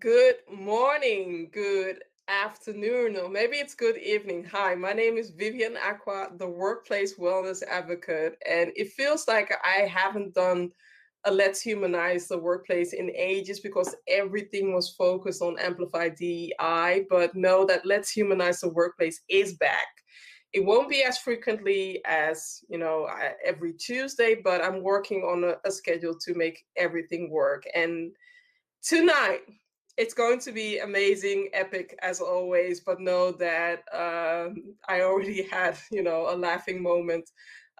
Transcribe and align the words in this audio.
Good 0.00 0.38
morning, 0.52 1.48
good 1.52 2.02
afternoon, 2.26 3.16
or 3.16 3.28
maybe 3.28 3.58
it's 3.58 3.76
good 3.76 3.96
evening. 3.96 4.44
Hi, 4.50 4.74
my 4.74 4.92
name 4.92 5.16
is 5.16 5.30
Vivian 5.30 5.76
Acquah, 5.76 6.36
the 6.38 6.48
workplace 6.48 7.16
wellness 7.20 7.62
advocate, 7.62 8.36
and 8.50 8.72
it 8.74 8.90
feels 8.94 9.28
like 9.28 9.54
I 9.62 9.86
haven't 9.86 10.34
done 10.34 10.72
a 11.24 11.30
Let's 11.30 11.60
Humanize 11.60 12.26
the 12.26 12.36
Workplace 12.36 12.94
in 12.94 13.12
ages 13.14 13.60
because 13.60 13.94
everything 14.08 14.74
was 14.74 14.90
focused 14.90 15.40
on 15.40 15.56
Amplify 15.60 16.08
DEI. 16.08 17.06
But 17.08 17.36
know 17.36 17.64
that 17.66 17.86
Let's 17.86 18.10
Humanize 18.10 18.62
the 18.62 18.70
Workplace 18.70 19.20
is 19.28 19.54
back. 19.54 19.86
It 20.52 20.64
won't 20.64 20.90
be 20.90 21.04
as 21.04 21.18
frequently 21.18 22.02
as 22.06 22.64
you 22.68 22.78
know 22.78 23.08
every 23.44 23.74
Tuesday, 23.74 24.34
but 24.34 24.64
I'm 24.64 24.82
working 24.82 25.22
on 25.22 25.44
a, 25.44 25.54
a 25.64 25.70
schedule 25.70 26.18
to 26.22 26.34
make 26.34 26.64
everything 26.76 27.30
work. 27.30 27.62
And 27.72 28.10
tonight 28.82 29.42
it's 29.96 30.14
going 30.14 30.38
to 30.40 30.52
be 30.52 30.78
amazing, 30.78 31.48
epic 31.52 31.98
as 32.02 32.20
always. 32.20 32.80
But 32.80 33.00
know 33.00 33.32
that 33.32 33.84
um, 33.92 34.74
I 34.88 35.02
already 35.02 35.42
had, 35.50 35.78
you 35.90 36.02
know, 36.02 36.28
a 36.28 36.36
laughing 36.36 36.82
moment 36.82 37.30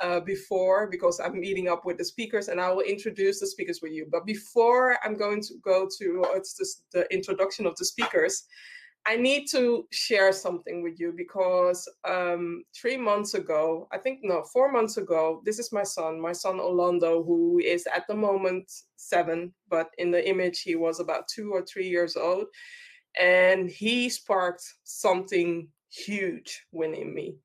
uh, 0.02 0.20
before 0.20 0.88
because 0.88 1.20
I'm 1.20 1.40
meeting 1.40 1.68
up 1.68 1.84
with 1.84 1.98
the 1.98 2.04
speakers, 2.04 2.48
and 2.48 2.60
I 2.60 2.70
will 2.70 2.82
introduce 2.82 3.40
the 3.40 3.46
speakers 3.46 3.80
with 3.82 3.92
you. 3.92 4.06
But 4.10 4.26
before 4.26 4.98
I'm 5.04 5.16
going 5.16 5.40
to 5.42 5.54
go 5.62 5.88
to 5.98 6.26
it's 6.34 6.82
the 6.92 7.12
introduction 7.12 7.66
of 7.66 7.76
the 7.76 7.84
speakers. 7.84 8.44
I 9.08 9.14
need 9.16 9.46
to 9.52 9.86
share 9.92 10.32
something 10.32 10.82
with 10.82 10.98
you 10.98 11.12
because 11.16 11.88
um, 12.04 12.64
three 12.74 12.96
months 12.96 13.34
ago, 13.34 13.86
I 13.92 13.98
think 13.98 14.20
no, 14.24 14.42
four 14.52 14.72
months 14.72 14.96
ago, 14.96 15.42
this 15.44 15.60
is 15.60 15.72
my 15.72 15.84
son, 15.84 16.20
my 16.20 16.32
son 16.32 16.58
Orlando, 16.58 17.22
who 17.22 17.60
is 17.64 17.86
at 17.94 18.08
the 18.08 18.16
moment 18.16 18.70
seven, 18.96 19.54
but 19.70 19.90
in 19.98 20.10
the 20.10 20.28
image 20.28 20.62
he 20.62 20.74
was 20.74 20.98
about 20.98 21.28
two 21.28 21.52
or 21.52 21.62
three 21.62 21.88
years 21.88 22.16
old, 22.16 22.46
and 23.18 23.70
he 23.70 24.08
sparked 24.08 24.64
something 24.82 25.68
huge 25.88 26.64
within 26.72 27.14
me. 27.14 27.36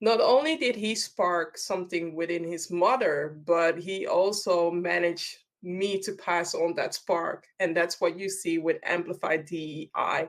Not 0.00 0.20
only 0.20 0.56
did 0.56 0.76
he 0.76 0.94
spark 0.94 1.58
something 1.58 2.16
within 2.16 2.42
his 2.42 2.70
mother, 2.70 3.38
but 3.46 3.78
he 3.78 4.06
also 4.06 4.70
managed 4.70 5.36
me 5.62 5.98
to 6.00 6.12
pass 6.12 6.54
on 6.54 6.74
that 6.74 6.94
spark. 6.94 7.46
And 7.60 7.76
that's 7.76 8.00
what 8.00 8.18
you 8.18 8.28
see 8.28 8.58
with 8.58 8.78
Amplified 8.82 9.46
DEI. 9.46 10.28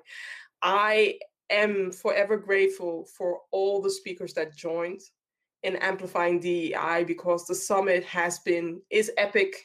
I 0.64 1.20
am 1.50 1.92
forever 1.92 2.38
grateful 2.38 3.06
for 3.06 3.42
all 3.52 3.82
the 3.82 3.92
speakers 3.92 4.34
that 4.34 4.56
joined 4.56 5.02
in 5.64 5.76
amplifying 5.78 6.40
DEI 6.40 7.04
because 7.06 7.46
the 7.46 7.56
summit 7.56 8.04
has 8.06 8.40
been 8.40 8.82
is 8.90 9.12
epic, 9.18 9.56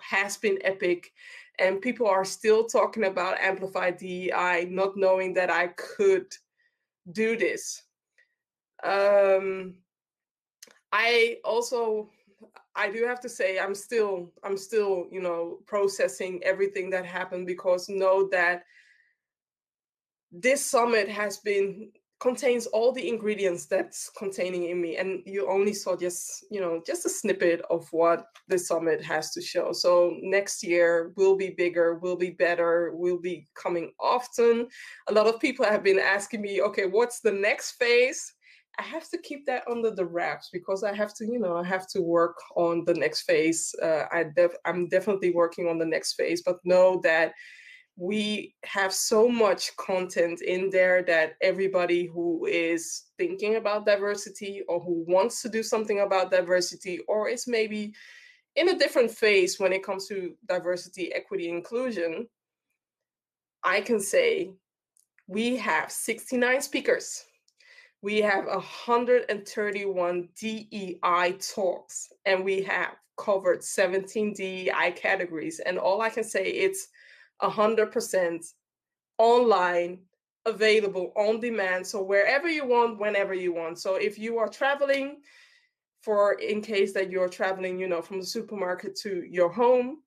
has 0.00 0.36
been 0.36 0.58
epic, 0.62 1.12
and 1.58 1.80
people 1.80 2.06
are 2.06 2.24
still 2.24 2.64
talking 2.64 3.04
about 3.04 3.40
amplified 3.40 3.98
DEI, 3.98 4.68
not 4.70 4.96
knowing 4.96 5.34
that 5.34 5.50
I 5.50 5.68
could 5.68 6.32
do 7.12 7.36
this. 7.36 7.82
Um, 8.84 9.74
I 10.92 11.38
also 11.44 12.10
I 12.76 12.90
do 12.90 13.04
have 13.04 13.20
to 13.20 13.28
say 13.28 13.58
I'm 13.58 13.74
still 13.74 14.32
I'm 14.44 14.56
still 14.56 15.06
you 15.10 15.20
know 15.20 15.58
processing 15.66 16.40
everything 16.44 16.90
that 16.90 17.04
happened 17.04 17.46
because 17.46 17.88
know 17.88 18.28
that 18.28 18.64
this 20.40 20.64
summit 20.64 21.08
has 21.08 21.38
been 21.38 21.90
contains 22.18 22.64
all 22.66 22.92
the 22.92 23.08
ingredients 23.08 23.66
that's 23.66 24.10
containing 24.16 24.70
in 24.70 24.80
me 24.80 24.96
and 24.96 25.22
you 25.26 25.46
only 25.50 25.74
saw 25.74 25.94
just 25.94 26.46
you 26.50 26.60
know 26.60 26.82
just 26.86 27.04
a 27.04 27.10
snippet 27.10 27.60
of 27.68 27.86
what 27.90 28.28
the 28.48 28.58
summit 28.58 29.02
has 29.02 29.32
to 29.32 29.42
show. 29.42 29.70
So 29.72 30.16
next 30.22 30.62
year 30.62 31.12
will 31.16 31.36
be 31.36 31.50
bigger 31.50 31.98
will 31.98 32.16
be 32.16 32.30
better 32.30 32.92
will 32.94 33.18
be 33.18 33.46
coming 33.54 33.92
often. 34.00 34.66
A 35.08 35.12
lot 35.12 35.26
of 35.26 35.40
people 35.40 35.66
have 35.66 35.82
been 35.82 35.98
asking 35.98 36.40
me 36.40 36.62
okay 36.62 36.86
what's 36.86 37.20
the 37.20 37.32
next 37.32 37.72
phase? 37.72 38.32
I 38.78 38.82
have 38.82 39.08
to 39.10 39.18
keep 39.18 39.46
that 39.46 39.64
under 39.70 39.90
the 39.90 40.04
wraps 40.04 40.48
because 40.52 40.84
i 40.84 40.94
have 40.94 41.14
to 41.14 41.26
you 41.26 41.38
know 41.38 41.56
i 41.56 41.64
have 41.64 41.86
to 41.88 42.00
work 42.00 42.36
on 42.56 42.84
the 42.86 42.94
next 42.94 43.22
phase. 43.22 43.74
Uh, 43.82 44.04
I 44.10 44.24
def- 44.34 44.62
i'm 44.64 44.88
definitely 44.88 45.32
working 45.32 45.68
on 45.68 45.78
the 45.78 45.86
next 45.94 46.14
phase 46.14 46.42
but 46.42 46.64
know 46.64 47.00
that 47.02 47.32
we 47.96 48.54
have 48.64 48.92
so 48.92 49.26
much 49.26 49.74
content 49.76 50.42
in 50.42 50.68
there 50.70 51.02
that 51.04 51.36
everybody 51.40 52.06
who 52.06 52.44
is 52.46 53.04
thinking 53.16 53.56
about 53.56 53.86
diversity 53.86 54.62
or 54.68 54.80
who 54.80 55.04
wants 55.08 55.40
to 55.42 55.48
do 55.48 55.62
something 55.62 56.00
about 56.00 56.30
diversity 56.30 56.98
or 57.08 57.28
is 57.28 57.46
maybe 57.46 57.94
in 58.54 58.70
a 58.70 58.78
different 58.78 59.10
phase 59.10 59.58
when 59.58 59.72
it 59.72 59.82
comes 59.82 60.06
to 60.08 60.34
diversity, 60.46 61.12
equity, 61.14 61.48
inclusion, 61.48 62.26
I 63.62 63.80
can 63.80 64.00
say 64.00 64.50
we 65.26 65.56
have 65.56 65.90
69 65.90 66.60
speakers. 66.62 67.24
We 68.02 68.20
have 68.20 68.46
131 68.46 70.28
DEI 70.38 71.36
talks, 71.40 72.12
and 72.24 72.44
we 72.44 72.62
have 72.62 72.92
covered 73.18 73.64
17 73.64 74.34
DEI 74.34 74.92
categories. 74.94 75.60
And 75.60 75.78
all 75.78 76.02
I 76.02 76.10
can 76.10 76.22
say 76.22 76.44
it's 76.44 76.88
100% 77.42 78.52
online, 79.18 79.98
available 80.44 81.12
on 81.16 81.40
demand. 81.40 81.86
So 81.86 82.02
wherever 82.02 82.48
you 82.48 82.66
want, 82.66 82.98
whenever 82.98 83.34
you 83.34 83.52
want. 83.52 83.78
So 83.78 83.96
if 83.96 84.18
you 84.18 84.38
are 84.38 84.48
traveling, 84.48 85.18
for 86.06 86.34
in 86.34 86.60
case 86.60 86.92
that 86.92 87.10
you're 87.10 87.28
traveling, 87.28 87.80
you 87.80 87.88
know, 87.88 88.00
from 88.00 88.20
the 88.20 88.26
supermarket 88.26 88.94
to 88.96 89.24
your 89.28 89.50
home, 89.50 90.02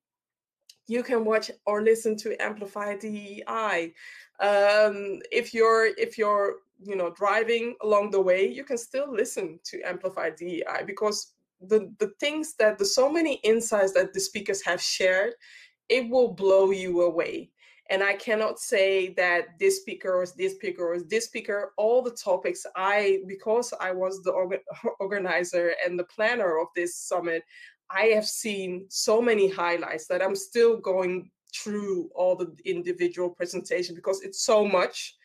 you 0.87 1.03
can 1.03 1.25
watch 1.25 1.51
or 1.65 1.83
listen 1.83 2.15
to 2.17 2.41
Amplify 2.41 2.95
DEI. 2.95 3.93
Um, 4.39 5.19
if 5.29 5.53
you're 5.53 5.87
if 5.97 6.17
you're 6.17 6.55
you 6.81 6.95
know 6.95 7.11
driving 7.11 7.75
along 7.83 8.11
the 8.11 8.21
way, 8.21 8.47
you 8.47 8.63
can 8.63 8.77
still 8.77 9.11
listen 9.11 9.59
to 9.65 9.81
Amplify 9.81 10.29
DEI 10.31 10.83
because 10.87 11.33
the 11.61 11.93
the 11.99 12.13
things 12.19 12.55
that 12.55 12.77
the 12.77 12.85
so 12.85 13.11
many 13.11 13.35
insights 13.43 13.91
that 13.91 14.13
the 14.13 14.19
speakers 14.19 14.61
have 14.63 14.81
shared 14.81 15.33
it 15.89 16.09
will 16.09 16.33
blow 16.33 16.71
you 16.71 17.01
away. 17.01 17.51
And 17.89 18.03
I 18.03 18.13
cannot 18.13 18.59
say 18.59 19.13
that 19.15 19.57
this 19.59 19.81
speaker 19.81 20.13
or 20.13 20.25
this 20.37 20.53
speaker 20.53 20.93
or 20.93 20.99
this 21.01 21.25
speaker, 21.25 21.73
all 21.75 22.03
the 22.03 22.11
topics 22.11 22.65
I, 22.75 23.21
because 23.27 23.73
I 23.79 23.91
was 23.91 24.21
the 24.21 24.31
orga- 24.31 24.59
organizer 24.99 25.73
and 25.83 25.97
the 25.97 26.03
planner 26.03 26.59
of 26.59 26.67
this 26.75 26.95
summit, 26.95 27.43
I 27.89 28.05
have 28.07 28.25
seen 28.25 28.85
so 28.89 29.21
many 29.21 29.49
highlights 29.49 30.05
that 30.07 30.21
I'm 30.21 30.35
still 30.35 30.77
going 30.77 31.31
through 31.55 32.09
all 32.13 32.35
the 32.35 32.55
individual 32.63 33.31
presentation 33.31 33.95
because 33.95 34.21
it's 34.21 34.43
so 34.45 34.63
much. 34.63 35.15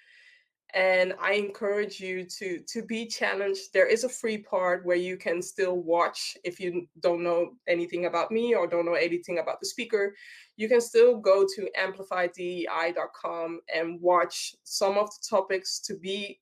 And 0.73 1.15
i 1.21 1.35
encourage 1.35 2.01
you 2.01 2.25
to 2.39 2.59
to 2.67 2.83
be 2.83 3.07
challenged. 3.07 3.73
There 3.73 3.87
is 3.87 4.03
a 4.03 4.09
free 4.09 4.39
part 4.39 4.85
where 4.85 4.97
you 4.97 5.17
can 5.17 5.41
still 5.41 5.77
watch 5.77 6.37
if 6.43 6.59
you 6.59 6.89
don't 6.99 7.23
know 7.23 7.53
anything 7.69 8.07
about 8.07 8.33
me 8.33 8.57
or 8.57 8.67
don't 8.67 8.87
know 8.87 8.95
anything 8.95 9.39
about 9.39 9.61
the 9.61 9.67
speaker 9.67 10.17
you 10.57 10.69
can 10.69 10.81
still 10.81 11.17
go 11.17 11.47
to 11.55 11.69
amplifydei.com 11.81 13.61
and 13.75 14.01
watch 14.01 14.55
some 14.65 14.99
of 14.99 15.11
the 15.11 15.27
topics 15.29 15.81
to 15.81 15.97
be 15.97 16.41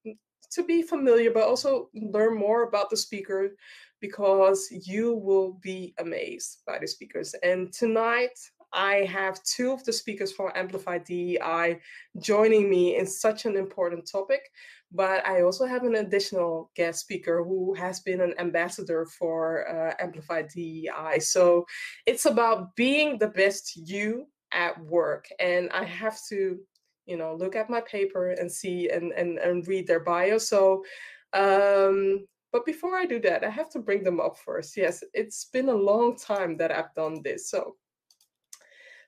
to 0.51 0.63
be 0.63 0.83
familiar 0.83 1.31
but 1.31 1.45
also 1.45 1.89
learn 1.95 2.37
more 2.37 2.65
about 2.65 2.91
the 2.91 2.97
speaker 2.97 3.57
because 4.03 4.69
you 4.85 5.15
will 5.15 5.53
be 5.63 5.95
amazed 5.99 6.59
by 6.67 6.77
the 6.79 6.87
speakers. 6.87 7.35
And 7.43 7.73
tonight 7.73 8.37
I 8.73 9.05
have 9.05 9.43
two 9.45 9.73
of 9.73 9.85
the 9.85 9.93
speakers 9.93 10.33
for 10.33 10.57
Amplify 10.57 10.99
DEI 10.99 11.81
joining 12.19 12.71
me 12.71 12.97
in 12.97 13.07
such 13.07 13.45
an 13.45 13.57
important 13.57 14.09
topic, 14.11 14.51
but 14.91 15.27
I 15.27 15.43
also 15.43 15.67
have 15.67 15.85
an 15.85 15.97
additional 15.97 16.71
guest 16.75 17.01
speaker 17.01 17.45
who 17.45 17.75
has 17.75 18.01
been 18.01 18.21
an 18.21 18.35
ambassador 18.39 19.07
for 19.07 19.69
uh, 19.69 19.95
Amplify 19.99 20.43
DEI. 20.43 21.19
So 21.21 21.67
it's 22.07 22.27
about 22.27 22.75
being 22.77 23.19
the 23.19 23.29
best 23.29 23.77
you 23.77 24.27
at 24.53 24.79
work. 24.85 25.27
And 25.39 25.71
I 25.71 25.85
have 25.85 26.19
to, 26.29 26.59
you 27.07 27.17
know, 27.17 27.35
look 27.35 27.57
at 27.57 27.71
my 27.71 27.81
paper 27.81 28.33
and 28.33 28.51
see 28.51 28.91
and, 28.91 29.13
and, 29.13 29.39
and 29.39 29.67
read 29.67 29.87
their 29.87 30.01
bio. 30.01 30.39
So 30.39 30.85
um, 31.33 32.27
but 32.53 32.67
before 32.67 32.97
I 32.97 33.07
do 33.07 33.19
that, 33.21 33.45
I 33.45 33.49
have 33.49 33.71
to 33.71 33.79
bring 33.79 34.05
them 34.05 34.21
up 34.21 34.37
first. 34.37 34.77
Yes, 34.77 35.03
it's 35.15 35.47
been 35.47 35.71
a 35.71 35.75
long 35.75 36.17
time 36.17 36.59
that 36.59 36.71
I've 36.71 36.95
done 36.95 37.23
this. 37.23 37.49
So 37.49 37.77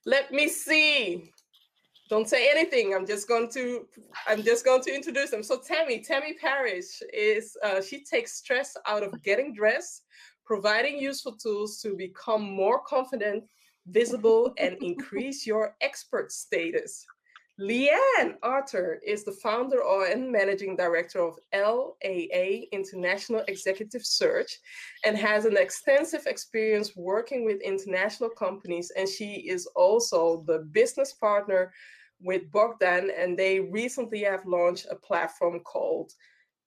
let 0.04 0.32
me 0.32 0.48
see. 0.48 1.30
Don't 2.10 2.28
say 2.28 2.50
anything. 2.50 2.94
I'm 2.94 3.06
just 3.06 3.26
going 3.26 3.48
to 3.52 3.86
I'm 4.26 4.42
just 4.42 4.64
going 4.64 4.82
to 4.82 4.94
introduce 4.94 5.30
them. 5.30 5.42
So 5.42 5.58
Tammy, 5.58 6.00
Tammy 6.00 6.34
Parrish 6.34 7.02
is 7.12 7.56
uh, 7.64 7.80
she 7.80 8.04
takes 8.04 8.34
stress 8.34 8.76
out 8.86 9.02
of 9.02 9.22
getting 9.22 9.54
dressed, 9.54 10.02
providing 10.44 10.98
useful 10.98 11.36
tools 11.36 11.80
to 11.80 11.96
become 11.96 12.42
more 12.42 12.82
confident, 12.82 13.44
visible, 13.86 14.52
and 14.58 14.76
increase 14.82 15.46
your 15.46 15.74
expert 15.80 16.30
status. 16.30 17.06
Leanne 17.60 18.34
Arthur 18.42 19.00
is 19.06 19.22
the 19.22 19.30
founder 19.32 19.80
and 20.10 20.30
managing 20.30 20.74
director 20.74 21.20
of 21.20 21.38
LAA 21.54 22.66
International 22.72 23.44
Executive 23.46 24.04
Search 24.04 24.58
and 25.04 25.16
has 25.16 25.44
an 25.44 25.56
extensive 25.56 26.26
experience 26.26 26.96
working 26.96 27.44
with 27.44 27.62
international 27.62 28.30
companies. 28.30 28.90
And 28.96 29.08
she 29.08 29.34
is 29.48 29.66
also 29.76 30.42
the 30.48 30.60
business 30.72 31.12
partner 31.12 31.72
with 32.20 32.50
Bogdan, 32.50 33.10
and 33.16 33.38
they 33.38 33.60
recently 33.60 34.22
have 34.24 34.46
launched 34.46 34.86
a 34.90 34.96
platform 34.96 35.60
called 35.60 36.10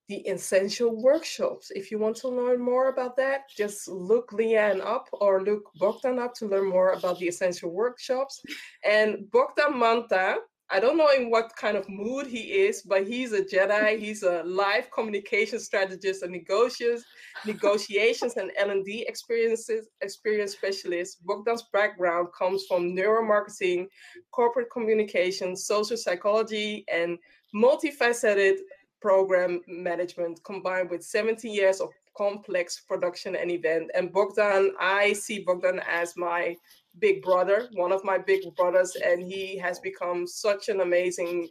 the 0.07 0.19
Essential 0.19 1.01
Workshops. 1.01 1.69
If 1.71 1.91
you 1.91 1.99
want 1.99 2.15
to 2.17 2.29
learn 2.29 2.61
more 2.61 2.87
about 2.87 3.17
that, 3.17 3.49
just 3.49 3.89
look 3.89 4.31
Leanne 4.31 4.79
up 4.79 5.09
or 5.11 5.43
look 5.43 5.69
Bogdan 5.79 6.17
up 6.17 6.33
to 6.35 6.45
learn 6.45 6.69
more 6.69 6.93
about 6.93 7.19
the 7.19 7.27
Essential 7.27 7.71
Workshops. 7.71 8.41
And 8.85 9.29
Bogdan 9.31 9.77
Manta, 9.77 10.37
I 10.69 10.81
don't 10.81 10.97
know 10.97 11.09
in 11.09 11.29
what 11.29 11.55
kind 11.55 11.77
of 11.77 11.87
mood 11.87 12.27
he 12.27 12.39
is, 12.39 12.81
but 12.81 13.07
he's 13.07 13.31
a 13.31 13.41
Jedi. 13.41 13.97
He's 13.99 14.23
a 14.23 14.43
live 14.43 14.91
communication 14.91 15.59
strategist, 15.59 16.23
a 16.23 16.27
negotiations, 16.27 17.05
negotiations 17.45 18.35
and 18.35 18.51
L&D 18.57 19.05
experiences, 19.07 19.87
experience 20.01 20.51
specialist. 20.51 21.25
Bogdan's 21.25 21.63
background 21.71 22.27
comes 22.37 22.65
from 22.67 22.93
neuromarketing, 22.95 23.87
corporate 24.31 24.69
communication, 24.69 25.55
social 25.55 25.95
psychology, 25.95 26.83
and 26.91 27.17
multifaceted 27.55 28.57
program 29.01 29.61
management 29.67 30.43
combined 30.43 30.89
with 30.89 31.03
70 31.03 31.49
years 31.49 31.79
of 31.79 31.89
complex 32.17 32.81
production 32.87 33.35
and 33.35 33.51
event. 33.51 33.91
And 33.93 34.11
Bogdan, 34.11 34.71
I 34.79 35.13
see 35.13 35.43
Bogdan 35.43 35.79
as 35.87 36.17
my 36.17 36.57
big 36.99 37.21
brother, 37.21 37.69
one 37.73 37.91
of 37.91 38.03
my 38.03 38.17
big 38.17 38.41
brothers, 38.55 38.95
and 39.03 39.23
he 39.23 39.57
has 39.57 39.79
become 39.79 40.27
such 40.27 40.69
an 40.69 40.81
amazing, 40.81 41.49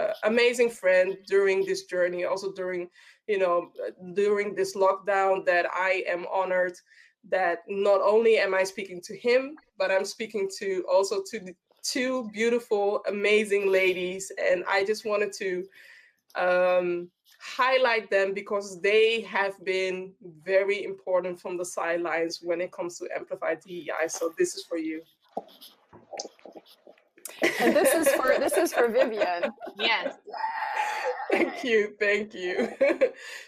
uh, 0.00 0.12
amazing 0.24 0.70
friend 0.70 1.16
during 1.26 1.64
this 1.64 1.84
journey. 1.84 2.24
Also 2.24 2.52
during, 2.52 2.88
you 3.26 3.38
know, 3.38 3.70
during 4.14 4.54
this 4.54 4.76
lockdown, 4.76 5.44
that 5.46 5.66
I 5.72 6.04
am 6.08 6.26
honored 6.32 6.74
that 7.28 7.58
not 7.68 8.00
only 8.00 8.38
am 8.38 8.54
I 8.54 8.64
speaking 8.64 9.00
to 9.02 9.16
him, 9.16 9.56
but 9.78 9.90
I'm 9.90 10.04
speaking 10.04 10.48
to 10.58 10.84
also 10.90 11.22
to 11.30 11.54
two 11.82 12.30
beautiful, 12.32 13.02
amazing 13.08 13.70
ladies, 13.70 14.30
and 14.50 14.64
I 14.68 14.84
just 14.84 15.04
wanted 15.04 15.32
to 15.34 15.64
um, 16.34 17.10
highlight 17.46 18.10
them 18.10 18.34
because 18.34 18.80
they 18.80 19.20
have 19.22 19.62
been 19.64 20.12
very 20.44 20.84
important 20.84 21.40
from 21.40 21.56
the 21.56 21.64
sidelines 21.64 22.40
when 22.42 22.60
it 22.60 22.72
comes 22.72 22.98
to 22.98 23.08
Amplify 23.14 23.54
DEI. 23.54 24.08
So 24.08 24.32
this 24.36 24.56
is 24.56 24.64
for 24.64 24.78
you. 24.78 25.02
And 27.60 27.74
this 27.76 27.94
is 27.94 28.08
for 28.14 28.36
this 28.38 28.56
is 28.56 28.72
for 28.72 28.88
Vivian. 28.88 29.52
Yes. 29.78 30.14
Thank 31.30 31.64
you, 31.64 31.94
thank 31.98 32.34
you. 32.34 32.68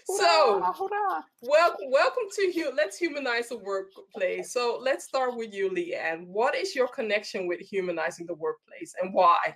so, 0.05 0.61
welcome, 1.41 1.87
welcome 1.91 2.25
to 2.35 2.53
you. 2.53 2.73
Let's 2.77 2.99
humanize 2.99 3.51
the 3.51 3.59
workplace. 3.59 4.53
So, 4.53 4.81
let's 4.83 5.05
start 5.05 5.37
with 5.37 5.55
you, 5.55 5.71
Leanne. 5.71 6.27
What 6.27 6.57
is 6.57 6.75
your 6.75 6.89
connection 6.89 7.47
with 7.47 7.61
humanizing 7.61 8.27
the 8.27 8.35
workplace, 8.35 8.95
and 9.01 9.15
why? 9.15 9.55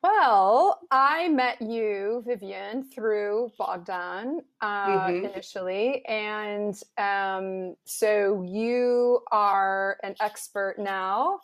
Well, 0.00 0.78
I 0.92 1.28
met 1.28 1.60
you, 1.60 2.22
Vivian, 2.24 2.84
through 2.84 3.50
Bogdan 3.58 4.40
uh, 4.60 4.86
mm-hmm. 4.86 5.24
initially. 5.26 6.04
And 6.06 6.74
um, 6.96 7.74
so 7.84 8.44
you 8.46 9.20
are 9.32 9.98
an 10.04 10.14
expert 10.20 10.76
now 10.78 11.40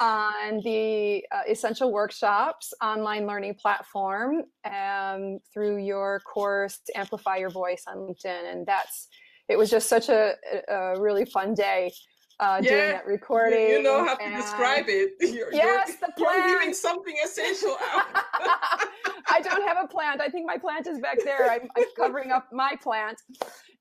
on 0.00 0.60
the 0.64 1.24
uh, 1.32 1.42
Essential 1.48 1.92
Workshops 1.92 2.74
online 2.82 3.26
learning 3.26 3.54
platform 3.54 4.42
um, 4.64 5.38
through 5.52 5.78
your 5.78 6.20
course, 6.20 6.80
Amplify 6.94 7.36
Your 7.36 7.50
Voice 7.50 7.84
on 7.86 7.96
LinkedIn. 7.96 8.52
And 8.52 8.66
that's, 8.66 9.08
it 9.48 9.56
was 9.56 9.70
just 9.70 9.88
such 9.88 10.10
a, 10.10 10.34
a 10.68 11.00
really 11.00 11.24
fun 11.24 11.54
day 11.54 11.92
uh, 12.40 12.60
yeah, 12.62 12.70
doing 12.70 12.90
that 12.90 13.06
recording. 13.06 13.68
You 13.68 13.82
know 13.82 14.04
how 14.04 14.14
to 14.16 14.30
describe 14.30 14.86
it. 14.88 15.12
You're, 15.20 15.52
yes, 15.52 15.88
you're, 15.88 15.96
the 16.00 16.12
plant. 16.16 16.48
You're 16.48 16.58
leaving 16.58 16.74
something 16.74 17.14
essential 17.24 17.76
out. 17.92 18.06
I 19.28 19.40
don't 19.40 19.66
have 19.66 19.76
a 19.82 19.88
plant. 19.88 20.20
I 20.20 20.28
think 20.28 20.46
my 20.46 20.58
plant 20.58 20.86
is 20.86 20.98
back 21.00 21.18
there. 21.24 21.50
I'm, 21.50 21.68
I'm 21.76 21.84
covering 21.96 22.30
up 22.30 22.48
my 22.52 22.76
plant. 22.82 23.20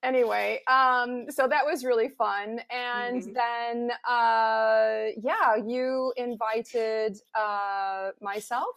Anyway, 0.04 0.62
um, 0.68 1.26
so 1.30 1.48
that 1.48 1.66
was 1.66 1.84
really 1.84 2.10
fun. 2.10 2.60
And 2.70 3.24
mm-hmm. 3.24 3.34
then, 3.34 3.92
uh, 4.08 5.12
yeah, 5.22 5.56
you 5.56 6.14
invited 6.18 7.18
uh, 7.36 8.12
myself 8.22 8.76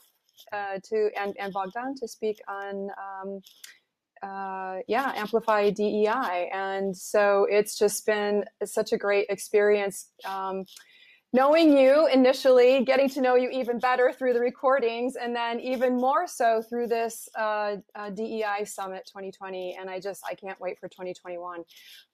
uh, 0.53 0.79
to 0.85 1.11
and, 1.19 1.35
and 1.39 1.53
Bogdan 1.53 1.95
to 1.97 2.09
speak 2.09 2.41
on 2.49 2.89
um, 2.99 3.41
uh, 4.27 4.79
yeah, 4.89 5.13
amplify 5.15 5.71
DEI. 5.71 6.51
And 6.53 6.97
so 6.97 7.47
it's 7.49 7.79
just 7.79 8.05
been 8.07 8.45
such 8.65 8.93
a 8.93 8.97
great 8.97 9.27
experience. 9.29 10.11
Um, 10.25 10.65
knowing 11.33 11.77
you 11.77 12.07
initially, 12.07 12.83
getting 12.85 13.11
to 13.11 13.21
know 13.21 13.35
you 13.35 13.51
even 13.51 13.79
better 13.79 14.11
through 14.11 14.33
the 14.33 14.41
recordings, 14.41 15.17
and 15.17 15.37
then 15.37 15.61
even 15.61 15.97
more 15.97 16.27
so 16.27 16.63
through 16.63 16.87
this 16.87 17.29
uh, 17.39 17.77
uh, 17.95 18.11
DEI 18.11 18.65
Summit 18.65 19.07
2020. 19.07 19.77
And 19.79 19.91
I 19.91 20.01
just 20.01 20.23
I 20.29 20.35
can't 20.35 20.59
wait 20.61 20.79
for 20.79 20.89
2021, 20.89 21.65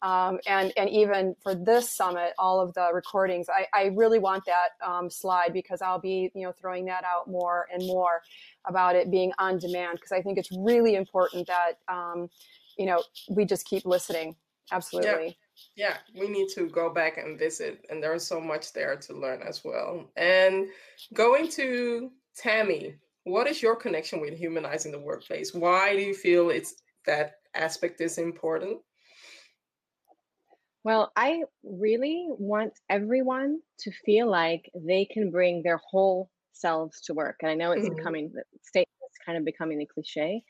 um, 0.03 0.39
and 0.47 0.73
and 0.77 0.91
even 0.91 1.37
for 1.43 1.55
this 1.55 1.95
summit, 1.95 2.33
all 2.39 2.61
of 2.61 2.75
the 2.75 2.91
recordings. 2.93 3.47
I, 3.49 3.67
I 3.73 3.85
really 3.95 4.19
want 4.19 4.45
that 4.47 4.71
um, 4.85 5.09
slide 5.09 5.53
because 5.53 5.83
I'll 5.83 6.01
be 6.01 6.31
you 6.35 6.43
know 6.43 6.53
throwing 6.53 6.87
that 6.87 7.05
out 7.05 7.29
more 7.29 7.69
and 7.73 7.87
more 7.87 8.23
about 8.67 8.97
it 8.97 9.11
being 9.11 9.33
on 9.39 9.59
demand 9.59 9.99
because 9.99 10.13
I 10.13 10.23
think 10.23 10.39
it's 10.39 10.51
really 10.53 10.95
important 10.95 11.47
that 11.47 11.75
um, 11.89 12.29
you 12.79 12.87
know 12.87 13.03
we 13.31 13.45
just 13.45 13.67
keep 13.67 13.85
listening. 13.85 14.37
Absolutely. 14.71 15.37
Yeah. 15.77 15.99
Yeah 16.15 16.21
we 16.21 16.29
need 16.29 16.49
to 16.55 16.69
go 16.69 16.93
back 16.93 17.19
and 17.19 17.39
visit 17.39 17.85
and 17.91 18.03
there's 18.03 18.27
so 18.27 18.41
much 18.41 18.73
there 18.73 18.97
to 18.97 19.13
learn 19.13 19.43
as 19.43 19.65
well. 19.65 20.11
And 20.17 20.69
going 21.15 21.49
to 21.51 22.11
tammy 22.37 22.97
what 23.25 23.47
is 23.47 23.63
your 23.63 23.77
connection 23.77 24.21
with 24.21 24.37
humanizing 24.37 24.91
the 24.91 24.99
workplace? 24.99 25.55
Why 25.55 25.95
do 25.95 26.03
you 26.03 26.15
feel 26.15 26.51
it's 26.51 26.83
that 27.07 27.35
aspect 27.55 28.01
is 28.01 28.19
important? 28.19 28.81
Well 30.85 31.13
i 31.17 31.43
really 31.63 32.27
want 32.29 32.73
everyone 32.91 33.61
to 33.79 33.93
feel 34.05 34.29
like 34.29 34.71
they 34.75 35.05
can 35.05 35.31
bring 35.31 35.63
their 35.63 35.81
whole 35.89 36.29
selves 36.53 37.01
to 37.01 37.15
work 37.15 37.37
and 37.43 37.51
i 37.51 37.55
know 37.55 37.73
it's 37.73 37.87
mm-hmm. 37.87 37.97
becoming 37.97 38.31
the 38.35 38.43
statement 38.63 38.89
is 39.11 39.19
kind 39.25 39.39
of 39.39 39.45
becoming 39.45 39.81
a 39.81 39.87
cliche 39.87 40.43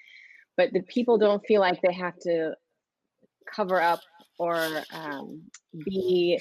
but 0.57 0.73
the 0.73 0.83
people 0.83 1.19
don't 1.19 1.45
feel 1.47 1.61
like 1.61 1.81
they 1.83 1.93
have 1.93 2.19
to 2.21 2.55
cover 3.53 3.81
up 3.81 4.01
or 4.39 4.83
um, 4.93 5.43
be 5.85 6.41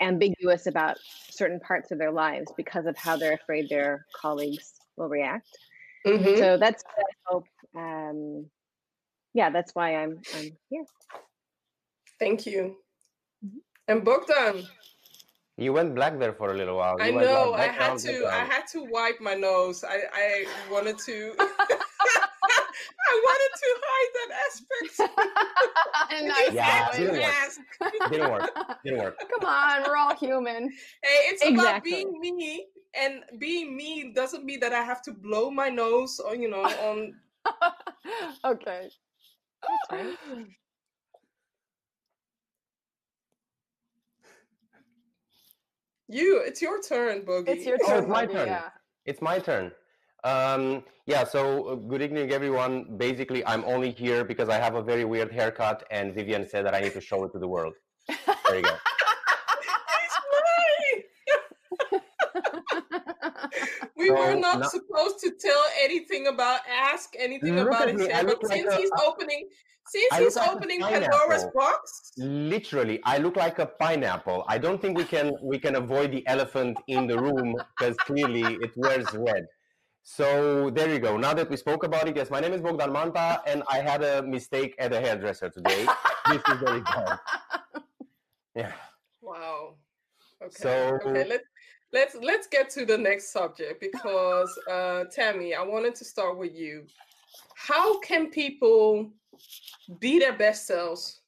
ambiguous 0.00 0.66
about 0.66 0.96
certain 1.30 1.60
parts 1.60 1.90
of 1.90 1.98
their 1.98 2.10
lives 2.10 2.52
because 2.56 2.86
of 2.86 2.96
how 2.96 3.16
they're 3.16 3.34
afraid 3.34 3.68
their 3.68 4.04
colleagues 4.20 4.72
will 4.96 5.08
react. 5.08 5.48
Mm-hmm. 6.06 6.36
So 6.36 6.56
that's 6.56 6.82
what 6.82 7.06
I 7.06 7.32
hope. 7.32 7.44
Um, 7.76 8.46
yeah, 9.34 9.50
that's 9.50 9.74
why 9.74 9.96
I'm 9.96 10.20
I'm 10.34 10.50
here. 10.68 10.84
Thank 12.18 12.46
you. 12.46 12.76
Mm-hmm. 13.44 13.58
And 13.88 14.04
Bogdan. 14.04 14.66
You 15.58 15.72
went 15.72 15.94
black 15.94 16.18
there 16.18 16.32
for 16.32 16.52
a 16.52 16.56
little 16.56 16.76
while. 16.76 16.96
You 16.98 17.04
I 17.04 17.10
know. 17.10 17.52
I 17.54 17.66
had 17.66 17.98
to. 17.98 18.26
I 18.26 18.44
had 18.44 18.66
to 18.72 18.84
wipe 18.90 19.20
my 19.20 19.34
nose. 19.34 19.84
I 19.84 20.00
I 20.12 20.46
wanted 20.70 20.98
to. 20.98 21.34
I 23.12 23.14
wanted 23.28 23.52
to 23.62 23.68
hide 23.84 24.12
that 24.18 24.30
aspect. 24.46 24.94
nice 26.26 26.52
yeah, 26.52 26.90
didn't 26.92 27.20
work. 27.20 28.10
didn't 28.10 28.30
work. 28.30 28.50
Didn't 28.84 28.98
work. 29.00 29.18
Come 29.18 29.48
on, 29.48 29.82
we're 29.86 29.96
all 29.96 30.16
human. 30.16 30.70
Hey, 31.02 31.28
it's 31.28 31.42
exactly. 31.42 31.64
about 31.64 31.84
being 31.84 32.20
me, 32.20 32.66
and 32.94 33.22
being 33.38 33.76
me 33.76 34.12
doesn't 34.14 34.44
mean 34.44 34.60
that 34.60 34.72
I 34.72 34.82
have 34.82 35.02
to 35.02 35.12
blow 35.12 35.50
my 35.50 35.68
nose 35.68 36.18
or 36.18 36.34
you 36.34 36.48
know 36.48 36.62
on. 36.64 37.14
okay. 38.44 38.88
You, 46.12 46.42
it's 46.44 46.60
your 46.60 46.82
turn, 46.82 47.22
Boogie. 47.22 47.48
It's 47.48 47.64
your 47.64 47.78
turn. 47.78 47.88
Oh, 47.88 47.98
it's 48.00 48.08
my 48.08 48.26
turn. 48.26 48.46
Yeah. 48.46 48.68
It's 49.06 49.22
my 49.22 49.38
turn. 49.38 49.72
Um, 50.24 50.84
yeah, 51.06 51.24
so 51.24 51.68
uh, 51.68 51.74
good 51.76 52.02
evening, 52.02 52.30
everyone. 52.32 52.98
Basically, 52.98 53.42
I'm 53.46 53.64
only 53.64 53.90
here 53.92 54.22
because 54.22 54.50
I 54.50 54.58
have 54.58 54.74
a 54.74 54.82
very 54.82 55.06
weird 55.06 55.32
haircut, 55.32 55.84
and 55.90 56.14
Vivian 56.14 56.46
said 56.46 56.66
that 56.66 56.74
I 56.74 56.80
need 56.80 56.92
to 56.92 57.00
show 57.00 57.24
it 57.24 57.32
to 57.32 57.38
the 57.38 57.48
world. 57.48 57.72
There 58.46 58.56
you 58.56 58.62
go. 58.62 58.76
we 63.96 64.08
so, 64.08 64.14
were 64.14 64.34
not, 64.34 64.58
not, 64.60 64.70
supposed 64.70 65.18
to 65.20 65.30
tell 65.40 65.64
anything 65.80 66.26
about, 66.26 66.60
ask 66.70 67.14
anything 67.18 67.58
about 67.58 67.88
it, 67.88 67.96
but 67.96 68.46
since 68.48 68.66
like 68.66 68.78
he's 68.78 68.90
a, 68.90 69.02
opening, 69.02 69.48
since 69.92 70.16
he's 70.16 70.36
opening 70.36 70.80
Pandora's 70.80 71.46
box, 71.54 72.12
literally, 72.16 73.00
I 73.04 73.18
look 73.18 73.36
like 73.36 73.58
a 73.58 73.66
pineapple. 73.66 74.44
I 74.48 74.56
don't 74.56 74.80
think 74.80 74.96
we 74.96 75.04
can 75.04 75.32
we 75.42 75.58
can 75.58 75.76
avoid 75.76 76.12
the 76.12 76.26
elephant 76.26 76.78
in 76.86 77.06
the 77.06 77.18
room 77.18 77.54
because 77.76 77.96
clearly 77.98 78.58
it 78.64 78.72
wears 78.76 79.06
red. 79.12 79.44
So 80.02 80.70
there 80.70 80.90
you 80.92 80.98
go. 80.98 81.16
Now 81.16 81.34
that 81.34 81.48
we 81.48 81.56
spoke 81.56 81.84
about 81.84 82.08
it, 82.08 82.16
yes, 82.16 82.30
my 82.30 82.40
name 82.40 82.54
is 82.54 82.60
Bogdan 82.62 82.92
Manta, 82.92 83.42
and 83.46 83.62
I 83.70 83.78
had 83.78 84.02
a 84.02 84.22
mistake 84.22 84.74
at 84.78 84.92
a 84.92 85.00
hairdresser 85.00 85.50
today. 85.50 85.86
this 86.28 86.42
is 86.48 86.58
very 86.60 86.80
bad. 86.80 87.18
Yeah. 88.54 88.72
Wow. 89.22 89.76
Okay. 90.42 90.54
So 90.54 90.98
okay, 91.02 91.26
let's 91.26 91.44
let's 91.90 92.14
let's 92.20 92.46
get 92.46 92.68
to 92.70 92.84
the 92.84 92.98
next 92.98 93.32
subject 93.32 93.80
because 93.80 94.52
uh, 94.70 95.04
Tammy, 95.10 95.54
I 95.54 95.62
wanted 95.62 95.94
to 95.94 96.04
start 96.04 96.36
with 96.36 96.54
you. 96.54 96.84
How 97.54 98.00
can 98.00 98.30
people 98.30 99.10
be 99.98 100.18
their 100.18 100.36
best 100.36 100.66
selves 100.66 101.20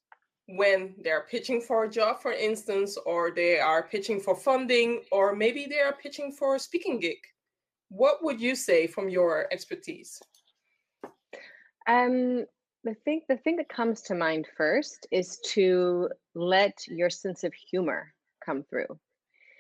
when 0.47 0.95
they're 1.03 1.27
pitching 1.31 1.61
for 1.61 1.85
a 1.85 1.91
job, 1.91 2.21
for 2.21 2.33
instance, 2.33 2.99
or 3.07 3.31
they 3.31 3.59
are 3.59 3.89
pitching 3.89 4.21
for 4.21 4.35
funding, 4.35 5.03
or 5.11 5.35
maybe 5.35 5.67
they 5.67 5.81
are 5.81 5.95
pitching 5.95 6.33
for 6.33 6.57
a 6.57 6.59
speaking 6.59 7.01
gig? 7.01 7.19
What 7.89 8.23
would 8.23 8.41
you 8.41 8.55
say 8.55 8.87
from 8.87 9.09
your 9.09 9.47
expertise? 9.53 10.21
Um, 11.87 12.47
the 12.83 12.95
thing 13.05 13.23
the 13.29 13.37
thing 13.39 13.57
that 13.57 13.69
comes 13.69 14.03
to 14.03 14.15
mind 14.15 14.47
first 14.57 15.07
is 15.11 15.39
to 15.53 16.09
let 16.35 16.87
your 16.89 17.11
sense 17.11 17.45
of 17.45 17.55
humor 17.55 18.13
come 18.45 18.63
through. 18.63 18.99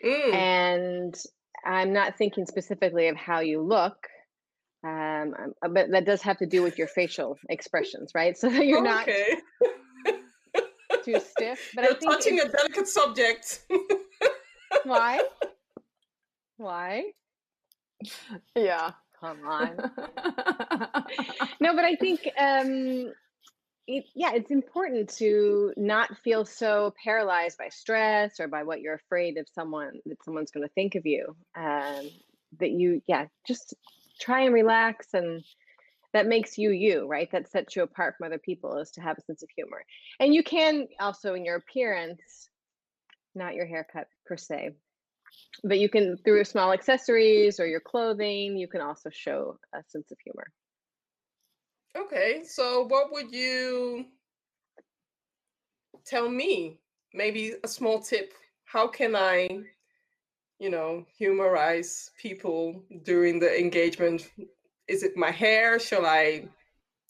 Mm. 0.04 0.34
And 0.34 1.22
I'm 1.64 1.92
not 1.92 2.18
thinking 2.18 2.46
specifically 2.46 3.08
of 3.08 3.16
how 3.16 3.40
you 3.40 3.62
look, 3.62 4.08
um, 4.84 5.34
um 5.38 5.52
uh, 5.62 5.68
but 5.68 5.90
that 5.90 6.04
does 6.04 6.22
have 6.22 6.38
to 6.38 6.46
do 6.46 6.62
with 6.62 6.78
your 6.78 6.88
facial 6.88 7.38
expressions, 7.48 8.12
right? 8.14 8.36
So 8.44 8.48
that 8.50 8.66
you're 8.66 8.86
okay. 8.86 9.36
not 9.62 11.04
too 11.04 11.20
stiff. 11.30 11.72
But 11.74 11.84
you're 11.84 11.94
I 11.94 11.98
think 11.98 12.12
touching 12.12 12.40
a 12.40 12.48
delicate 12.48 12.88
subject. 12.88 13.64
why? 14.84 15.20
Why? 16.56 17.02
Yeah. 18.54 18.92
Come 19.20 19.38
on. 19.44 19.76
no, 21.60 21.74
but 21.74 21.84
I 21.84 21.96
think 21.96 22.28
um, 22.38 23.12
it, 23.86 24.04
yeah, 24.14 24.32
it's 24.34 24.50
important 24.50 25.08
to 25.16 25.72
not 25.76 26.16
feel 26.18 26.44
so 26.44 26.94
paralyzed 27.02 27.58
by 27.58 27.68
stress 27.70 28.38
or 28.38 28.46
by 28.46 28.62
what 28.62 28.80
you're 28.80 28.94
afraid 28.94 29.36
of 29.36 29.46
someone 29.52 29.92
that 30.06 30.22
someone's 30.24 30.50
going 30.50 30.66
to 30.66 30.72
think 30.74 30.94
of 30.94 31.04
you. 31.04 31.34
Um, 31.56 32.08
that 32.60 32.70
you, 32.70 33.02
yeah, 33.06 33.26
just 33.46 33.74
try 34.20 34.42
and 34.42 34.54
relax, 34.54 35.14
and 35.14 35.44
that 36.12 36.26
makes 36.26 36.56
you 36.58 36.70
you, 36.70 37.06
right? 37.06 37.30
That 37.32 37.50
sets 37.50 37.74
you 37.74 37.82
apart 37.82 38.14
from 38.16 38.26
other 38.26 38.38
people 38.38 38.78
is 38.78 38.90
to 38.92 39.00
have 39.00 39.18
a 39.18 39.22
sense 39.22 39.42
of 39.42 39.48
humor. 39.56 39.84
And 40.20 40.34
you 40.34 40.42
can 40.42 40.86
also, 41.00 41.34
in 41.34 41.44
your 41.44 41.56
appearance, 41.56 42.48
not 43.34 43.54
your 43.54 43.66
haircut 43.66 44.06
per 44.26 44.36
se, 44.36 44.70
but 45.64 45.78
you 45.78 45.88
can 45.88 46.16
through 46.18 46.44
small 46.44 46.72
accessories 46.72 47.58
or 47.58 47.66
your 47.66 47.80
clothing, 47.80 48.56
you 48.56 48.68
can 48.68 48.80
also 48.80 49.10
show 49.10 49.58
a 49.74 49.82
sense 49.88 50.10
of 50.10 50.18
humor. 50.24 50.46
Okay, 51.96 52.42
so 52.44 52.86
what 52.86 53.12
would 53.12 53.32
you 53.32 54.06
tell 56.04 56.28
me? 56.28 56.78
Maybe 57.12 57.54
a 57.62 57.68
small 57.68 58.00
tip. 58.00 58.32
How 58.64 58.88
can 58.88 59.14
I, 59.14 59.48
you 60.58 60.70
know, 60.70 61.04
humorize 61.16 62.10
people 62.20 62.82
during 63.02 63.38
the 63.38 63.58
engagement? 63.58 64.30
Is 64.88 65.02
it 65.02 65.16
my 65.16 65.30
hair? 65.30 65.78
Shall 65.78 66.06
I 66.06 66.48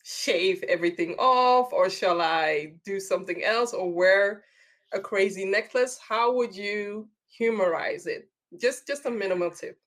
shave 0.04 0.62
everything 0.64 1.14
off 1.18 1.72
or 1.72 1.88
shall 1.88 2.20
I 2.20 2.74
do 2.84 3.00
something 3.00 3.42
else 3.42 3.72
or 3.72 3.92
wear 3.92 4.44
a 4.92 5.00
crazy 5.00 5.44
necklace? 5.44 5.98
How 5.98 6.32
would 6.34 6.54
you 6.54 7.08
humorize 7.26 8.06
it? 8.06 8.28
Just 8.60 8.86
just 8.86 9.06
a 9.06 9.10
minimal 9.10 9.50
tip. 9.50 9.78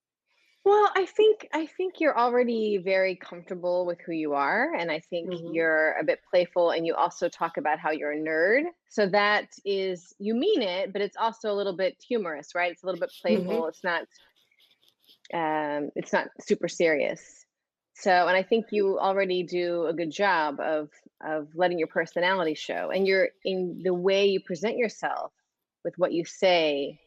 Well, 0.68 0.92
I 0.98 1.06
think 1.06 1.48
I 1.54 1.66
think 1.66 2.02
you're 2.02 2.20
already 2.20 2.78
very 2.78 3.16
comfortable 3.16 3.86
with 3.86 4.02
who 4.06 4.12
you 4.12 4.34
are, 4.34 4.74
and 4.74 4.92
I 4.92 5.00
think 5.00 5.30
mm-hmm. 5.30 5.54
you're 5.54 5.94
a 5.94 6.04
bit 6.04 6.20
playful, 6.30 6.72
and 6.72 6.86
you 6.86 6.94
also 6.94 7.30
talk 7.30 7.56
about 7.56 7.80
how 7.80 7.92
you're 7.92 8.12
a 8.12 8.18
nerd. 8.18 8.64
So 8.90 9.08
that 9.08 9.48
is 9.64 10.14
you 10.20 10.36
mean 10.36 10.62
it, 10.62 10.92
but 10.92 11.02
it's 11.02 11.16
also 11.16 11.54
a 11.54 11.56
little 11.56 11.78
bit 11.78 11.96
humorous, 12.06 12.54
right? 12.54 12.70
It's 12.70 12.84
a 12.84 12.86
little 12.86 13.00
bit 13.00 13.14
playful. 13.22 13.62
Mm-hmm. 13.62 13.70
It's 13.70 13.84
not 13.86 14.02
um, 15.34 15.90
it's 15.96 16.12
not 16.12 16.28
super 16.42 16.68
serious. 16.68 17.46
So, 17.94 18.12
and 18.12 18.36
I 18.36 18.44
think 18.44 18.66
you 18.72 19.00
already 19.00 19.44
do 19.44 19.86
a 19.86 19.94
good 19.94 20.12
job 20.12 20.60
of 20.60 20.90
of 21.26 21.48
letting 21.56 21.80
your 21.80 21.88
personality 21.88 22.56
show, 22.56 22.92
and 22.94 23.08
you're 23.08 23.30
in 23.46 23.84
the 23.86 23.94
way 23.94 24.26
you 24.26 24.42
present 24.42 24.76
yourself 24.76 25.32
with 25.86 25.94
what 25.96 26.12
you 26.12 26.26
say. 26.26 27.00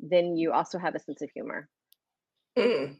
Then 0.00 0.38
you 0.38 0.52
also 0.52 0.78
have 0.78 0.94
a 0.94 0.98
sense 0.98 1.20
of 1.20 1.28
humor. 1.34 1.68
Mm. 2.56 2.96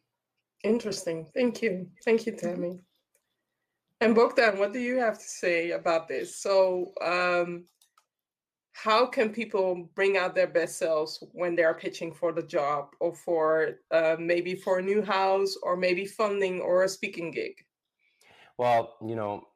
Interesting. 0.65 1.27
Thank 1.35 1.63
you. 1.63 1.89
Thank 2.05 2.27
you, 2.27 2.33
mm-hmm. 2.33 2.47
Tammy. 2.47 2.81
And 4.01 4.15
Bogdan, 4.15 4.59
what 4.59 4.73
do 4.73 4.79
you 4.79 4.99
have 4.99 5.19
to 5.19 5.29
say 5.29 5.71
about 5.71 6.07
this? 6.09 6.37
So, 6.43 6.93
um, 7.03 7.65
how 8.73 9.07
can 9.07 9.31
people 9.31 9.89
bring 9.95 10.19
out 10.19 10.35
their 10.35 10.47
best 10.47 10.79
selves 10.79 11.25
when 11.33 11.57
they 11.57 11.65
are 11.65 11.73
pitching 11.73 12.13
for 12.13 12.31
the 12.31 12.43
job 12.43 12.89
or 13.01 13.15
for 13.15 13.77
uh, 13.91 14.17
maybe 14.19 14.55
for 14.55 14.79
a 14.79 14.83
new 14.83 15.01
house 15.01 15.57
or 15.63 15.79
maybe 15.79 16.05
funding 16.05 16.61
or 16.61 16.85
a 16.85 16.89
speaking 16.89 17.31
gig? 17.31 17.55
Well, 18.59 18.97
you 19.03 19.17
know, 19.17 19.49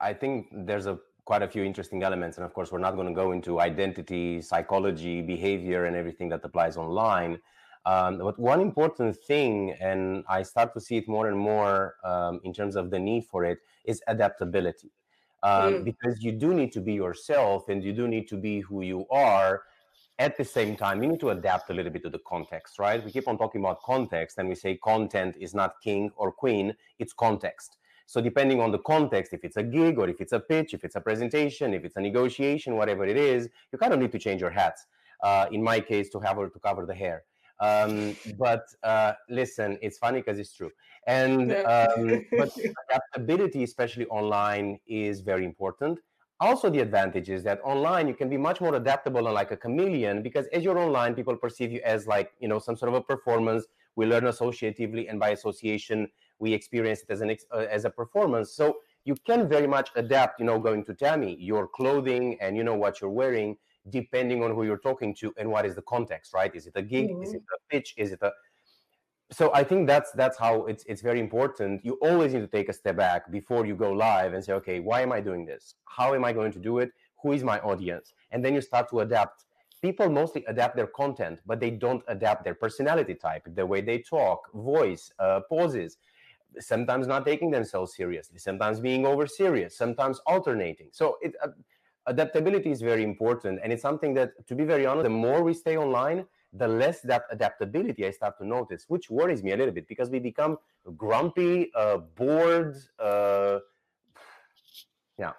I 0.00 0.12
think 0.12 0.48
there's 0.52 0.86
a 0.86 0.98
quite 1.24 1.42
a 1.42 1.48
few 1.48 1.62
interesting 1.62 2.02
elements, 2.02 2.36
and 2.36 2.44
of 2.44 2.52
course, 2.52 2.72
we're 2.72 2.78
not 2.78 2.96
going 2.96 3.06
to 3.06 3.14
go 3.14 3.30
into 3.30 3.60
identity, 3.60 4.42
psychology, 4.42 5.22
behavior, 5.22 5.84
and 5.86 5.96
everything 5.96 6.28
that 6.30 6.44
applies 6.44 6.76
online. 6.76 7.38
Um, 7.86 8.18
but 8.18 8.38
one 8.38 8.60
important 8.60 9.16
thing, 9.16 9.76
and 9.80 10.24
I 10.28 10.42
start 10.42 10.72
to 10.74 10.80
see 10.80 10.96
it 10.96 11.08
more 11.08 11.28
and 11.28 11.38
more 11.38 11.96
um, 12.04 12.40
in 12.42 12.52
terms 12.54 12.76
of 12.76 12.90
the 12.90 12.98
need 12.98 13.26
for 13.26 13.44
it, 13.44 13.58
is 13.84 14.02
adaptability. 14.08 14.90
Um, 15.42 15.74
mm. 15.74 15.84
Because 15.84 16.22
you 16.22 16.32
do 16.32 16.54
need 16.54 16.72
to 16.72 16.80
be 16.80 16.94
yourself 16.94 17.68
and 17.68 17.84
you 17.84 17.92
do 17.92 18.08
need 18.08 18.26
to 18.28 18.36
be 18.36 18.60
who 18.60 18.82
you 18.82 19.06
are. 19.10 19.62
At 20.18 20.36
the 20.36 20.44
same 20.44 20.76
time, 20.76 21.02
you 21.02 21.08
need 21.08 21.20
to 21.20 21.30
adapt 21.30 21.70
a 21.70 21.74
little 21.74 21.90
bit 21.90 22.02
to 22.04 22.08
the 22.08 22.20
context, 22.20 22.78
right? 22.78 23.04
We 23.04 23.10
keep 23.10 23.26
on 23.26 23.36
talking 23.36 23.60
about 23.60 23.82
context 23.82 24.38
and 24.38 24.48
we 24.48 24.54
say 24.54 24.76
content 24.76 25.36
is 25.40 25.54
not 25.54 25.74
king 25.82 26.12
or 26.16 26.30
queen, 26.30 26.74
it's 27.00 27.12
context. 27.12 27.76
So, 28.06 28.20
depending 28.20 28.60
on 28.60 28.70
the 28.70 28.78
context, 28.78 29.32
if 29.32 29.44
it's 29.44 29.56
a 29.56 29.62
gig 29.62 29.98
or 29.98 30.08
if 30.08 30.20
it's 30.20 30.32
a 30.32 30.38
pitch, 30.38 30.72
if 30.72 30.84
it's 30.84 30.94
a 30.94 31.00
presentation, 31.00 31.74
if 31.74 31.84
it's 31.84 31.96
a 31.96 32.00
negotiation, 32.00 32.76
whatever 32.76 33.04
it 33.04 33.16
is, 33.16 33.48
you 33.72 33.78
kind 33.78 33.92
of 33.92 33.98
need 33.98 34.12
to 34.12 34.18
change 34.18 34.40
your 34.40 34.50
hats. 34.50 34.86
Uh, 35.22 35.46
in 35.50 35.62
my 35.62 35.80
case, 35.80 36.10
to 36.10 36.20
have 36.20 36.36
to 36.36 36.58
cover 36.60 36.86
the 36.86 36.94
hair. 36.94 37.24
Um, 37.60 38.16
but 38.38 38.66
uh, 38.82 39.12
listen, 39.28 39.78
it's 39.80 39.98
funny 39.98 40.20
because 40.20 40.38
it's 40.38 40.54
true. 40.54 40.70
And 41.06 41.52
um, 41.52 42.24
but 42.38 42.50
adaptability, 42.88 43.62
especially 43.62 44.06
online, 44.06 44.78
is 44.86 45.20
very 45.20 45.44
important. 45.44 45.98
Also, 46.40 46.68
the 46.68 46.80
advantage 46.80 47.30
is 47.30 47.44
that 47.44 47.60
online 47.62 48.08
you 48.08 48.14
can 48.14 48.28
be 48.28 48.36
much 48.36 48.60
more 48.60 48.74
adaptable 48.74 49.26
and 49.26 49.34
like 49.34 49.52
a 49.52 49.56
chameleon 49.56 50.20
because 50.22 50.46
as 50.48 50.64
you're 50.64 50.78
online, 50.78 51.14
people 51.14 51.36
perceive 51.36 51.70
you 51.70 51.80
as 51.84 52.06
like 52.06 52.32
you 52.40 52.48
know 52.48 52.58
some 52.58 52.76
sort 52.76 52.88
of 52.90 52.94
a 52.94 53.02
performance. 53.02 53.66
We 53.96 54.06
learn 54.06 54.24
associatively, 54.24 55.08
and 55.08 55.20
by 55.20 55.30
association, 55.30 56.08
we 56.40 56.52
experience 56.52 57.02
it 57.02 57.10
as 57.10 57.20
an 57.20 57.36
uh, 57.52 57.66
as 57.70 57.84
a 57.84 57.90
performance. 57.90 58.52
So 58.52 58.78
you 59.04 59.14
can 59.26 59.48
very 59.48 59.68
much 59.68 59.90
adapt. 59.94 60.40
You 60.40 60.46
know, 60.46 60.58
going 60.58 60.84
to 60.86 60.94
Tammy, 60.94 61.36
your 61.38 61.68
clothing 61.68 62.36
and 62.40 62.56
you 62.56 62.64
know 62.64 62.74
what 62.74 63.00
you're 63.00 63.10
wearing 63.10 63.56
depending 63.90 64.42
on 64.42 64.54
who 64.54 64.64
you're 64.64 64.78
talking 64.78 65.14
to 65.16 65.32
and 65.36 65.50
what 65.50 65.66
is 65.66 65.74
the 65.74 65.82
context, 65.82 66.32
right? 66.32 66.54
Is 66.54 66.66
it 66.66 66.72
a 66.76 66.82
gig? 66.82 67.10
Mm-hmm. 67.10 67.22
Is 67.22 67.34
it 67.34 67.42
a 67.42 67.58
pitch? 67.72 67.94
Is 67.96 68.12
it 68.12 68.20
a 68.22 68.32
so 69.30 69.50
I 69.54 69.64
think 69.64 69.86
that's 69.86 70.12
that's 70.12 70.38
how 70.38 70.66
it's 70.66 70.84
it's 70.84 71.02
very 71.02 71.18
important. 71.18 71.84
You 71.84 71.94
always 72.02 72.34
need 72.34 72.40
to 72.40 72.46
take 72.46 72.68
a 72.68 72.72
step 72.72 72.96
back 72.96 73.30
before 73.30 73.66
you 73.66 73.74
go 73.74 73.92
live 73.92 74.34
and 74.34 74.44
say, 74.44 74.52
okay, 74.54 74.80
why 74.80 75.00
am 75.00 75.12
I 75.12 75.20
doing 75.20 75.44
this? 75.44 75.74
How 75.86 76.14
am 76.14 76.24
I 76.24 76.32
going 76.32 76.52
to 76.52 76.58
do 76.58 76.78
it? 76.78 76.90
Who 77.22 77.32
is 77.32 77.42
my 77.42 77.58
audience? 77.60 78.12
And 78.30 78.44
then 78.44 78.54
you 78.54 78.60
start 78.60 78.90
to 78.90 79.00
adapt. 79.00 79.44
People 79.80 80.08
mostly 80.08 80.44
adapt 80.46 80.76
their 80.76 80.86
content, 80.86 81.40
but 81.46 81.58
they 81.58 81.70
don't 81.70 82.02
adapt 82.08 82.44
their 82.44 82.54
personality 82.54 83.14
type, 83.14 83.46
the 83.54 83.66
way 83.66 83.80
they 83.80 83.98
talk, 83.98 84.50
voice, 84.54 85.10
uh, 85.18 85.40
poses. 85.48 85.96
Sometimes 86.60 87.06
not 87.06 87.26
taking 87.26 87.50
themselves 87.50 87.96
seriously, 87.96 88.38
sometimes 88.38 88.78
being 88.78 89.04
over 89.04 89.26
serious, 89.26 89.76
sometimes 89.76 90.20
alternating. 90.26 90.88
So 90.92 91.18
it, 91.20 91.34
uh, 91.42 91.48
adaptability 92.06 92.70
is 92.70 92.82
very 92.82 93.02
important 93.02 93.58
and 93.62 93.72
it's 93.72 93.82
something 93.82 94.14
that 94.14 94.46
to 94.46 94.54
be 94.54 94.64
very 94.64 94.86
honest 94.86 95.04
the 95.04 95.10
more 95.10 95.42
we 95.42 95.54
stay 95.54 95.76
online 95.76 96.24
the 96.52 96.68
less 96.68 97.00
that 97.00 97.24
adaptability 97.30 98.06
i 98.06 98.10
start 98.10 98.36
to 98.38 98.46
notice 98.46 98.84
which 98.88 99.10
worries 99.10 99.42
me 99.42 99.52
a 99.52 99.56
little 99.56 99.72
bit 99.72 99.88
because 99.88 100.10
we 100.10 100.18
become 100.18 100.58
grumpy 100.96 101.72
uh, 101.74 101.96
bored 101.96 102.76
uh, 102.98 103.58
yeah. 105.18 105.32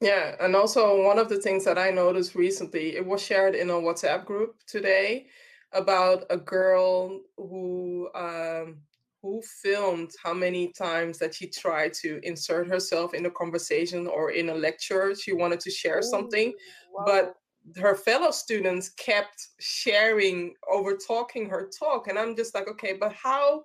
Yeah 0.00 0.36
and 0.40 0.54
also 0.54 1.02
one 1.02 1.18
of 1.18 1.28
the 1.28 1.40
things 1.40 1.64
that 1.64 1.78
i 1.78 1.90
noticed 1.90 2.34
recently 2.34 2.96
it 2.96 3.04
was 3.04 3.20
shared 3.20 3.54
in 3.54 3.70
a 3.70 3.74
whatsapp 3.74 4.24
group 4.24 4.56
today 4.66 5.26
about 5.72 6.24
a 6.30 6.36
girl 6.36 7.20
who 7.36 8.08
um, 8.14 8.78
who 9.24 9.40
filmed 9.62 10.10
how 10.22 10.34
many 10.34 10.68
times 10.68 11.18
that 11.18 11.34
she 11.34 11.46
tried 11.46 11.94
to 11.94 12.20
insert 12.24 12.68
herself 12.68 13.14
in 13.14 13.24
a 13.24 13.30
conversation 13.30 14.06
or 14.06 14.32
in 14.32 14.50
a 14.50 14.54
lecture. 14.54 15.14
She 15.14 15.32
wanted 15.32 15.60
to 15.60 15.70
share 15.70 16.00
Ooh, 16.00 16.02
something, 16.02 16.52
wow. 16.92 17.04
but 17.06 17.34
her 17.80 17.94
fellow 17.94 18.30
students 18.30 18.90
kept 18.90 19.48
sharing 19.58 20.52
over 20.70 20.94
talking 20.94 21.48
her 21.48 21.70
talk. 21.78 22.08
And 22.08 22.18
I'm 22.18 22.36
just 22.36 22.54
like, 22.54 22.68
okay, 22.68 22.98
but 23.00 23.14
how 23.14 23.62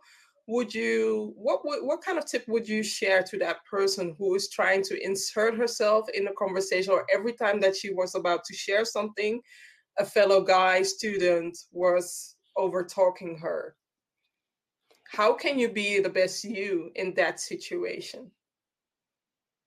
would 0.47 0.73
you 0.73 1.33
what 1.35 1.65
would 1.65 1.79
what 1.83 2.01
kind 2.01 2.17
of 2.17 2.25
tip 2.25 2.45
would 2.47 2.67
you 2.67 2.81
share 2.81 3.21
to 3.21 3.37
that 3.37 3.57
person 3.65 4.15
who 4.17 4.35
is 4.35 4.49
trying 4.49 4.81
to 4.81 5.05
insert 5.05 5.55
herself 5.55 6.07
in 6.13 6.25
a 6.27 6.33
conversation 6.33 6.93
or 6.93 7.05
every 7.13 7.33
time 7.33 7.59
that 7.59 7.75
she 7.75 7.93
was 7.93 8.15
about 8.15 8.43
to 8.45 8.55
share 8.55 8.83
something 8.83 9.39
a 9.99 10.05
fellow 10.05 10.41
guy 10.41 10.81
student 10.81 11.55
was 11.71 12.35
over 12.57 12.83
talking 12.83 13.37
her 13.37 13.75
how 15.11 15.33
can 15.33 15.57
you 15.57 15.69
be 15.69 15.99
the 15.99 16.09
best 16.09 16.43
you 16.43 16.91
in 16.95 17.13
that 17.15 17.39
situation 17.39 18.31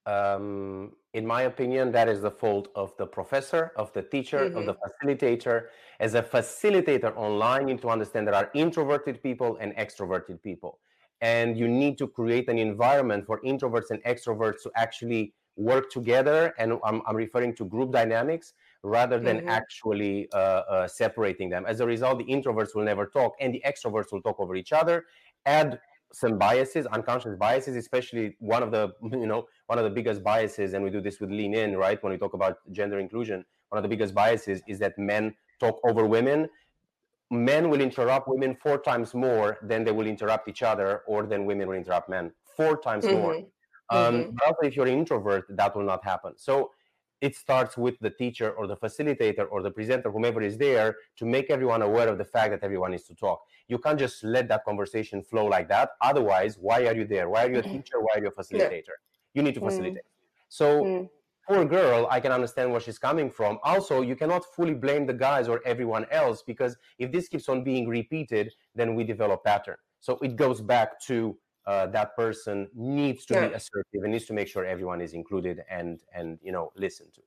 um, 0.06 0.92
in 1.14 1.26
my 1.26 1.42
opinion, 1.42 1.92
that 1.92 2.08
is 2.08 2.22
the 2.22 2.30
fault 2.30 2.68
of 2.74 2.96
the 2.96 3.06
professor, 3.06 3.72
of 3.76 3.92
the 3.92 4.02
teacher, 4.02 4.40
mm-hmm. 4.40 4.56
of 4.58 4.66
the 4.66 4.74
mm-hmm. 4.74 5.08
facilitator. 5.08 5.66
As 6.00 6.14
a 6.14 6.22
facilitator 6.22 7.14
online, 7.16 7.68
you 7.68 7.74
need 7.74 7.82
to 7.82 7.88
understand 7.88 8.26
there 8.26 8.34
are 8.34 8.50
introverted 8.54 9.22
people 9.22 9.56
and 9.60 9.74
extroverted 9.76 10.42
people. 10.42 10.80
And 11.20 11.56
you 11.56 11.68
need 11.68 11.98
to 11.98 12.08
create 12.08 12.48
an 12.48 12.58
environment 12.58 13.26
for 13.26 13.40
introverts 13.42 13.90
and 13.90 14.02
extroverts 14.02 14.62
to 14.64 14.72
actually 14.74 15.34
work 15.56 15.90
together. 15.90 16.52
And 16.58 16.78
I'm, 16.84 17.02
I'm 17.06 17.14
referring 17.14 17.54
to 17.56 17.64
group 17.64 17.92
dynamics 17.92 18.54
rather 18.82 19.20
than 19.20 19.38
mm-hmm. 19.38 19.48
actually 19.48 20.28
uh, 20.32 20.36
uh, 20.36 20.88
separating 20.88 21.48
them. 21.48 21.64
As 21.68 21.78
a 21.78 21.86
result, 21.86 22.18
the 22.18 22.24
introverts 22.24 22.74
will 22.74 22.82
never 22.82 23.06
talk 23.06 23.34
and 23.38 23.54
the 23.54 23.62
extroverts 23.64 24.10
will 24.10 24.22
talk 24.22 24.40
over 24.40 24.56
each 24.56 24.72
other. 24.72 25.04
Add 25.46 25.80
some 26.12 26.38
biases, 26.38 26.86
unconscious 26.86 27.36
biases, 27.36 27.76
especially 27.76 28.36
one 28.38 28.62
of 28.62 28.70
the 28.70 28.92
you 29.02 29.26
know 29.26 29.46
one 29.66 29.78
of 29.78 29.84
the 29.84 29.90
biggest 29.90 30.22
biases, 30.22 30.74
and 30.74 30.84
we 30.84 30.90
do 30.90 31.00
this 31.00 31.20
with 31.20 31.30
Lean 31.30 31.54
In, 31.54 31.76
right? 31.76 32.02
When 32.02 32.12
we 32.12 32.18
talk 32.18 32.34
about 32.34 32.58
gender 32.70 32.98
inclusion, 32.98 33.44
one 33.70 33.78
of 33.78 33.82
the 33.82 33.88
biggest 33.88 34.14
biases 34.14 34.62
is 34.68 34.78
that 34.80 34.98
men 34.98 35.34
talk 35.60 35.80
over 35.84 36.06
women. 36.06 36.48
Men 37.30 37.70
will 37.70 37.80
interrupt 37.80 38.28
women 38.28 38.54
four 38.54 38.78
times 38.78 39.14
more 39.14 39.56
than 39.62 39.84
they 39.84 39.92
will 39.92 40.06
interrupt 40.06 40.48
each 40.48 40.62
other, 40.62 41.02
or 41.06 41.24
than 41.24 41.46
women 41.46 41.66
will 41.66 41.76
interrupt 41.76 42.10
men 42.10 42.30
four 42.56 42.76
times 42.76 43.06
mm-hmm. 43.06 43.16
more. 43.16 43.34
Um, 43.88 44.14
mm-hmm. 44.14 44.30
But 44.34 44.46
also, 44.46 44.66
if 44.66 44.76
you're 44.76 44.86
an 44.86 44.92
introvert, 44.92 45.46
that 45.48 45.74
will 45.74 45.84
not 45.84 46.04
happen. 46.04 46.34
So 46.36 46.72
it 47.22 47.36
starts 47.36 47.78
with 47.78 47.96
the 48.00 48.10
teacher 48.10 48.50
or 48.50 48.66
the 48.66 48.76
facilitator 48.76 49.46
or 49.48 49.62
the 49.62 49.70
presenter, 49.70 50.10
whomever 50.10 50.42
is 50.42 50.58
there, 50.58 50.96
to 51.16 51.24
make 51.24 51.50
everyone 51.50 51.80
aware 51.80 52.08
of 52.08 52.18
the 52.18 52.24
fact 52.24 52.50
that 52.50 52.64
everyone 52.64 52.90
needs 52.90 53.04
to 53.04 53.14
talk. 53.14 53.40
You 53.68 53.78
can't 53.78 53.98
just 53.98 54.24
let 54.24 54.48
that 54.48 54.64
conversation 54.64 55.22
flow 55.22 55.46
like 55.46 55.68
that. 55.68 55.90
Otherwise, 56.00 56.58
why 56.60 56.84
are 56.88 56.94
you 56.94 57.06
there? 57.06 57.30
Why 57.30 57.44
are 57.44 57.50
you 57.50 57.60
a 57.60 57.62
mm-hmm. 57.62 57.76
teacher? 57.76 58.00
Why 58.00 58.16
are 58.16 58.22
you 58.22 58.28
a 58.28 58.32
facilitator? 58.32 58.96
You 59.34 59.42
need 59.42 59.54
to 59.54 59.60
mm. 59.60 59.68
facilitate. 59.68 60.02
So, 60.48 60.82
mm. 60.82 61.08
poor 61.48 61.64
girl, 61.64 62.08
I 62.10 62.18
can 62.18 62.32
understand 62.32 62.72
where 62.72 62.80
she's 62.80 62.98
coming 62.98 63.30
from. 63.30 63.60
Also, 63.62 64.02
you 64.02 64.16
cannot 64.16 64.44
fully 64.56 64.74
blame 64.74 65.06
the 65.06 65.14
guys 65.14 65.48
or 65.48 65.60
everyone 65.64 66.06
else 66.10 66.42
because 66.44 66.76
if 66.98 67.12
this 67.12 67.28
keeps 67.28 67.48
on 67.48 67.62
being 67.62 67.88
repeated, 67.88 68.52
then 68.74 68.96
we 68.96 69.04
develop 69.04 69.44
pattern. 69.44 69.76
So 70.00 70.18
it 70.22 70.34
goes 70.34 70.60
back 70.60 71.00
to 71.02 71.38
uh, 71.66 71.86
that 71.88 72.16
person 72.16 72.68
needs 72.74 73.24
to 73.26 73.34
yeah. 73.34 73.48
be 73.48 73.54
assertive 73.54 74.02
and 74.02 74.12
needs 74.12 74.26
to 74.26 74.32
make 74.32 74.48
sure 74.48 74.64
everyone 74.64 75.00
is 75.00 75.12
included 75.12 75.62
and 75.70 76.00
and 76.14 76.38
you 76.42 76.52
know 76.52 76.72
listened 76.76 77.12
to. 77.14 77.20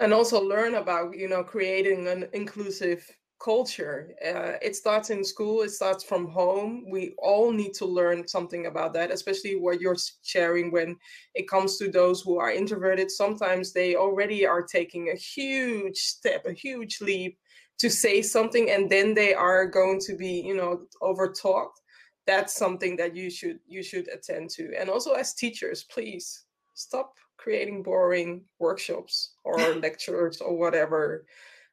And 0.00 0.12
also 0.12 0.40
learn 0.40 0.74
about 0.74 1.16
you 1.16 1.28
know 1.28 1.44
creating 1.44 2.08
an 2.08 2.28
inclusive 2.32 3.08
culture. 3.38 4.14
Uh, 4.26 4.52
it 4.62 4.74
starts 4.74 5.10
in 5.10 5.22
school 5.22 5.62
it 5.62 5.70
starts 5.70 6.02
from 6.02 6.28
home. 6.28 6.86
We 6.90 7.14
all 7.18 7.52
need 7.52 7.74
to 7.74 7.86
learn 7.86 8.26
something 8.26 8.66
about 8.66 8.94
that 8.94 9.10
especially 9.10 9.56
what 9.56 9.80
you're 9.80 9.96
sharing 10.22 10.72
when 10.72 10.96
it 11.34 11.48
comes 11.48 11.76
to 11.78 11.88
those 11.88 12.22
who 12.22 12.38
are 12.38 12.50
introverted. 12.50 13.10
Sometimes 13.10 13.72
they 13.72 13.94
already 13.94 14.46
are 14.46 14.62
taking 14.62 15.10
a 15.10 15.16
huge 15.16 15.98
step 15.98 16.46
a 16.46 16.52
huge 16.52 17.00
leap 17.00 17.38
to 17.78 17.90
say 17.90 18.22
something 18.22 18.70
and 18.70 18.88
then 18.88 19.14
they 19.14 19.34
are 19.34 19.66
going 19.66 20.00
to 20.00 20.16
be 20.16 20.40
you 20.40 20.56
know 20.56 20.80
over 21.02 21.30
talked 21.30 21.82
that's 22.26 22.54
something 22.54 22.96
that 22.96 23.14
you 23.14 23.30
should 23.30 23.60
you 23.66 23.82
should 23.82 24.08
attend 24.08 24.50
to. 24.50 24.74
And 24.78 24.90
also 24.90 25.12
as 25.12 25.34
teachers 25.34 25.84
please 25.84 26.44
stop 26.74 27.14
creating 27.36 27.82
boring 27.82 28.42
workshops 28.58 29.34
or 29.44 29.56
lectures 29.74 30.40
or 30.40 30.56
whatever. 30.56 31.26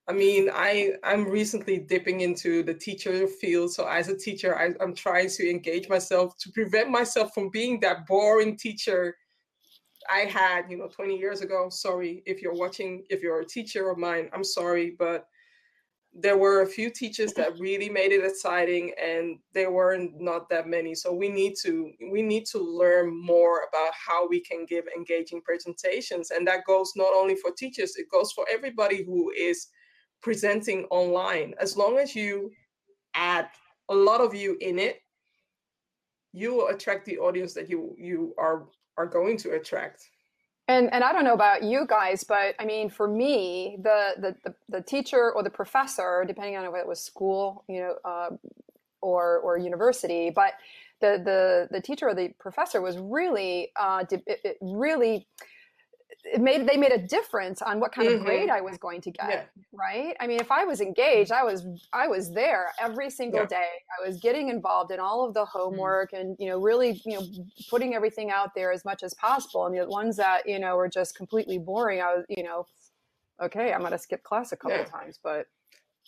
I 0.08 0.12
mean 0.14 0.50
i 0.54 0.94
i'm 1.04 1.26
recently 1.26 1.78
dipping 1.78 2.22
into 2.22 2.62
the 2.64 2.74
teacher 2.74 3.28
field. 3.28 3.74
So 3.74 3.88
as 3.88 4.10
a 4.10 4.18
teacher 4.18 4.58
I, 4.58 4.74
i'm 4.82 4.94
trying 4.94 5.30
to 5.30 5.50
engage 5.50 5.90
myself 5.90 6.38
to 6.40 6.52
prevent 6.52 6.90
myself 6.90 7.34
from 7.34 7.50
being 7.50 7.80
that 7.80 8.06
boring 8.06 8.58
teacher 8.58 9.16
i 10.12 10.20
had 10.20 10.70
you 10.70 10.78
know 10.78 10.88
20 10.88 11.18
years 11.18 11.42
ago. 11.42 11.70
Sorry 11.70 12.22
if 12.26 12.42
you're 12.42 12.54
watching 12.54 13.06
if 13.10 13.22
you're 13.22 13.40
a 13.40 13.46
teacher 13.46 13.90
of 13.90 13.98
mine 13.98 14.30
i'm 14.34 14.44
sorry 14.44 14.96
but 15.00 15.26
there 16.14 16.38
were 16.38 16.62
a 16.62 16.68
few 16.68 16.92
teachers 16.92 17.34
that 17.34 17.58
really 17.58 17.90
made 17.90 18.12
it 18.12 18.24
exciting 18.24 18.94
and 19.02 19.40
there 19.54 19.72
weren't 19.72 20.22
not 20.22 20.48
that 20.50 20.68
many. 20.68 20.94
So 20.94 21.12
we 21.12 21.28
need 21.28 21.56
to 21.64 21.92
we 22.12 22.22
need 22.22 22.46
to 22.48 22.60
learn 22.60 23.20
more 23.20 23.62
about 23.68 23.94
how 23.94 24.28
we 24.28 24.40
can 24.40 24.66
give 24.68 24.86
engaging 24.96 25.42
presentations. 25.42 26.30
And 26.30 26.48
that 26.48 26.66
goes 26.66 26.94
not 26.96 27.14
only 27.16 27.36
for 27.36 27.52
teachers 27.52 27.96
it 27.96 28.12
goes 28.12 28.32
for 28.32 28.46
everybody 28.52 29.04
who 29.04 29.32
is 29.32 29.68
presenting 30.22 30.86
online. 30.86 31.56
As 31.60 31.76
long 31.76 31.98
as 31.98 32.16
you 32.16 32.52
add 33.16 33.50
a 33.90 33.96
lot 33.96 34.22
of 34.22 34.36
you 34.36 34.58
in 34.62 34.80
it 34.80 35.00
you 36.32 36.54
will 36.54 36.68
attract 36.68 37.06
the 37.06 37.18
audience 37.18 37.54
that 37.54 37.70
you 37.70 37.96
you 37.98 38.34
are 38.38 38.68
are 38.98 39.06
going 39.06 39.38
to 39.38 39.52
attract 39.52 40.10
and 40.68 40.94
and 40.94 41.04
I 41.04 41.12
don't 41.12 41.26
know 41.26 41.34
about 41.34 41.64
you 41.64 41.86
guys, 41.88 42.24
but 42.24 42.56
I 42.60 42.66
mean, 42.66 42.90
for 42.90 43.08
me, 43.08 43.78
the 43.82 44.14
the 44.18 44.36
the, 44.44 44.56
the 44.70 44.82
teacher 44.82 45.32
or 45.32 45.44
the 45.44 45.50
professor, 45.50 46.24
depending 46.26 46.56
on 46.56 46.64
whether 46.72 46.84
it 46.84 46.88
was 46.88 47.02
school, 47.02 47.66
you 47.68 47.82
know, 47.82 47.96
uh, 48.06 48.30
or 49.02 49.40
or 49.40 49.58
university, 49.58 50.30
but 50.30 50.54
the 51.02 51.22
the 51.24 51.68
the 51.70 51.82
teacher 51.82 52.08
or 52.08 52.16
the 52.16 52.30
professor 52.40 52.82
was 52.82 52.98
really 52.98 53.72
uh, 53.76 54.06
it, 54.10 54.24
it 54.26 54.58
really 54.62 55.28
it 56.26 56.42
made 56.42 56.68
they 56.68 56.78
made 56.78 56.92
a 56.92 56.98
difference 56.98 57.62
on 57.62 57.80
what 57.80 57.92
kind 57.92 58.08
mm-hmm. 58.08 58.20
of 58.20 58.26
grade 58.26 58.50
I 58.50 58.62
was 58.62 58.78
going 58.78 59.02
to 59.02 59.12
get. 59.12 59.30
Yeah. 59.30 59.44
Right. 59.72 60.16
I 60.20 60.28
mean, 60.28 60.40
if 60.40 60.52
I 60.52 60.64
was 60.64 60.82
engaged, 60.82 61.32
I 61.32 61.44
was 61.44 61.66
I 61.92 62.08
was 62.08 62.34
there 62.34 62.74
every 62.80 63.10
single 63.10 63.42
yeah. 63.42 63.46
day. 63.48 63.70
I 64.00 64.08
was 64.08 64.20
getting 64.20 64.50
involved 64.50 64.92
in 64.92 65.00
all 65.00 65.26
of 65.26 65.34
the 65.34 65.42
mm-hmm. 65.42 65.58
homework 65.58 66.12
mm-hmm. 66.12 66.22
and 66.22 66.38
you 66.40 66.48
know 66.48 66.60
really 66.60 67.02
you 67.06 67.20
know 67.20 67.28
putting 67.70 67.94
everything 67.94 68.32
out 68.32 68.56
there 68.56 68.72
as 68.72 68.86
much 68.86 69.04
as 69.04 69.14
possible. 69.14 69.66
And 69.66 69.78
the 69.78 69.88
ones 69.88 70.18
that 70.18 70.48
you 70.48 70.60
know 70.60 70.76
were 70.76 70.90
just 70.90 71.16
completely 71.16 71.58
boring, 71.58 72.02
I 72.02 72.16
was 72.16 72.26
you 72.30 72.44
know 72.44 72.66
okay, 73.42 73.74
I'm 73.74 73.82
gonna 73.82 73.98
skip 73.98 74.24
class 74.24 74.52
a 74.52 74.56
couple 74.56 74.78
yeah. 74.78 74.86
times, 74.86 75.20
but 75.22 75.48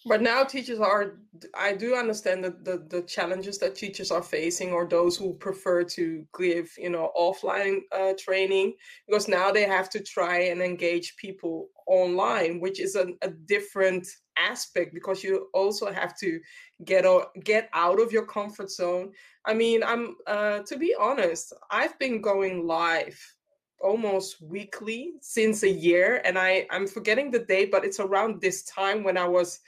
but 0.05 0.21
now 0.21 0.43
teachers 0.43 0.79
are 0.79 1.17
i 1.57 1.73
do 1.73 1.95
understand 1.95 2.43
the, 2.43 2.51
the, 2.63 2.85
the 2.89 3.01
challenges 3.03 3.57
that 3.57 3.75
teachers 3.75 4.11
are 4.11 4.21
facing 4.21 4.71
or 4.71 4.87
those 4.87 5.17
who 5.17 5.33
prefer 5.33 5.83
to 5.83 6.25
give 6.37 6.69
you 6.77 6.89
know 6.89 7.11
offline 7.17 7.79
uh, 7.91 8.13
training 8.17 8.73
because 9.07 9.27
now 9.27 9.51
they 9.51 9.63
have 9.63 9.89
to 9.89 9.99
try 9.99 10.37
and 10.43 10.61
engage 10.61 11.15
people 11.17 11.69
online 11.87 12.59
which 12.59 12.79
is 12.79 12.95
a, 12.95 13.05
different 13.45 14.07
aspect 14.37 14.93
because 14.93 15.23
you 15.23 15.47
also 15.53 15.91
have 15.91 16.17
to 16.17 16.39
get 16.83 17.05
o- 17.05 17.27
get 17.43 17.69
out 17.73 18.01
of 18.01 18.11
your 18.11 18.25
comfort 18.25 18.71
zone. 18.71 19.11
I 19.45 19.53
mean 19.53 19.83
i'm 19.83 20.15
uh, 20.27 20.59
to 20.65 20.77
be 20.77 20.95
honest 20.99 21.53
i've 21.71 21.97
been 21.99 22.21
going 22.21 22.65
live 22.65 23.19
almost 23.81 24.41
weekly 24.41 25.13
since 25.21 25.63
a 25.63 25.69
year 25.69 26.21
and 26.25 26.39
i 26.39 26.65
i'm 26.71 26.87
forgetting 26.87 27.29
the 27.29 27.39
date 27.39 27.71
but 27.71 27.85
it's 27.85 27.99
around 27.99 28.41
this 28.41 28.63
time 28.63 29.03
when 29.03 29.17
i 29.17 29.27
was 29.27 29.59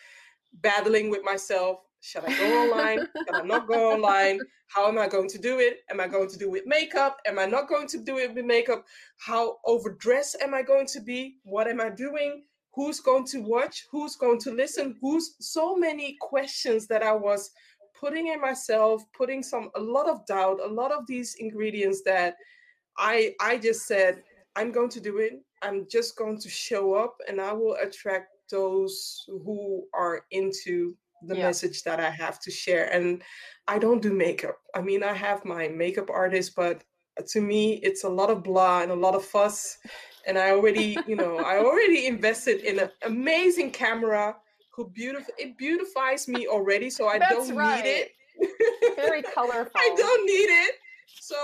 battling 0.62 1.10
with 1.10 1.24
myself 1.24 1.80
should 2.02 2.26
I 2.26 2.38
go 2.38 2.64
online? 2.64 3.00
should 3.00 3.36
I 3.36 3.42
not 3.42 3.68
go 3.68 3.92
online? 3.92 4.40
How 4.68 4.88
am 4.88 4.98
I 4.98 5.08
going 5.08 5.30
to 5.30 5.38
do 5.38 5.60
it? 5.60 5.80
Am 5.90 6.00
I 6.00 6.08
going 6.08 6.30
to 6.30 6.38
do 6.38 6.46
it 6.46 6.52
with 6.52 6.64
makeup? 6.66 7.18
Am 7.26 7.40
I 7.40 7.46
not 7.46 7.68
going 7.68 7.88
to 7.88 7.98
do 7.98 8.18
it 8.18 8.34
with 8.34 8.46
makeup? 8.46 8.86
How 9.18 9.58
overdressed 9.66 10.38
am 10.42 10.54
I 10.54 10.62
going 10.62 10.86
to 10.88 11.02
be? 11.02 11.38
What 11.44 11.68
am 11.68 11.82
I 11.82 11.90
doing? 11.90 12.44
Who's 12.74 13.00
going 13.00 13.26
to 13.28 13.40
watch? 13.40 13.86
Who's 13.92 14.16
going 14.16 14.40
to 14.42 14.52
listen? 14.52 14.96
Who's 15.02 15.36
so 15.40 15.76
many 15.76 16.16
questions 16.22 16.88
that 16.88 17.02
I 17.02 17.14
was 17.14 17.52
putting 18.00 18.28
in 18.28 18.40
myself, 18.40 19.04
putting 19.18 19.42
some 19.42 19.72
a 19.76 19.80
lot 19.80 20.08
of 20.08 20.26
doubt, 20.28 20.60
a 20.64 20.68
lot 20.68 20.92
of 20.92 21.08
these 21.08 21.36
ingredients 21.40 22.04
that 22.06 22.36
I 22.98 23.34
I 23.42 23.58
just 23.58 23.88
said, 23.88 24.22
I'm 24.56 24.72
going 24.72 24.90
to 24.90 25.02
do 25.02 25.18
it. 25.18 25.42
I'm 25.64 25.88
just 25.90 26.16
going 26.16 26.40
to 26.40 26.50
show 26.50 26.94
up 26.94 27.18
and 27.28 27.42
I 27.42 27.54
will 27.54 27.76
attract 27.82 28.37
those 28.50 29.26
who 29.28 29.86
are 29.94 30.24
into 30.32 30.96
the 31.24 31.36
yeah. 31.36 31.44
message 31.44 31.84
that 31.84 32.00
I 32.00 32.10
have 32.10 32.40
to 32.42 32.52
share. 32.52 32.86
And 32.94 33.24
I 33.68 33.80
don't 33.80 34.02
do 34.02 34.14
makeup. 34.14 34.58
I 34.76 34.82
mean, 34.82 35.04
I 35.04 35.14
have 35.14 35.46
my 35.46 35.68
makeup 35.68 36.10
artist, 36.10 36.56
but 36.56 36.84
to 37.30 37.42
me, 37.42 37.76
it's 37.84 38.04
a 38.04 38.10
lot 38.10 38.30
of 38.30 38.44
blah 38.44 38.82
and 38.82 38.92
a 38.92 38.96
lot 38.96 39.16
of 39.16 39.26
fuss. 39.26 39.78
And 40.28 40.38
I 40.38 40.52
already, 40.52 40.98
you 41.08 41.16
know, 41.16 41.40
I 41.40 41.58
already 41.58 42.06
invested 42.06 42.62
in 42.62 42.80
an 42.80 42.90
amazing 43.04 43.72
camera 43.72 44.36
who 44.74 44.90
beautiful 44.90 45.34
it 45.40 45.58
beautifies 45.58 46.28
me 46.28 46.48
already, 46.48 46.90
so 46.90 47.08
I 47.08 47.18
That's 47.18 47.48
don't 47.48 47.58
right. 47.58 47.84
need 47.84 47.90
it. 47.90 48.96
Very 48.96 49.24
colorful. 49.34 49.72
I 49.76 49.94
don't 49.98 50.26
need 50.26 50.50
it. 50.68 50.76
So 51.20 51.36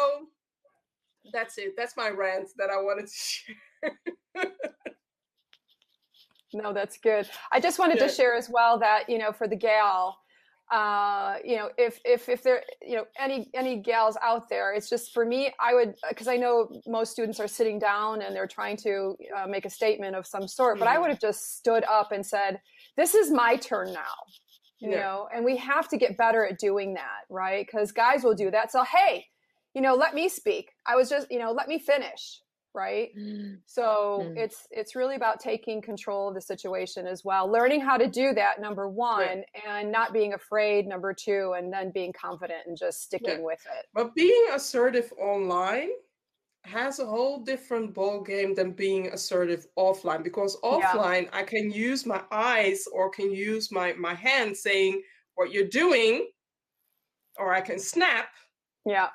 that's 1.32 1.58
it. 1.58 1.74
That's 1.76 1.98
my 1.98 2.10
rant 2.10 2.50
that 2.58 2.70
I 2.70 2.78
wanted 2.78 3.08
to 3.08 3.14
share. 3.14 3.98
No, 6.54 6.74
that's 6.74 6.98
good. 6.98 7.30
I 7.52 7.60
just 7.60 7.80
wanted 7.80 7.98
yeah. 7.98 8.08
to 8.08 8.14
share 8.14 8.36
as 8.36 8.50
well 8.50 8.80
that, 8.80 9.10
you 9.10 9.18
know, 9.18 9.32
for 9.32 9.48
the 9.48 9.56
gal, 9.56 10.18
uh, 10.72 11.36
you 11.44 11.56
know, 11.56 11.70
if 11.78 12.00
if 12.04 12.30
if 12.30 12.42
there, 12.42 12.64
you 12.82 12.96
know, 12.96 13.06
any 13.20 13.50
any 13.54 13.78
gals 13.78 14.18
out 14.24 14.50
there, 14.50 14.74
it's 14.74 14.90
just 14.90 15.14
for 15.14 15.26
me. 15.26 15.54
I 15.60 15.74
would 15.76 15.94
because 16.10 16.28
I 16.28 16.38
know 16.38 16.70
most 16.88 17.12
students 17.12 17.40
are 17.40 17.48
sitting 17.48 17.78
down 17.78 18.22
and 18.22 18.36
they're 18.36 18.48
trying 18.48 18.78
to 18.78 19.16
uh, 19.38 19.46
make 19.46 19.66
a 19.66 19.70
statement 19.70 20.16
of 20.16 20.26
some 20.26 20.48
sort, 20.48 20.80
but 20.80 20.88
I 20.88 20.94
mm-hmm. 20.94 21.02
would 21.02 21.10
have 21.12 21.20
just 21.20 21.58
stood 21.58 21.84
up 21.84 22.12
and 22.12 22.26
said, 22.26 22.60
"This 22.98 23.14
is 23.14 23.30
my 23.30 23.56
turn 23.58 23.94
now." 23.94 24.16
You 24.80 24.92
yeah. 24.92 25.02
know, 25.02 25.28
and 25.34 25.46
we 25.46 25.58
have 25.58 25.88
to 25.90 25.98
get 25.98 26.18
better 26.18 26.46
at 26.46 26.58
doing 26.58 26.96
that, 26.96 27.22
right? 27.30 27.66
Because 27.66 27.92
guys 27.92 28.24
will 28.24 28.34
do 28.34 28.50
that. 28.52 28.72
So, 28.72 28.84
hey, 28.84 29.26
you 29.74 29.82
know, 29.82 29.96
let 29.96 30.14
me 30.16 30.28
speak. 30.28 30.72
I 30.88 30.96
was 30.96 31.10
just, 31.10 31.32
you 31.32 31.40
know, 31.40 31.52
let 31.52 31.68
me 31.68 31.80
finish 31.80 32.42
right 32.74 33.10
mm. 33.18 33.58
so 33.66 34.24
mm. 34.24 34.38
it's 34.38 34.68
it's 34.72 34.96
really 34.96 35.16
about 35.16 35.40
taking 35.40 35.82
control 35.82 36.30
of 36.30 36.36
the 36.36 36.42
situation 36.42 37.06
as 37.06 37.24
well 37.24 37.50
learning 37.50 37.80
how 37.80 37.98
to 37.98 38.08
do 38.08 38.34
that 38.34 38.60
number 38.60 38.90
one 38.90 39.20
right. 39.20 39.46
and 39.68 39.92
not 39.92 40.14
being 40.14 40.34
afraid 40.34 40.88
number 40.88 41.14
two 41.14 41.54
and 41.58 41.72
then 41.72 41.92
being 41.92 42.14
confident 42.14 42.62
and 42.68 42.78
just 42.78 43.04
sticking 43.04 43.40
yeah. 43.40 43.46
with 43.46 43.60
it 43.78 43.86
but 43.94 44.14
being 44.16 44.48
assertive 44.54 45.12
online 45.22 45.90
has 46.66 47.00
a 47.00 47.06
whole 47.06 47.44
different 47.44 47.94
ball 47.94 48.22
game 48.22 48.56
than 48.56 48.72
being 48.72 49.08
assertive 49.08 49.68
offline 49.78 50.24
because 50.24 50.58
offline 50.64 51.24
yeah. 51.24 51.30
i 51.34 51.44
can 51.44 51.72
use 51.72 52.06
my 52.06 52.22
eyes 52.32 52.86
or 52.94 53.10
can 53.10 53.32
use 53.32 53.72
my 53.72 53.94
my 53.94 54.14
hand 54.14 54.56
saying 54.56 55.02
what 55.36 55.52
you're 55.52 55.68
doing 55.68 56.28
or 57.38 57.54
i 57.54 57.62
can 57.62 57.80
snap 57.80 58.28
yeah 58.86 59.10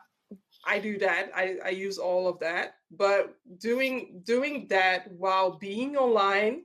I 0.67 0.79
do 0.79 0.99
that. 0.99 1.31
I, 1.35 1.57
I 1.65 1.69
use 1.71 1.99
all 1.99 2.29
of 2.29 2.39
that. 2.41 2.75
But 2.91 3.37
doing 3.59 4.23
doing 4.25 4.67
that 4.71 5.13
while 5.13 5.59
being 5.59 5.97
online, 5.97 6.63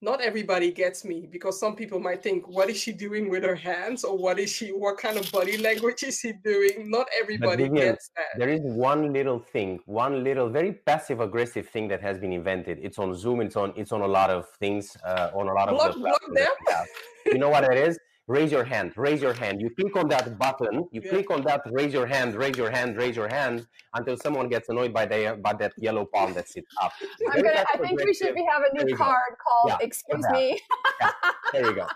not 0.00 0.20
everybody 0.20 0.70
gets 0.70 1.04
me 1.04 1.26
because 1.30 1.58
some 1.58 1.74
people 1.74 1.98
might 1.98 2.22
think, 2.22 2.48
what 2.48 2.70
is 2.70 2.76
she 2.76 2.92
doing 2.92 3.28
with 3.28 3.42
her 3.42 3.54
hands? 3.54 4.04
Or 4.04 4.16
what 4.16 4.38
is 4.38 4.50
she 4.50 4.68
what 4.68 4.96
kind 4.96 5.18
of 5.18 5.30
body 5.30 5.58
language 5.58 6.02
is 6.04 6.20
she 6.20 6.32
doing? 6.44 6.90
Not 6.90 7.06
everybody 7.20 7.64
Vivian, 7.64 7.88
gets 7.88 8.10
that. 8.16 8.38
There 8.38 8.48
is 8.48 8.60
one 8.62 9.12
little 9.12 9.40
thing, 9.40 9.80
one 9.86 10.24
little 10.24 10.48
very 10.48 10.72
passive 10.72 11.20
aggressive 11.20 11.68
thing 11.68 11.88
that 11.88 12.00
has 12.00 12.18
been 12.18 12.32
invented. 12.32 12.78
It's 12.80 12.98
on 12.98 13.14
Zoom, 13.14 13.40
it's 13.40 13.56
on 13.56 13.72
it's 13.76 13.92
on 13.92 14.02
a 14.02 14.08
lot 14.08 14.30
of 14.30 14.48
things, 14.60 14.96
uh, 15.04 15.30
on 15.34 15.48
a 15.48 15.52
lot 15.52 15.68
of 15.68 15.74
block, 15.74 15.94
the 15.94 15.98
block 16.00 16.20
them. 16.32 16.86
You 17.26 17.38
know 17.38 17.50
what 17.50 17.64
it 17.64 17.76
is? 17.76 17.98
Raise 18.28 18.52
your 18.52 18.64
hand, 18.64 18.92
raise 18.96 19.20
your 19.20 19.32
hand. 19.32 19.60
You 19.60 19.70
click 19.70 19.96
on 19.96 20.08
that 20.08 20.38
button, 20.38 20.86
you 20.92 21.00
yeah. 21.02 21.10
click 21.10 21.30
on 21.30 21.42
that, 21.42 21.62
raise 21.72 21.92
your 21.92 22.06
hand, 22.06 22.36
raise 22.36 22.56
your 22.56 22.70
hand, 22.70 22.96
raise 22.96 23.16
your 23.16 23.28
hand 23.28 23.66
until 23.94 24.16
someone 24.16 24.48
gets 24.48 24.68
annoyed 24.68 24.92
by 24.92 25.06
the 25.06 25.38
by 25.42 25.54
that 25.54 25.72
yellow 25.78 26.04
palm 26.04 26.34
that 26.34 26.48
sits 26.48 26.72
up. 26.80 26.92
I'm 27.32 27.42
gonna, 27.42 27.64
I 27.74 27.78
think 27.78 28.04
we 28.04 28.14
should 28.14 28.34
be 28.34 28.46
having 28.48 28.70
a 28.80 28.84
new 28.84 28.96
card 28.96 29.32
called 29.44 29.70
yeah, 29.70 29.86
"Excuse 29.86 30.26
me." 30.30 30.60
yeah, 31.00 31.10
there 31.52 31.66
you 31.66 31.74
go. 31.74 31.86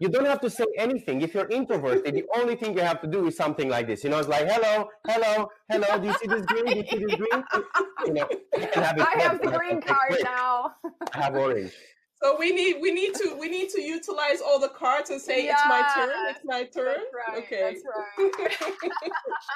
You 0.00 0.08
don't 0.08 0.24
have 0.26 0.40
to 0.40 0.50
say 0.50 0.64
anything. 0.78 1.20
If 1.20 1.32
you're 1.32 1.48
introverted, 1.48 2.12
the 2.12 2.24
only 2.36 2.56
thing 2.56 2.74
you 2.76 2.82
have 2.82 3.00
to 3.02 3.06
do 3.06 3.26
is 3.28 3.36
something 3.36 3.68
like 3.68 3.86
this. 3.86 4.02
You 4.02 4.10
know, 4.10 4.18
it's 4.18 4.26
like, 4.26 4.48
hello, 4.48 4.88
hello, 5.06 5.48
hello. 5.70 5.98
Do 6.00 6.08
you 6.08 6.14
see 6.14 6.26
this 6.26 6.44
green? 6.46 6.64
Do 6.64 6.76
you 6.76 6.86
see 6.90 7.04
this 7.04 7.14
green? 7.14 7.44
You 8.06 8.14
know, 8.14 8.28
you 8.56 8.68
have 8.82 8.98
I 8.98 9.14
have 9.22 9.40
the 9.40 9.52
green 9.56 9.80
card 9.80 10.16
now. 10.24 10.74
I 11.14 11.18
have 11.22 11.36
orange. 11.36 11.72
So 12.22 12.36
we 12.38 12.52
need 12.52 12.76
we 12.80 12.92
need 12.92 13.14
to 13.14 13.36
we 13.38 13.48
need 13.48 13.68
to 13.70 13.82
utilize 13.82 14.40
all 14.40 14.60
the 14.60 14.68
cards 14.68 15.10
and 15.10 15.20
say 15.20 15.44
yeah, 15.44 15.54
it's 15.54 15.62
my 15.66 15.82
turn. 15.94 16.10
It's 16.30 16.44
my 16.44 16.62
turn. 16.64 17.00
Right, 17.12 17.38
okay. 17.42 17.74
That's 17.74 17.82
right. 18.48 18.72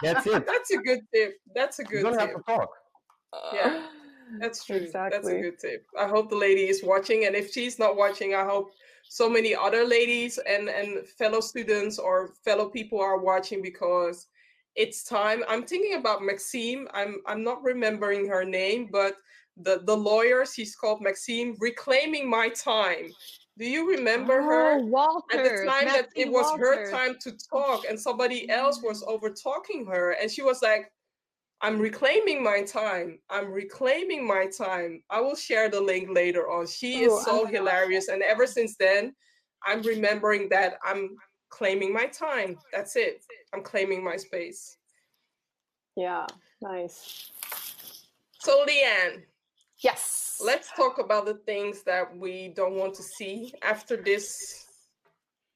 that's 0.02 0.26
it. 0.26 0.46
That's 0.52 0.70
a 0.72 0.78
good 0.78 1.00
tip. 1.14 1.34
That's 1.54 1.78
a 1.78 1.84
good. 1.84 1.98
You 1.98 2.02
don't 2.02 2.18
tip. 2.18 2.20
have 2.22 2.36
to 2.36 2.42
talk. 2.42 2.70
Yeah, 3.52 3.86
that's 4.40 4.64
true. 4.64 4.76
Exactly. 4.76 5.16
That's 5.16 5.28
a 5.28 5.40
good 5.40 5.58
tip. 5.60 5.86
I 5.98 6.08
hope 6.08 6.28
the 6.28 6.36
lady 6.36 6.68
is 6.68 6.82
watching, 6.82 7.26
and 7.26 7.36
if 7.36 7.52
she's 7.52 7.78
not 7.78 7.96
watching, 7.96 8.34
I 8.34 8.44
hope 8.44 8.72
so 9.08 9.30
many 9.30 9.54
other 9.54 9.86
ladies 9.86 10.38
and 10.38 10.68
and 10.68 11.06
fellow 11.06 11.40
students 11.40 11.98
or 12.00 12.32
fellow 12.44 12.68
people 12.68 13.00
are 13.00 13.18
watching 13.18 13.62
because 13.62 14.26
it's 14.74 15.04
time. 15.04 15.44
I'm 15.48 15.64
thinking 15.64 15.94
about 15.94 16.22
Maxine. 16.22 16.88
I'm 16.92 17.18
I'm 17.26 17.44
not 17.44 17.62
remembering 17.62 18.26
her 18.26 18.44
name, 18.44 18.88
but 18.90 19.16
the 19.56 19.80
the 19.84 19.96
lawyers 19.96 20.52
he's 20.54 20.74
called 20.74 21.00
maxine 21.00 21.56
reclaiming 21.60 22.28
my 22.28 22.48
time. 22.50 23.10
Do 23.58 23.64
you 23.66 23.88
remember 23.88 24.40
oh, 24.40 24.44
her? 24.44 24.78
Waters, 24.84 25.22
at 25.32 25.44
the 25.44 25.50
time 25.66 25.84
Maxine 25.86 25.88
that 25.92 26.08
it 26.14 26.30
was 26.30 26.44
Waters. 26.50 26.90
her 26.90 26.90
time 26.90 27.16
to 27.22 27.32
talk 27.50 27.84
and 27.88 27.98
somebody 27.98 28.48
else 28.50 28.82
was 28.82 29.02
over 29.06 29.30
talking 29.30 29.86
her 29.86 30.12
and 30.12 30.30
she 30.30 30.42
was 30.42 30.60
like 30.62 30.92
i'm 31.62 31.78
reclaiming 31.78 32.42
my 32.42 32.62
time. 32.62 33.18
I'm 33.30 33.50
reclaiming 33.50 34.26
my 34.26 34.46
time. 34.46 35.02
I 35.08 35.20
will 35.20 35.36
share 35.36 35.70
the 35.70 35.80
link 35.80 36.10
later 36.10 36.50
on. 36.50 36.66
She 36.66 37.04
is 37.04 37.12
oh, 37.12 37.22
so 37.24 37.46
hilarious 37.46 38.08
and 38.08 38.22
ever 38.22 38.46
since 38.46 38.76
then 38.76 39.14
i'm 39.66 39.80
remembering 39.82 40.48
that 40.50 40.74
i'm 40.84 41.16
claiming 41.48 41.92
my 41.92 42.06
time. 42.06 42.58
That's 42.72 42.96
it. 42.96 43.22
I'm 43.54 43.62
claiming 43.62 44.04
my 44.04 44.16
space. 44.16 44.76
Yeah 45.96 46.26
nice. 46.60 47.30
So 48.40 48.64
leanne 48.64 49.22
Yes. 49.78 50.40
Let's 50.42 50.70
talk 50.72 50.98
about 50.98 51.26
the 51.26 51.34
things 51.34 51.82
that 51.82 52.16
we 52.16 52.52
don't 52.56 52.74
want 52.76 52.94
to 52.94 53.02
see 53.02 53.52
after 53.62 53.96
this 53.96 54.66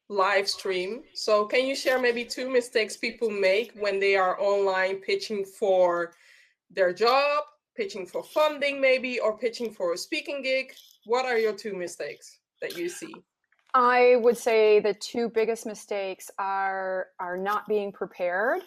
live 0.08 0.48
stream. 0.48 1.02
So, 1.14 1.46
can 1.46 1.66
you 1.66 1.74
share 1.74 1.98
maybe 1.98 2.24
two 2.24 2.50
mistakes 2.50 2.96
people 2.96 3.30
make 3.30 3.72
when 3.78 4.00
they 4.00 4.16
are 4.16 4.40
online 4.40 4.96
pitching 4.96 5.44
for 5.44 6.12
their 6.70 6.92
job, 6.92 7.44
pitching 7.76 8.06
for 8.06 8.22
funding, 8.22 8.80
maybe, 8.80 9.20
or 9.20 9.38
pitching 9.38 9.72
for 9.72 9.94
a 9.94 9.98
speaking 9.98 10.42
gig? 10.42 10.72
What 11.06 11.24
are 11.24 11.38
your 11.38 11.54
two 11.54 11.74
mistakes 11.74 12.38
that 12.60 12.76
you 12.76 12.88
see? 12.88 13.14
I 13.72 14.16
would 14.16 14.36
say 14.36 14.80
the 14.80 14.94
two 14.94 15.28
biggest 15.28 15.64
mistakes 15.64 16.30
are 16.38 17.08
are 17.20 17.36
not 17.36 17.68
being 17.68 17.92
prepared 17.92 18.62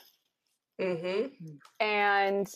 mm-hmm. 0.80 1.28
and 1.80 2.48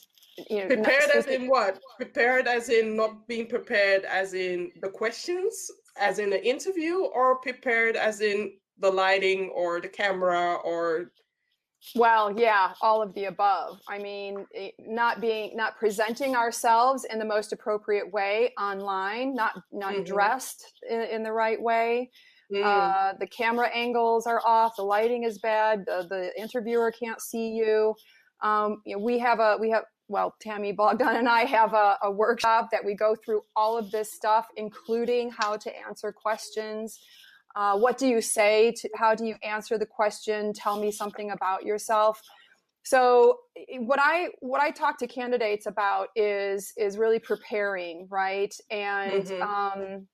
you 0.50 0.60
know 0.60 0.68
prepared 0.68 1.10
as 1.14 1.26
in 1.26 1.48
what 1.48 1.80
prepared 1.98 2.48
as 2.48 2.70
in 2.70 2.96
not 2.96 3.28
being 3.28 3.48
prepared 3.48 4.04
as 4.06 4.34
in 4.34 4.72
the 4.82 4.90
questions 4.90 5.72
as 6.00 6.20
in 6.20 6.30
the 6.30 6.48
interview 6.48 7.00
or 7.00 7.38
prepared 7.40 7.96
as 7.96 8.22
in 8.22 8.54
the 8.80 8.90
lighting 8.90 9.50
or 9.56 9.82
the 9.82 9.88
camera 9.88 10.56
or 10.64 11.12
well 11.96 12.38
yeah 12.38 12.74
all 12.82 13.02
of 13.02 13.14
the 13.16 13.26
above 13.26 13.80
i 13.88 13.98
mean 13.98 14.46
not 14.80 15.22
being 15.22 15.56
not 15.56 15.78
presenting 15.78 16.36
ourselves 16.36 17.06
in 17.06 17.18
the 17.18 17.26
most 17.26 17.54
appropriate 17.54 18.12
way 18.12 18.54
online 18.60 19.34
not 19.34 19.54
not 19.72 19.94
mm-hmm. 19.94 20.04
dressed 20.04 20.64
in, 20.90 21.02
in, 21.02 21.24
the 21.24 21.32
right 21.32 21.62
way 21.62 22.10
mm. 22.54 22.64
uh, 22.64 23.14
the 23.20 23.28
camera 23.28 23.70
angles 23.74 24.26
are 24.26 24.42
off 24.46 24.76
the 24.76 24.84
lighting 24.84 25.24
is 25.24 25.38
bad 25.40 25.84
the, 25.86 26.06
the 26.10 26.32
interviewer 26.40 26.92
can't 26.92 27.22
see 27.22 27.50
you 27.50 27.96
um, 28.42 28.82
you 28.86 28.96
know, 28.96 29.04
we 29.04 29.20
have 29.20 29.40
a 29.40 29.58
we 29.60 29.70
have 29.72 29.84
well, 30.08 30.36
Tammy 30.40 30.72
Bogdan 30.72 31.16
and 31.16 31.30
I 31.30 31.42
have 31.46 31.74
a, 31.74 31.98
a, 32.04 32.12
workshop 32.12 32.70
that 32.72 32.84
we 32.84 32.96
go 32.96 33.16
through 33.16 33.42
all 33.56 33.78
of 33.78 33.92
this 33.92 34.14
stuff, 34.14 34.48
including 34.56 35.32
how 35.32 35.58
to 35.58 35.72
answer 35.88 36.12
questions. 36.12 37.00
Uh, 37.56 37.78
what 37.78 37.98
do 37.98 38.08
you 38.08 38.22
say? 38.22 38.72
To, 38.72 38.90
how 38.96 39.16
do 39.16 39.26
you 39.26 39.36
answer 39.44 39.78
the 39.78 39.86
question? 39.86 40.54
Tell 40.54 40.80
me 40.80 40.92
something 40.92 41.32
about 41.32 41.66
yourself. 41.66 42.22
So 42.84 43.40
what 43.80 44.00
I 44.02 44.30
what 44.40 44.62
I 44.62 44.72
talk 44.72 44.98
to 45.00 45.08
candidates 45.08 45.66
about 45.66 46.08
is 46.16 46.72
is 46.78 46.98
really 46.98 47.20
preparing, 47.20 48.08
right? 48.10 48.56
And 48.72 49.26
mm-hmm. 49.26 49.42
um, 49.42 50.08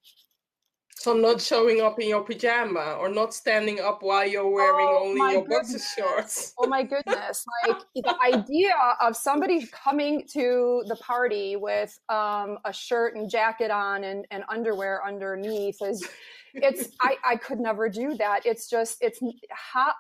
so 1.04 1.12
not 1.14 1.42
showing 1.42 1.82
up 1.82 2.00
in 2.00 2.08
your 2.08 2.24
pajama 2.24 2.96
or 2.98 3.10
not 3.10 3.34
standing 3.34 3.82
up 3.82 4.02
while 4.02 4.26
you're 4.26 4.50
wearing 4.50 4.88
oh, 4.90 5.10
only 5.10 5.34
your 5.34 5.46
boxer 5.46 5.78
shorts. 5.78 6.54
oh 6.60 6.66
my 6.66 6.82
goodness. 6.82 7.46
Like 7.68 7.82
the 7.94 8.16
idea 8.26 8.74
of 9.02 9.18
somebody 9.18 9.68
coming 9.68 10.26
to 10.32 10.82
the 10.88 10.96
party 10.96 11.58
with 11.58 12.00
um, 12.08 12.58
a 12.64 12.72
shirt 12.72 13.18
and 13.18 13.30
jacket 13.30 13.70
on 13.70 14.06
and, 14.06 14.26
and 14.32 14.46
underwear 14.48 15.06
underneath 15.06 15.76
is 15.82 16.08
it's 16.54 16.96
I, 17.02 17.18
I 17.26 17.36
could 17.36 17.60
never 17.60 17.90
do 17.90 18.16
that. 18.16 18.46
It's 18.46 18.70
just 18.70 19.00
it's 19.02 19.20
hot 19.52 19.96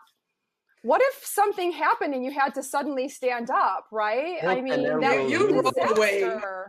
what 0.83 1.01
if 1.01 1.25
something 1.25 1.71
happened 1.71 2.13
and 2.13 2.23
you 2.23 2.31
had 2.31 2.53
to 2.53 2.61
suddenly 2.61 3.09
stand 3.09 3.49
up 3.49 3.87
right? 3.91 4.37
I 4.45 4.61
mean 4.61 4.99
that 4.99 5.29
you 5.29 5.61
roll 5.61 5.91
away. 5.91 6.19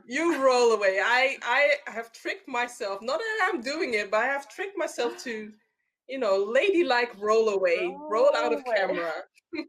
you 0.06 0.42
roll 0.42 0.72
away. 0.72 1.00
I 1.04 1.36
i 1.42 1.74
have 1.90 2.12
tricked 2.12 2.48
myself. 2.48 3.00
Not 3.02 3.18
that 3.18 3.50
i'm 3.52 3.60
doing 3.60 3.92
it 3.94 4.10
but 4.10 4.22
i 4.22 4.26
have 4.26 4.48
tricked 4.48 4.78
myself 4.78 5.18
to 5.24 5.52
you 6.08 6.18
know 6.18 6.36
ladylike 6.36 7.12
roll 7.18 7.48
away 7.50 7.78
roll, 7.80 8.08
roll 8.10 8.30
out 8.36 8.52
of 8.52 8.60
away. 8.66 8.76
camera 8.76 9.12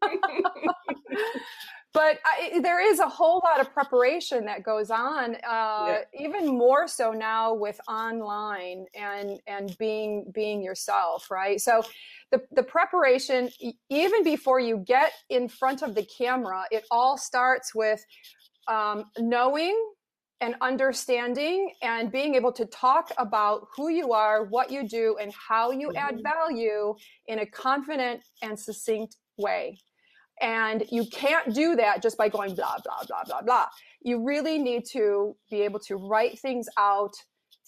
but 1.96 2.20
I, 2.26 2.60
there 2.62 2.86
is 2.86 3.00
a 3.00 3.08
whole 3.08 3.42
lot 3.44 3.60
of 3.60 3.74
preparation 3.74 4.46
that 4.46 4.64
goes 4.64 4.92
on 4.92 5.36
uh, 5.36 5.38
yeah. 5.48 6.02
even 6.20 6.46
more 6.48 6.88
so 6.88 7.12
now 7.12 7.54
with 7.56 7.80
online 7.88 8.86
and 8.94 9.40
and 9.48 9.76
being 9.80 10.32
being 10.34 10.62
yourself 10.62 11.32
right 11.32 11.60
so 11.60 11.82
the, 12.32 12.42
the 12.52 12.64
preparation 12.64 13.50
even 13.90 14.24
before 14.24 14.60
you 14.60 14.78
get 14.78 15.14
in 15.30 15.48
front 15.48 15.82
of 15.82 15.96
the 15.96 16.04
camera 16.04 16.66
it 16.70 16.86
all 16.92 17.18
starts 17.18 17.74
with 17.74 18.06
um, 18.68 19.06
knowing 19.18 19.76
and 20.42 20.56
understanding 20.62 21.74
and 21.82 22.12
being 22.12 22.36
able 22.36 22.52
to 22.52 22.66
talk 22.66 23.12
about 23.18 23.68
who 23.76 23.90
you 23.90 24.12
are, 24.12 24.44
what 24.44 24.70
you 24.70 24.88
do, 24.88 25.16
and 25.22 25.34
how 25.34 25.72
you 25.72 25.88
mm-hmm. 25.90 25.98
add 25.98 26.22
value 26.22 26.94
in 27.28 27.40
a 27.40 27.46
confident 27.46 28.22
and 28.42 28.60
succinct 28.60 29.16
way. 29.38 29.78
And 30.42 30.84
you 30.92 31.06
can't 31.06 31.54
do 31.54 31.76
that 31.76 32.02
just 32.02 32.18
by 32.18 32.30
going 32.30 32.56
blah, 32.56 32.76
blah, 32.84 33.04
blah, 33.08 33.24
blah, 33.26 33.42
blah. 33.42 33.66
You 34.02 34.24
really 34.24 34.58
need 34.58 34.84
to 34.92 35.36
be 35.50 35.62
able 35.62 35.80
to 35.82 35.96
write 35.96 36.40
things 36.40 36.68
out, 36.78 37.14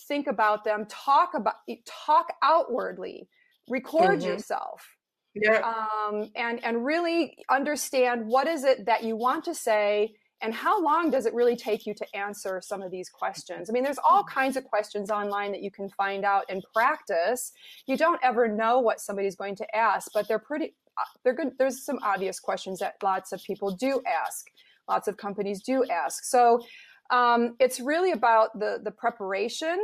think 0.08 0.28
about 0.28 0.64
them, 0.64 0.86
talk 0.90 1.32
about, 1.34 1.56
talk 1.86 2.28
outwardly, 2.44 3.28
record 3.70 4.20
mm-hmm. 4.20 4.28
yourself. 4.28 4.86
Yeah. 5.34 5.62
Um, 5.62 6.32
and, 6.36 6.64
and 6.64 6.86
really 6.86 7.38
understand 7.50 8.26
what 8.26 8.48
is 8.48 8.64
it 8.64 8.86
that 8.88 9.04
you 9.04 9.16
want 9.16 9.46
to 9.46 9.54
say 9.54 10.14
and 10.42 10.54
how 10.54 10.82
long 10.82 11.10
does 11.10 11.26
it 11.26 11.34
really 11.34 11.56
take 11.56 11.86
you 11.86 11.94
to 11.96 12.06
answer 12.16 12.62
some 12.64 12.82
of 12.82 12.92
these 12.92 13.10
questions 13.10 13.70
i 13.70 13.74
mean 13.74 13.84
there's 13.84 14.00
all 14.08 14.24
kinds 14.24 14.56
of 14.56 14.64
questions 14.64 15.10
online 15.10 15.52
that 15.52 15.62
you 15.62 15.72
can 15.72 15.90
find 15.90 16.24
out 16.24 16.44
and 16.50 16.64
practice 16.74 17.52
you 17.88 17.98
don't 17.98 18.20
ever 18.24 18.48
know 18.48 18.80
what 18.80 19.00
somebody's 19.00 19.36
going 19.36 19.56
to 19.56 19.76
ask 19.76 20.12
but 20.14 20.28
they're 20.28 20.40
pretty 20.40 20.76
they're 21.24 21.36
good 21.36 21.52
there's 21.58 21.84
some 21.86 22.00
obvious 22.04 22.40
questions 22.40 22.80
that 22.80 22.96
lots 23.04 23.32
of 23.32 23.42
people 23.44 23.72
do 23.72 24.02
ask 24.08 24.48
lots 24.88 25.08
of 25.08 25.18
companies 25.18 25.62
do 25.62 25.84
ask 25.90 26.24
so 26.24 26.62
um, 27.10 27.56
it's 27.60 27.80
really 27.80 28.12
about 28.12 28.58
the 28.60 28.80
the 28.84 28.92
preparation 28.92 29.78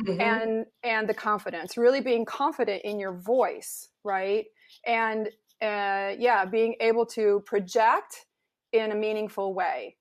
mm-hmm. 0.00 0.20
and 0.20 0.66
and 0.82 1.08
the 1.08 1.14
confidence 1.14 1.76
really 1.76 2.00
being 2.00 2.24
confident 2.24 2.82
in 2.84 2.98
your 2.98 3.12
voice 3.12 3.88
right 4.04 4.44
and 4.86 5.28
uh, 5.62 6.14
yeah 6.18 6.44
being 6.44 6.74
able 6.80 7.06
to 7.06 7.42
project 7.46 8.26
in 8.74 8.90
a 8.90 8.94
meaningful 8.94 9.54
way. 9.54 9.96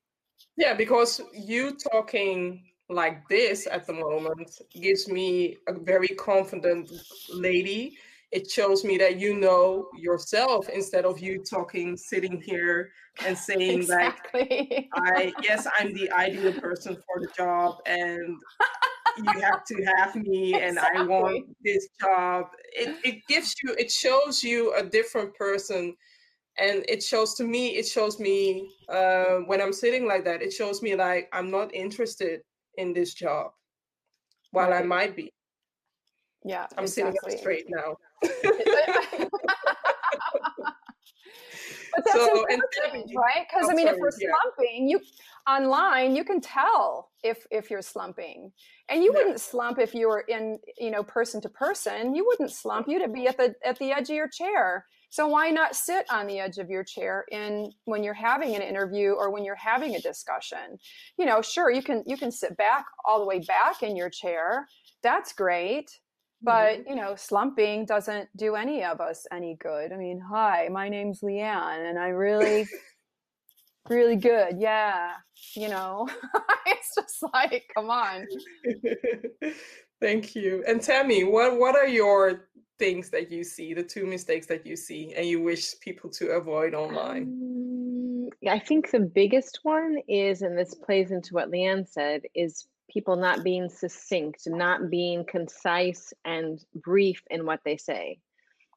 Yeah, 0.58 0.74
because 0.74 1.22
you 1.34 1.78
talking 1.92 2.64
like 2.90 3.28
this 3.30 3.68
at 3.72 3.88
the 3.88 3.94
moment 3.94 4.52
gives 4.74 5.08
me 5.08 5.58
a 5.68 5.74
very 5.74 6.10
confident 6.10 6.92
lady. 7.34 7.98
It 8.34 8.50
shows 8.50 8.84
me 8.84 8.98
that 8.98 9.20
you 9.20 9.36
know 9.36 9.88
yourself 9.96 10.68
instead 10.70 11.06
of 11.06 11.20
you 11.20 11.44
talking, 11.44 11.96
sitting 11.96 12.42
here 12.42 12.92
and 13.26 13.38
saying 13.38 13.80
exactly. 13.80 14.68
like, 14.70 14.90
"I 14.94 15.34
yes, 15.44 15.68
I'm 15.80 15.94
the 15.94 16.12
ideal 16.12 16.54
person 16.54 16.96
for 16.96 17.22
the 17.22 17.28
job, 17.38 17.78
and 17.86 18.40
you 19.18 19.40
have 19.40 19.64
to 19.66 19.84
have 19.98 20.16
me, 20.16 20.56
and 20.56 20.78
exactly. 20.78 21.02
I 21.02 21.06
want 21.06 21.46
this 21.64 21.88
job." 22.02 22.48
It 22.74 22.98
it 23.06 23.22
gives 23.28 23.54
you, 23.64 23.76
it 23.78 23.92
shows 23.92 24.44
you 24.44 24.74
a 24.74 24.84
different 24.84 25.36
person 25.36 25.96
and 26.58 26.86
it 26.88 27.02
shows 27.02 27.34
to 27.36 27.44
me 27.44 27.70
it 27.70 27.88
shows 27.88 28.20
me 28.20 28.70
uh, 28.90 29.38
when 29.48 29.62
i'm 29.62 29.74
sitting 29.74 30.08
like 30.08 30.24
that 30.24 30.42
it 30.42 30.54
shows 30.54 30.82
me 30.82 30.96
like 30.96 31.28
i'm 31.34 31.50
not 31.50 31.74
interested 31.74 32.42
in 32.78 32.94
this 32.94 33.14
job 33.14 33.52
while 34.52 34.70
right. 34.70 34.84
i 34.84 34.86
might 34.86 35.16
be 35.16 35.32
yeah 36.46 36.68
i'm 36.78 36.84
exactly. 36.84 37.14
sitting 37.14 37.34
up 37.34 37.40
straight 37.40 37.66
now 37.70 37.96
but 41.96 42.06
that's 42.06 42.14
so, 42.14 42.46
important, 42.50 43.12
right? 43.16 43.46
Because 43.50 43.70
I 43.70 43.74
mean, 43.74 43.86
sorry, 43.88 43.98
if 43.98 44.02
we're 44.02 44.12
slumping, 44.12 44.90
yeah. 44.90 44.98
you 44.98 45.00
online 45.48 46.16
you 46.16 46.24
can 46.24 46.40
tell 46.40 47.10
if 47.24 47.46
if 47.52 47.70
you're 47.70 47.82
slumping, 47.82 48.52
and 48.90 49.04
you 49.04 49.12
yeah. 49.14 49.20
wouldn't 49.20 49.42
slump 49.42 49.80
if 49.80 49.94
you 49.94 50.08
were 50.08 50.22
in 50.22 50.60
you 50.78 50.92
know 50.92 51.04
person 51.04 51.42
to 51.42 51.50
person. 51.50 52.16
You 52.16 52.26
wouldn't 52.26 52.52
slump. 52.52 52.88
You'd 52.88 53.14
be 53.14 53.28
at 53.28 53.38
the 53.38 53.54
at 53.66 53.78
the 53.80 53.92
edge 53.92 54.10
of 54.10 54.16
your 54.16 54.30
chair. 54.30 54.86
So 55.10 55.28
why 55.28 55.52
not 55.52 55.76
sit 55.76 56.08
on 56.10 56.26
the 56.26 56.40
edge 56.40 56.58
of 56.58 56.72
your 56.72 56.84
chair 56.84 57.26
in 57.32 57.72
when 57.86 58.04
you're 58.04 58.16
having 58.16 58.56
an 58.56 58.64
interview 58.64 59.12
or 59.12 59.32
when 59.32 59.46
you're 59.46 59.54
having 59.54 59.96
a 59.96 60.02
discussion? 60.02 60.80
You 61.20 61.28
know, 61.28 61.42
sure 61.42 61.70
you 61.70 61.84
can 61.84 62.04
you 62.08 62.18
can 62.18 62.32
sit 62.32 62.58
back 62.58 62.86
all 63.06 63.20
the 63.20 63.28
way 63.28 63.40
back 63.40 63.84
in 63.84 63.96
your 63.96 64.10
chair. 64.10 64.68
That's 65.04 65.34
great. 65.34 66.00
But 66.44 66.80
mm-hmm. 66.80 66.90
you 66.90 66.96
know, 66.96 67.16
slumping 67.16 67.86
doesn't 67.86 68.30
do 68.36 68.56
any 68.56 68.84
of 68.84 69.00
us 69.00 69.26
any 69.32 69.56
good. 69.60 69.92
I 69.92 69.98
mean, 69.98 70.20
hi, 70.20 70.68
my 70.70 70.90
name's 70.90 71.22
Leanne, 71.22 71.90
and 71.90 71.98
I 71.98 72.10
really, 72.10 72.68
really 73.90 74.18
good. 74.18 74.58
Yeah, 74.60 75.14
you 75.56 75.70
know, 75.70 76.08
it's 76.68 76.96
just 76.96 77.24
like, 77.34 77.64
come 77.74 77.90
on. 77.90 78.28
Thank 80.02 80.36
you. 80.36 80.64
And 80.68 80.82
Tammy, 80.82 81.24
what 81.24 81.58
what 81.58 81.76
are 81.76 81.88
your 81.88 82.50
things 82.78 83.10
that 83.12 83.32
you 83.32 83.44
see, 83.46 83.74
the 83.74 83.84
two 83.84 84.06
mistakes 84.06 84.48
that 84.48 84.66
you 84.66 84.76
see, 84.76 85.14
and 85.16 85.26
you 85.26 85.42
wish 85.42 85.80
people 85.80 86.10
to 86.10 86.32
avoid 86.32 86.74
online? 86.74 87.24
Um, 87.24 88.30
I 88.50 88.60
think 88.60 88.92
the 88.92 89.00
biggest 89.00 89.60
one 89.64 89.98
is, 90.10 90.42
and 90.42 90.58
this 90.58 90.74
plays 90.74 91.12
into 91.12 91.34
what 91.34 91.50
Leanne 91.50 91.88
said, 91.88 92.24
is 92.36 92.68
people 92.90 93.16
not 93.16 93.44
being 93.44 93.70
succinct, 93.70 94.44
not 94.46 94.90
being 94.90 95.26
concise 95.26 96.14
and 96.26 96.64
brief 96.76 97.22
in 97.30 97.46
what 97.46 97.62
they 97.66 97.78
say. 97.78 98.20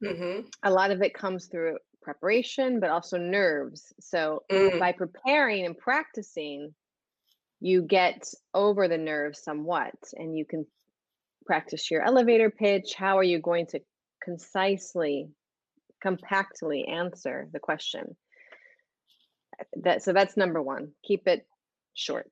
Mm-hmm. 0.05 0.47
A 0.62 0.71
lot 0.71 0.90
of 0.90 1.03
it 1.03 1.14
comes 1.14 1.47
through 1.47 1.79
preparation, 2.03 2.81
but 2.81 2.90
also 2.90 3.19
nerves. 3.19 3.92
So 4.01 4.42
mm. 4.51 4.79
by 4.79 4.92
preparing 4.92 5.66
and 5.66 5.77
practicing, 5.77 6.75
you 7.61 7.83
get 7.83 8.29
over 8.55 8.87
the 8.87 8.99
nerves 8.99 9.42
somewhat 9.42 9.95
and 10.14 10.37
you 10.37 10.45
can 10.45 10.66
practice 11.47 11.90
your 11.90 12.03
elevator 12.03 12.51
pitch. 12.51 12.95
How 12.95 13.19
are 13.19 13.25
you 13.25 13.40
going 13.40 13.66
to 13.69 13.81
concisely, 14.23 15.29
compactly 16.03 16.85
answer 16.87 17.49
the 17.53 17.59
question? 17.59 18.16
That 19.83 20.03
so 20.03 20.12
that's 20.12 20.37
number 20.37 20.62
one. 20.62 20.92
Keep 21.03 21.27
it 21.29 21.47
short. 21.95 22.31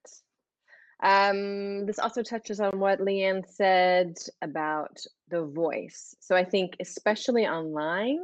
Um, 1.02 1.86
this 1.86 1.98
also 1.98 2.22
touches 2.22 2.60
on 2.60 2.78
what 2.78 3.00
Leanne 3.00 3.44
said 3.46 4.16
about 4.40 4.98
the 5.28 5.44
voice. 5.44 6.14
So 6.20 6.36
I 6.36 6.44
think, 6.44 6.76
especially 6.80 7.46
online, 7.46 8.20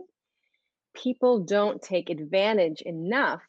people 0.95 1.41
don't 1.41 1.83
take 1.83 2.11
advantage 2.11 2.81
enough 2.83 3.43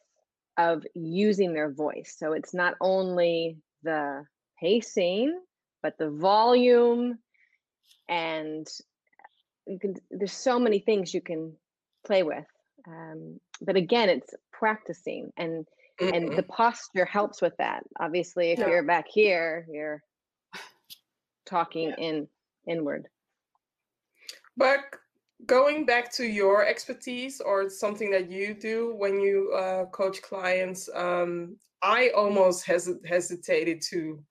of 0.58 0.84
using 0.94 1.54
their 1.54 1.70
voice. 1.72 2.14
So 2.18 2.32
it's 2.32 2.52
not 2.52 2.74
only 2.80 3.56
the 3.82 4.24
pacing, 4.60 5.40
but 5.82 5.96
the 5.98 6.10
volume, 6.10 7.18
and 8.08 8.66
you 9.66 9.78
can. 9.78 9.94
There's 10.10 10.32
so 10.32 10.58
many 10.58 10.80
things 10.80 11.14
you 11.14 11.20
can 11.20 11.56
play 12.06 12.22
with. 12.22 12.46
Um, 12.86 13.40
but 13.60 13.76
again, 13.76 14.08
it's 14.08 14.34
practicing 14.52 15.32
and. 15.36 15.66
And 16.02 16.36
the 16.36 16.42
posture 16.42 17.04
helps 17.04 17.40
with 17.40 17.54
that. 17.58 17.82
Obviously, 18.00 18.52
if 18.52 18.58
yeah. 18.58 18.68
you're 18.68 18.82
back 18.82 19.06
here, 19.08 19.66
you're 19.70 20.02
talking 21.46 21.90
yeah. 21.90 22.06
in 22.06 22.28
inward. 22.66 23.08
But 24.56 24.80
going 25.46 25.86
back 25.86 26.12
to 26.12 26.24
your 26.24 26.64
expertise 26.64 27.40
or 27.40 27.68
something 27.68 28.10
that 28.10 28.30
you 28.30 28.54
do 28.54 28.94
when 28.96 29.20
you 29.20 29.52
uh, 29.52 29.86
coach 29.86 30.22
clients, 30.22 30.88
um, 30.94 31.56
I 31.82 32.10
almost 32.10 32.64
hes- 32.64 33.00
hesitated 33.04 33.82
to, 33.90 34.22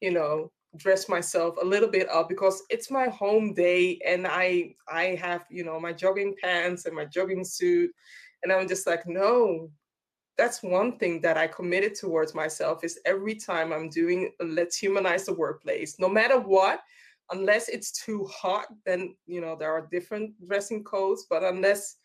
you 0.00 0.10
know, 0.10 0.50
dress 0.76 1.08
myself 1.08 1.56
a 1.60 1.64
little 1.64 1.88
bit 1.88 2.08
up 2.10 2.28
because 2.28 2.62
it's 2.68 2.90
my 2.90 3.08
home 3.08 3.54
day 3.54 3.98
and 4.06 4.26
I 4.26 4.74
I 4.86 5.14
have 5.14 5.44
you 5.50 5.64
know 5.64 5.80
my 5.80 5.92
jogging 5.92 6.34
pants 6.42 6.84
and 6.84 6.94
my 6.94 7.06
jogging 7.06 7.44
suit 7.44 7.90
and 8.42 8.52
I'm 8.52 8.68
just 8.68 8.86
like 8.86 9.06
no 9.06 9.70
that's 10.38 10.62
one 10.62 10.96
thing 10.98 11.20
that 11.22 11.36
I 11.36 11.48
committed 11.48 11.96
towards 11.96 12.34
myself 12.34 12.84
is 12.84 13.00
every 13.04 13.34
time 13.34 13.72
I'm 13.72 13.90
doing 13.90 14.32
let's 14.40 14.78
humanize 14.78 15.26
the 15.26 15.34
workplace, 15.34 15.96
no 15.98 16.08
matter 16.08 16.38
what, 16.38 16.80
unless 17.32 17.68
it's 17.68 17.92
too 17.92 18.24
hot, 18.32 18.66
then 18.86 19.16
you 19.26 19.40
know 19.40 19.56
there 19.58 19.72
are 19.72 19.88
different 19.90 20.32
dressing 20.46 20.84
codes, 20.84 21.26
but 21.28 21.42
unless 21.42 21.96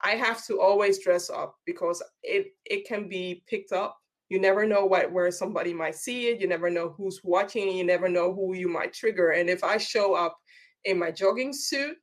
I 0.00 0.12
have 0.12 0.44
to 0.46 0.60
always 0.60 1.02
dress 1.04 1.30
up 1.30 1.56
because 1.66 2.02
it 2.22 2.48
it 2.64 2.86
can 2.86 3.08
be 3.08 3.44
picked 3.46 3.72
up. 3.72 3.96
You 4.30 4.40
never 4.40 4.66
know 4.66 4.86
what 4.86 5.12
where 5.12 5.30
somebody 5.30 5.74
might 5.74 5.94
see 5.94 6.28
it. 6.28 6.40
You 6.40 6.48
never 6.48 6.70
know 6.70 6.94
who's 6.96 7.20
watching. 7.22 7.76
You 7.76 7.84
never 7.84 8.08
know 8.08 8.34
who 8.34 8.54
you 8.54 8.68
might 8.68 8.94
trigger. 8.94 9.30
And 9.30 9.50
if 9.50 9.62
I 9.62 9.76
show 9.76 10.14
up 10.14 10.36
in 10.84 10.98
my 10.98 11.10
jogging 11.10 11.52
suit 11.52 11.96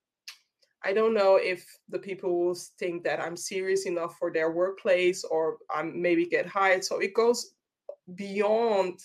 I 0.83 0.93
don't 0.93 1.13
know 1.13 1.35
if 1.35 1.65
the 1.89 1.99
people 1.99 2.39
will 2.39 2.55
think 2.79 3.03
that 3.03 3.19
I'm 3.19 3.37
serious 3.37 3.85
enough 3.85 4.17
for 4.17 4.31
their 4.31 4.51
workplace 4.51 5.23
or 5.23 5.57
I'm 5.73 6.01
maybe 6.01 6.25
get 6.25 6.47
hired. 6.47 6.83
So 6.83 6.99
it 6.99 7.13
goes 7.13 7.53
beyond 8.15 8.99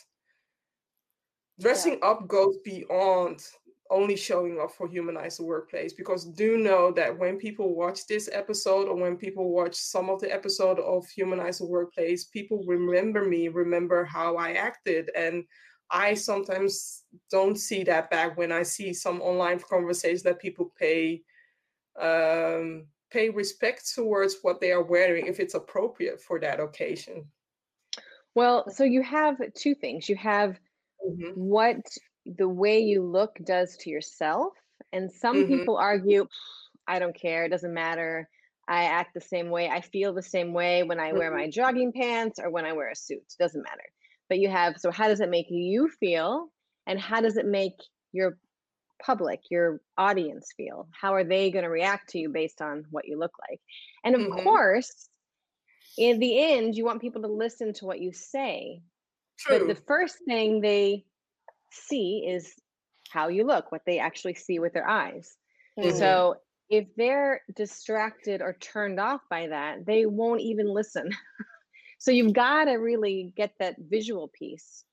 dressing 1.60 1.98
yeah. 2.02 2.08
up 2.08 2.28
goes 2.28 2.56
beyond 2.64 3.42
only 3.90 4.16
showing 4.16 4.58
up 4.60 4.72
for 4.72 4.88
humanize 4.88 5.36
the 5.36 5.44
workplace 5.44 5.92
because 5.92 6.24
do 6.24 6.58
know 6.58 6.90
that 6.90 7.16
when 7.16 7.36
people 7.36 7.74
watch 7.74 8.06
this 8.06 8.28
episode 8.32 8.88
or 8.88 8.96
when 8.96 9.16
people 9.16 9.50
watch 9.52 9.74
some 9.74 10.10
of 10.10 10.20
the 10.20 10.32
episode 10.32 10.80
of 10.80 11.06
humanize 11.08 11.58
the 11.58 11.66
workplace 11.66 12.24
people 12.24 12.64
remember 12.66 13.24
me 13.24 13.48
remember 13.48 14.04
how 14.04 14.36
i 14.36 14.52
acted 14.52 15.08
and 15.14 15.44
i 15.90 16.14
sometimes 16.14 17.04
don't 17.30 17.58
see 17.58 17.84
that 17.84 18.10
back 18.10 18.36
when 18.36 18.50
i 18.50 18.62
see 18.62 18.92
some 18.92 19.20
online 19.22 19.60
conversations 19.60 20.22
that 20.22 20.40
people 20.40 20.72
pay 20.78 21.22
um, 22.00 22.87
pay 23.11 23.30
respect 23.30 23.94
towards 23.94 24.38
what 24.42 24.61
they 24.61 24.72
are 24.72 24.82
wearing 24.82 25.26
if 25.26 25.40
it's 25.40 25.54
appropriate 25.54 26.20
for 26.20 26.38
that 26.40 26.61
occasion? 26.61 27.26
Well, 28.35 28.70
so 28.70 28.85
you 28.85 29.02
have 29.02 29.37
two 29.54 29.74
things. 29.74 30.09
You 30.09 30.16
have 30.16 30.59
mm-hmm. 31.06 31.30
what 31.35 31.80
the 32.26 32.48
way 32.48 32.80
you 32.80 33.02
look 33.02 33.37
does 33.44 33.76
to 33.78 33.90
yourself. 33.90 34.52
And 34.92 35.11
some 35.11 35.37
mm-hmm. 35.37 35.59
people 35.59 35.76
argue, 35.76 36.26
I 36.87 36.98
don't 36.98 37.18
care, 37.18 37.44
it 37.44 37.50
doesn't 37.50 37.72
matter. 37.72 38.28
I 38.68 38.85
act 38.85 39.14
the 39.14 39.20
same 39.20 39.48
way. 39.48 39.68
I 39.68 39.80
feel 39.80 40.12
the 40.12 40.22
same 40.22 40.52
way 40.52 40.82
when 40.82 40.98
I 40.98 41.12
wear 41.12 41.30
mm-hmm. 41.30 41.38
my 41.38 41.50
jogging 41.50 41.92
pants 41.92 42.38
or 42.42 42.50
when 42.50 42.64
I 42.64 42.72
wear 42.72 42.90
a 42.90 42.96
suit. 42.96 43.18
It 43.18 43.42
doesn't 43.42 43.62
matter. 43.62 43.85
But 44.28 44.38
you 44.38 44.48
have 44.48 44.76
so 44.78 44.90
how 44.90 45.09
does 45.09 45.20
it 45.20 45.30
make 45.30 45.46
you 45.48 45.88
feel? 46.00 46.48
And 46.87 47.00
how 47.00 47.20
does 47.20 47.37
it 47.37 47.46
make 47.46 47.74
your 48.12 48.38
public, 49.04 49.42
your 49.50 49.80
audience 49.96 50.52
feel? 50.56 50.88
How 50.90 51.14
are 51.14 51.24
they 51.24 51.50
going 51.50 51.64
to 51.64 51.70
react 51.70 52.11
to 52.11 52.18
you 52.18 52.28
based 52.28 52.61
on 52.61 52.85
what 52.90 53.06
you 53.06 53.18
look 53.18 53.32
like? 53.48 53.61
And 54.04 54.14
of 54.14 54.20
mm-hmm. 54.22 54.42
course, 54.42 55.09
in 55.98 56.18
the 56.18 56.52
end, 56.52 56.76
you 56.76 56.85
want 56.85 57.00
people 57.00 57.22
to 57.22 57.28
listen 57.28 57.72
to 57.74 57.87
what 57.87 58.00
you 58.00 58.12
say. 58.12 58.82
True. 59.38 59.59
But 59.59 59.68
the 59.68 59.82
first 59.87 60.16
thing 60.26 60.61
they 60.61 61.04
see 61.70 62.26
is 62.28 62.52
how 63.11 63.28
you 63.28 63.44
look, 63.44 63.72
what 63.72 63.82
they 63.87 63.98
actually 63.98 64.35
see 64.35 64.59
with 64.59 64.72
their 64.72 64.88
eyes. 64.88 65.37
Mm-hmm. 65.78 65.96
So 65.96 66.37
if 66.68 66.87
they're 66.96 67.42
distracted 67.54 68.42
or 68.42 68.54
turned 68.54 68.98
off 68.98 69.20
by 69.30 69.48
that, 69.48 69.87
they 69.87 70.06
won't 70.06 70.40
even 70.40 70.66
listen. 70.66 71.11
so 71.98 72.11
you've 72.11 72.32
got 72.32 72.64
to 72.64 72.74
really 72.74 73.32
get 73.37 73.52
that 73.59 73.76
visual 73.78 74.28
piece 74.28 74.85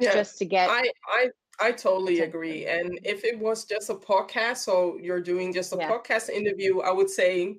yeah, 0.00 0.14
just 0.14 0.38
to 0.38 0.44
get 0.44 0.68
I 0.70 0.90
I 1.06 1.28
I 1.60 1.72
totally 1.72 2.20
agree. 2.20 2.66
And 2.66 2.98
if 3.04 3.24
it 3.24 3.38
was 3.38 3.64
just 3.64 3.90
a 3.90 3.94
podcast, 3.94 4.58
so 4.58 4.98
you're 5.00 5.20
doing 5.20 5.52
just 5.52 5.72
a 5.72 5.76
yeah. 5.76 5.90
podcast 5.90 6.30
interview, 6.30 6.80
I 6.80 6.90
would 6.90 7.10
say 7.10 7.56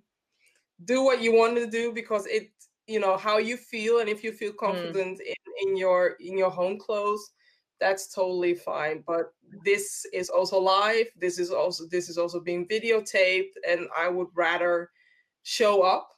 do 0.86 1.04
what 1.04 1.22
you 1.22 1.34
want 1.34 1.56
to 1.58 1.68
do 1.68 1.92
because 1.94 2.26
it 2.26 2.50
you 2.88 3.00
know 3.00 3.18
how 3.18 3.38
you 3.38 3.58
feel 3.58 4.00
and 4.00 4.10
if 4.10 4.24
you 4.24 4.32
feel 4.32 4.52
mm. 4.52 4.58
confident 4.58 5.20
mm. 5.20 5.28
in, 5.28 5.70
in 5.70 5.78
your 5.78 6.16
in 6.20 6.38
your 6.38 6.50
home 6.50 6.78
clothes 6.78 7.32
that's 7.80 8.14
totally 8.14 8.54
fine 8.54 9.04
but 9.08 9.34
this 9.64 10.06
is 10.14 10.30
also 10.30 10.60
live 10.60 11.08
this 11.20 11.40
is 11.40 11.52
also 11.52 11.86
this 11.90 12.10
is 12.10 12.18
also 12.18 12.40
being 12.40 12.68
videotaped 12.68 13.54
and 13.68 13.88
i 13.98 14.08
would 14.08 14.28
rather 14.36 14.90
show 15.44 15.82
up 15.82 16.10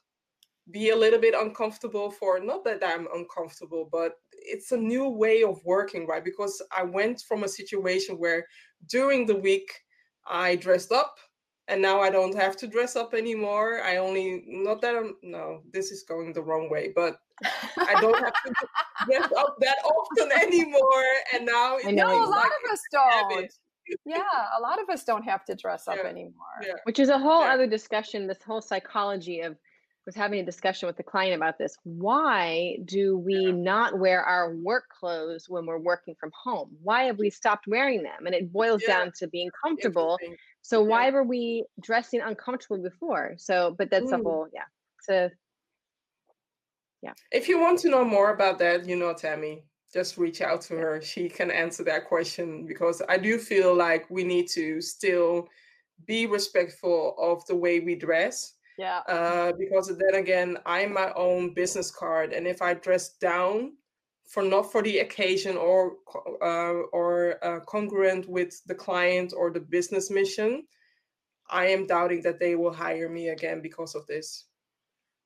be 0.70 0.90
a 0.90 0.96
little 0.96 1.20
bit 1.20 1.34
uncomfortable 1.34 2.10
for 2.10 2.40
not 2.40 2.64
that 2.64 2.82
i'm 2.84 3.06
uncomfortable 3.14 3.88
but 3.90 4.16
it's 4.44 4.72
a 4.72 4.76
new 4.76 5.08
way 5.08 5.42
of 5.42 5.60
working 5.64 6.06
right 6.06 6.24
because 6.24 6.62
i 6.76 6.82
went 6.82 7.22
from 7.28 7.44
a 7.44 7.48
situation 7.48 8.16
where 8.16 8.46
during 8.88 9.26
the 9.26 9.36
week 9.36 9.72
i 10.26 10.54
dressed 10.56 10.92
up 10.92 11.16
and 11.68 11.80
now 11.80 12.00
I 12.00 12.10
don't 12.10 12.34
have 12.34 12.56
to 12.58 12.66
dress 12.66 12.96
up 12.96 13.14
anymore. 13.14 13.80
I 13.82 13.96
only 13.96 14.44
not 14.46 14.80
that 14.82 14.96
I'm 14.96 15.16
no, 15.22 15.62
this 15.72 15.90
is 15.90 16.02
going 16.02 16.32
the 16.32 16.42
wrong 16.42 16.68
way, 16.70 16.92
but 16.94 17.16
I 17.78 18.00
don't 18.00 18.22
have 18.22 18.34
to 18.44 18.52
dress 19.06 19.32
up 19.36 19.56
that 19.60 19.76
often 19.84 20.32
anymore. 20.42 21.04
And 21.32 21.46
now 21.46 21.78
I 21.84 21.90
know 21.90 22.06
a 22.06 22.26
lot 22.26 22.30
like 22.30 22.46
of 22.46 22.72
us 22.72 22.80
don't. 22.92 23.52
yeah, 24.04 24.22
a 24.58 24.60
lot 24.60 24.80
of 24.80 24.88
us 24.90 25.04
don't 25.04 25.22
have 25.22 25.44
to 25.46 25.54
dress 25.54 25.88
up 25.88 25.96
yeah. 26.02 26.10
anymore. 26.10 26.32
Yeah. 26.62 26.74
Which 26.84 26.98
is 26.98 27.08
a 27.08 27.18
whole 27.18 27.40
yeah. 27.40 27.54
other 27.54 27.66
discussion. 27.66 28.26
This 28.26 28.42
whole 28.42 28.60
psychology 28.60 29.40
of 29.40 29.56
was 30.06 30.14
having 30.14 30.40
a 30.40 30.44
discussion 30.44 30.86
with 30.86 30.96
the 30.96 31.02
client 31.02 31.34
about 31.34 31.56
this. 31.58 31.76
Why 31.84 32.76
do 32.84 33.16
we 33.16 33.52
not 33.52 33.98
wear 33.98 34.22
our 34.22 34.54
work 34.54 34.84
clothes 34.88 35.46
when 35.48 35.64
we're 35.64 35.78
working 35.78 36.14
from 36.20 36.30
home? 36.34 36.70
Why 36.82 37.04
have 37.04 37.18
we 37.18 37.30
stopped 37.30 37.66
wearing 37.66 38.02
them? 38.02 38.26
And 38.26 38.34
it 38.34 38.52
boils 38.52 38.82
down 38.82 39.12
to 39.18 39.28
being 39.28 39.50
comfortable 39.62 40.18
so 40.64 40.82
yeah. 40.82 40.88
why 40.88 41.10
were 41.10 41.22
we 41.22 41.66
dressing 41.82 42.22
uncomfortable 42.22 42.78
before? 42.78 43.34
So, 43.36 43.74
but 43.76 43.90
that's 43.90 44.10
mm. 44.10 44.18
a 44.18 44.22
whole, 44.22 44.48
yeah. 44.52 44.62
So, 45.02 45.28
yeah. 47.02 47.12
If 47.30 47.50
you 47.50 47.60
want 47.60 47.80
to 47.80 47.90
know 47.90 48.02
more 48.02 48.32
about 48.32 48.58
that, 48.60 48.88
you 48.88 48.96
know, 48.96 49.12
Tammy, 49.12 49.66
just 49.92 50.16
reach 50.16 50.40
out 50.40 50.62
to 50.62 50.74
her. 50.74 51.02
She 51.02 51.28
can 51.28 51.50
answer 51.50 51.84
that 51.84 52.08
question 52.08 52.64
because 52.64 53.02
I 53.10 53.18
do 53.18 53.36
feel 53.36 53.76
like 53.76 54.08
we 54.08 54.24
need 54.24 54.48
to 54.52 54.80
still 54.80 55.48
be 56.06 56.24
respectful 56.24 57.14
of 57.18 57.44
the 57.44 57.56
way 57.56 57.80
we 57.80 57.94
dress. 57.94 58.53
Yeah. 58.78 59.00
Uh, 59.08 59.52
because 59.58 59.88
then 59.88 60.14
again, 60.20 60.58
I'm 60.66 60.92
my 60.92 61.12
own 61.14 61.54
business 61.54 61.90
card, 61.90 62.32
and 62.32 62.46
if 62.46 62.60
I 62.60 62.74
dress 62.74 63.16
down, 63.18 63.72
for 64.26 64.42
not 64.42 64.72
for 64.72 64.82
the 64.82 64.98
occasion 64.98 65.56
or 65.56 65.96
uh, 66.42 66.82
or 66.92 67.38
uh, 67.44 67.60
congruent 67.60 68.28
with 68.28 68.60
the 68.66 68.74
client 68.74 69.32
or 69.36 69.50
the 69.50 69.60
business 69.60 70.10
mission, 70.10 70.64
I 71.50 71.66
am 71.66 71.86
doubting 71.86 72.22
that 72.22 72.40
they 72.40 72.56
will 72.56 72.72
hire 72.72 73.08
me 73.08 73.28
again 73.28 73.60
because 73.60 73.94
of 73.94 74.06
this. 74.06 74.46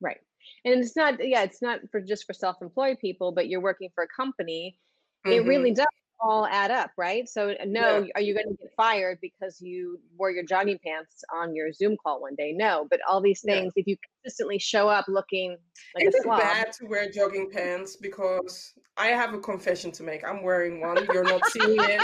Right, 0.00 0.20
and 0.64 0.80
it's 0.82 0.96
not 0.96 1.24
yeah, 1.24 1.42
it's 1.42 1.62
not 1.62 1.80
for 1.90 2.00
just 2.00 2.26
for 2.26 2.32
self-employed 2.34 2.98
people, 2.98 3.32
but 3.32 3.48
you're 3.48 3.62
working 3.62 3.88
for 3.94 4.04
a 4.04 4.08
company. 4.08 4.78
Mm-hmm. 5.26 5.32
It 5.32 5.48
really 5.48 5.72
does 5.72 5.86
all 6.20 6.46
add 6.46 6.70
up, 6.70 6.90
right? 6.96 7.28
So 7.28 7.50
uh, 7.50 7.64
no, 7.66 8.02
yeah. 8.02 8.10
are 8.14 8.20
you 8.20 8.34
going 8.34 8.48
to 8.48 8.62
get 8.62 8.72
fired 8.76 9.18
because 9.20 9.60
you 9.60 9.98
wore 10.16 10.30
your 10.30 10.44
jogging 10.44 10.78
pants 10.84 11.22
on 11.34 11.54
your 11.54 11.72
Zoom 11.72 11.96
call 12.02 12.20
one 12.20 12.34
day? 12.36 12.52
No, 12.52 12.86
but 12.90 13.00
all 13.08 13.20
these 13.20 13.40
things, 13.42 13.72
yeah. 13.76 13.80
if 13.80 13.86
you 13.86 13.96
consistently 14.22 14.58
show 14.58 14.88
up 14.88 15.06
looking 15.08 15.56
like 15.94 16.04
it's 16.04 16.18
a 16.18 16.22
slob, 16.22 16.40
bad 16.40 16.72
to 16.72 16.86
wear 16.86 17.10
jogging 17.10 17.50
pants 17.50 17.96
because 17.96 18.74
I 18.96 19.08
have 19.08 19.32
a 19.32 19.38
confession 19.38 19.92
to 19.92 20.02
make. 20.02 20.26
I'm 20.26 20.42
wearing 20.42 20.80
one. 20.80 21.06
You're 21.12 21.24
not 21.24 21.46
seeing 21.50 21.78
it, 21.78 22.02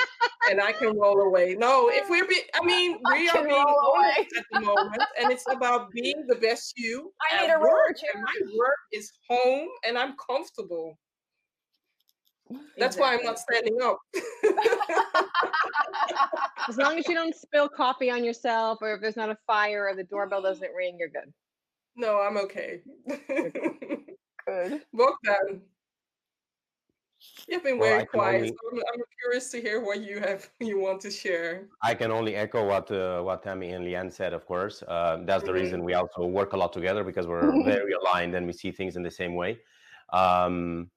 and 0.51 0.61
I 0.61 0.73
can 0.73 0.97
roll 0.97 1.21
away. 1.23 1.57
No, 1.59 1.91
if 1.93 2.09
we're, 2.09 2.27
be, 2.27 2.41
I 2.55 2.65
mean, 2.65 2.99
we 3.13 3.29
are 3.29 3.45
being 3.45 3.53
honest 3.53 4.37
at 4.37 4.45
the 4.53 4.61
moment, 4.61 5.03
and 5.21 5.33
it's 5.33 5.45
about 5.51 5.91
being 5.93 6.25
the 6.29 6.37
best 6.37 6.75
you. 6.77 7.13
I 7.31 7.47
need 7.47 7.53
a 7.53 7.59
work, 7.59 7.97
and 8.15 8.23
my 8.23 8.57
work 8.57 8.79
is 8.93 9.11
home, 9.29 9.69
and 9.87 9.99
I'm 9.99 10.15
comfortable. 10.25 10.99
That's 12.77 12.97
exactly. 12.97 13.01
why 13.01 13.15
I'm 13.15 13.25
not 13.25 13.39
standing 13.39 13.79
up. 13.83 13.99
as 16.69 16.77
long 16.77 16.99
as 16.99 17.09
you 17.09 17.15
don't 17.15 17.35
spill 17.35 17.69
coffee 17.69 18.11
on 18.11 18.25
yourself, 18.25 18.79
or 18.81 18.95
if 18.95 19.01
there's 19.01 19.17
not 19.17 19.31
a 19.31 19.39
fire, 19.47 19.89
or 19.89 19.95
the 19.95 20.05
doorbell 20.05 20.43
doesn't 20.43 20.73
ring, 20.73 20.97
you're 20.99 21.09
good. 21.09 21.33
No, 21.97 22.21
I'm 22.21 22.37
okay. 22.39 22.81
good. 24.47 24.83
Bogdan, 24.93 25.63
you've 27.49 27.63
been 27.63 27.79
very 27.79 28.07
quiet. 28.07 28.37
Only, 28.37 28.49
so 28.49 28.57
I'm, 28.73 28.79
I'm, 28.79 29.03
curious 29.23 29.51
to 29.53 29.61
hear 29.61 29.81
what 29.81 30.01
you 30.01 30.21
have 30.21 30.49
you 30.61 30.81
want 30.81 31.01
to 31.03 31.11
share. 31.11 31.67
I 31.83 31.95
can 31.95 32.11
only 32.11 32.35
echo 32.35 32.67
what 32.67 32.91
uh, 32.91 33.23
what 33.23 33.43
Tammy 33.43 33.71
and 33.71 33.85
Leanne 33.85 34.13
said. 34.13 34.33
Of 34.33 34.47
course, 34.47 34.83
uh, 34.83 35.19
that's 35.25 35.45
the 35.45 35.51
mm-hmm. 35.51 35.61
reason 35.61 35.85
we 35.85 35.95
also 35.95 36.27
work 36.27 36.53
a 36.53 36.57
lot 36.57 36.73
together 36.73 37.05
because 37.05 37.27
we're 37.27 37.51
very 37.65 37.93
aligned 37.93 38.35
and 38.35 38.47
we 38.47 38.53
see 38.53 38.71
things 38.71 38.97
in 38.97 39.03
the 39.03 39.11
same 39.11 39.35
way. 39.35 39.59
Um, 40.13 40.91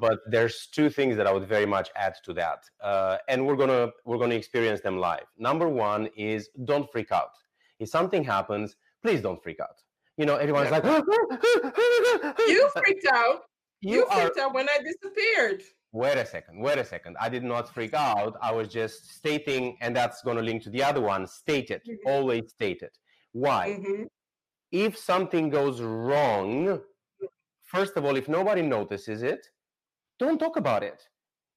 but 0.00 0.18
there's 0.26 0.66
two 0.66 0.88
things 0.90 1.16
that 1.16 1.26
I 1.26 1.32
would 1.32 1.48
very 1.48 1.66
much 1.66 1.90
add 1.96 2.14
to 2.24 2.32
that, 2.34 2.64
uh, 2.82 3.18
and 3.28 3.46
we're 3.46 3.56
gonna 3.56 3.90
we're 4.04 4.18
gonna 4.18 4.34
experience 4.34 4.80
them 4.80 4.98
live. 4.98 5.26
Number 5.38 5.68
one 5.68 6.08
is 6.16 6.48
don't 6.64 6.90
freak 6.90 7.12
out. 7.12 7.34
If 7.78 7.88
something 7.88 8.24
happens, 8.24 8.76
please 9.02 9.20
don't 9.20 9.42
freak 9.42 9.60
out. 9.60 9.78
You 10.16 10.26
know, 10.26 10.36
everyone's 10.36 10.70
yeah. 10.70 10.78
like, 10.78 11.04
you 12.48 12.70
freaked 12.76 13.06
out. 13.12 13.42
You, 13.80 13.96
you 13.96 14.06
freaked 14.12 14.38
are... 14.38 14.44
out 14.44 14.54
when 14.54 14.68
I 14.68 14.78
disappeared. 14.82 15.62
Wait 15.92 16.16
a 16.16 16.24
second. 16.24 16.60
Wait 16.60 16.78
a 16.78 16.84
second. 16.84 17.16
I 17.20 17.28
did 17.28 17.44
not 17.44 17.72
freak 17.72 17.92
out. 17.92 18.36
I 18.40 18.52
was 18.52 18.68
just 18.68 19.10
stating, 19.14 19.76
and 19.80 19.94
that's 19.94 20.22
going 20.22 20.36
to 20.36 20.42
link 20.42 20.62
to 20.64 20.70
the 20.70 20.82
other 20.82 21.00
one. 21.00 21.26
State 21.26 21.70
it. 21.70 21.82
Mm-hmm. 21.86 22.08
Always 22.08 22.50
state 22.50 22.82
it. 22.82 22.96
Why? 23.32 23.78
Mm-hmm. 23.78 24.04
If 24.70 24.96
something 24.96 25.50
goes 25.50 25.82
wrong, 25.82 26.80
first 27.62 27.96
of 27.96 28.04
all, 28.06 28.16
if 28.16 28.26
nobody 28.28 28.62
notices 28.62 29.22
it, 29.22 29.46
don't 30.18 30.38
talk 30.38 30.56
about 30.56 30.82
it. 30.82 31.02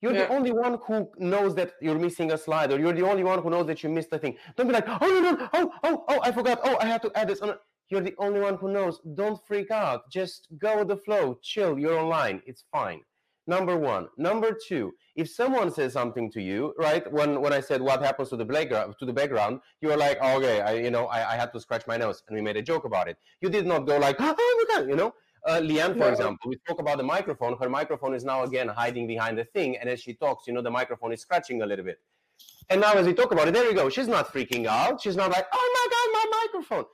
You're 0.01 0.13
yeah. 0.13 0.25
the 0.25 0.33
only 0.33 0.51
one 0.51 0.77
who 0.85 1.09
knows 1.17 1.55
that 1.55 1.73
you're 1.81 1.97
missing 1.97 2.31
a 2.31 2.37
slide, 2.37 2.71
or 2.71 2.79
you're 2.79 2.93
the 2.93 3.07
only 3.07 3.23
one 3.23 3.41
who 3.41 3.49
knows 3.49 3.65
that 3.67 3.81
you 3.81 3.89
missed 3.89 4.09
a 4.11 4.19
thing. 4.19 4.37
Don't 4.55 4.67
be 4.67 4.73
like, 4.73 4.87
oh 4.87 5.07
no 5.07 5.19
no 5.31 5.49
oh 5.53 5.71
oh 5.83 6.05
oh 6.07 6.19
I 6.21 6.31
forgot. 6.31 6.59
Oh 6.63 6.77
I 6.79 6.85
had 6.85 7.01
to 7.03 7.11
add 7.15 7.29
this. 7.29 7.41
on. 7.41 7.55
You're 7.89 8.01
the 8.01 8.15
only 8.17 8.39
one 8.39 8.55
who 8.57 8.71
knows. 8.71 8.99
Don't 9.15 9.39
freak 9.47 9.71
out. 9.71 10.09
Just 10.11 10.47
go 10.57 10.79
with 10.79 10.89
the 10.89 10.97
flow. 10.97 11.39
Chill. 11.41 11.77
You're 11.79 11.99
online. 11.99 12.41
It's 12.45 12.65
fine. 12.71 13.01
Number 13.47 13.77
one. 13.77 14.07
Number 14.17 14.57
two. 14.67 14.93
If 15.15 15.29
someone 15.29 15.71
says 15.71 15.93
something 15.93 16.31
to 16.31 16.41
you, 16.41 16.73
right? 16.77 17.09
When 17.11 17.41
when 17.41 17.53
I 17.53 17.61
said 17.61 17.81
what 17.81 18.01
happens 18.01 18.29
to 18.29 18.37
the 18.37 18.45
background, 18.45 18.95
to 18.99 19.05
the 19.05 19.13
background, 19.13 19.59
you 19.81 19.89
were 19.89 19.97
like, 19.97 20.17
oh, 20.21 20.37
okay, 20.37 20.61
I 20.61 20.73
you 20.73 20.91
know 20.91 21.05
I, 21.07 21.33
I 21.33 21.35
had 21.35 21.53
to 21.53 21.59
scratch 21.59 21.87
my 21.87 21.97
nose, 21.97 22.21
and 22.27 22.35
we 22.35 22.41
made 22.41 22.57
a 22.57 22.61
joke 22.61 22.85
about 22.85 23.07
it. 23.07 23.17
You 23.41 23.49
did 23.49 23.65
not 23.65 23.87
go 23.87 23.97
like, 23.97 24.17
oh 24.19 24.65
my 24.69 24.75
god, 24.75 24.89
you 24.89 24.95
know. 24.95 25.13
Uh, 25.45 25.59
Leanne, 25.61 25.93
for 25.93 25.99
no. 25.99 26.07
example, 26.07 26.49
we 26.49 26.55
spoke 26.57 26.79
about 26.79 26.97
the 26.97 27.03
microphone. 27.03 27.55
Her 27.57 27.69
microphone 27.69 28.15
is 28.15 28.23
now 28.23 28.43
again 28.43 28.67
hiding 28.67 29.05
behind 29.05 29.37
the 29.37 29.45
thing, 29.45 29.77
and 29.77 29.87
as 29.87 30.01
she 30.01 30.13
talks, 30.15 30.47
you 30.47 30.53
know, 30.53 30.61
the 30.61 30.71
microphone 30.71 31.13
is 31.13 31.21
scratching 31.21 31.61
a 31.61 31.65
little 31.65 31.85
bit. 31.85 31.99
And 32.69 32.81
now, 32.81 32.93
as 32.93 33.05
we 33.05 33.13
talk 33.13 33.31
about 33.31 33.47
it, 33.47 33.53
there 33.53 33.65
you 33.69 33.75
go. 33.75 33.89
She's 33.89 34.07
not 34.07 34.33
freaking 34.33 34.65
out. 34.65 35.01
She's 35.01 35.15
not 35.15 35.29
like, 35.29 35.45
oh 35.53 35.71
my 35.77 35.87
god, 35.93 36.07
my 36.13 36.41
microphone. 36.41 36.85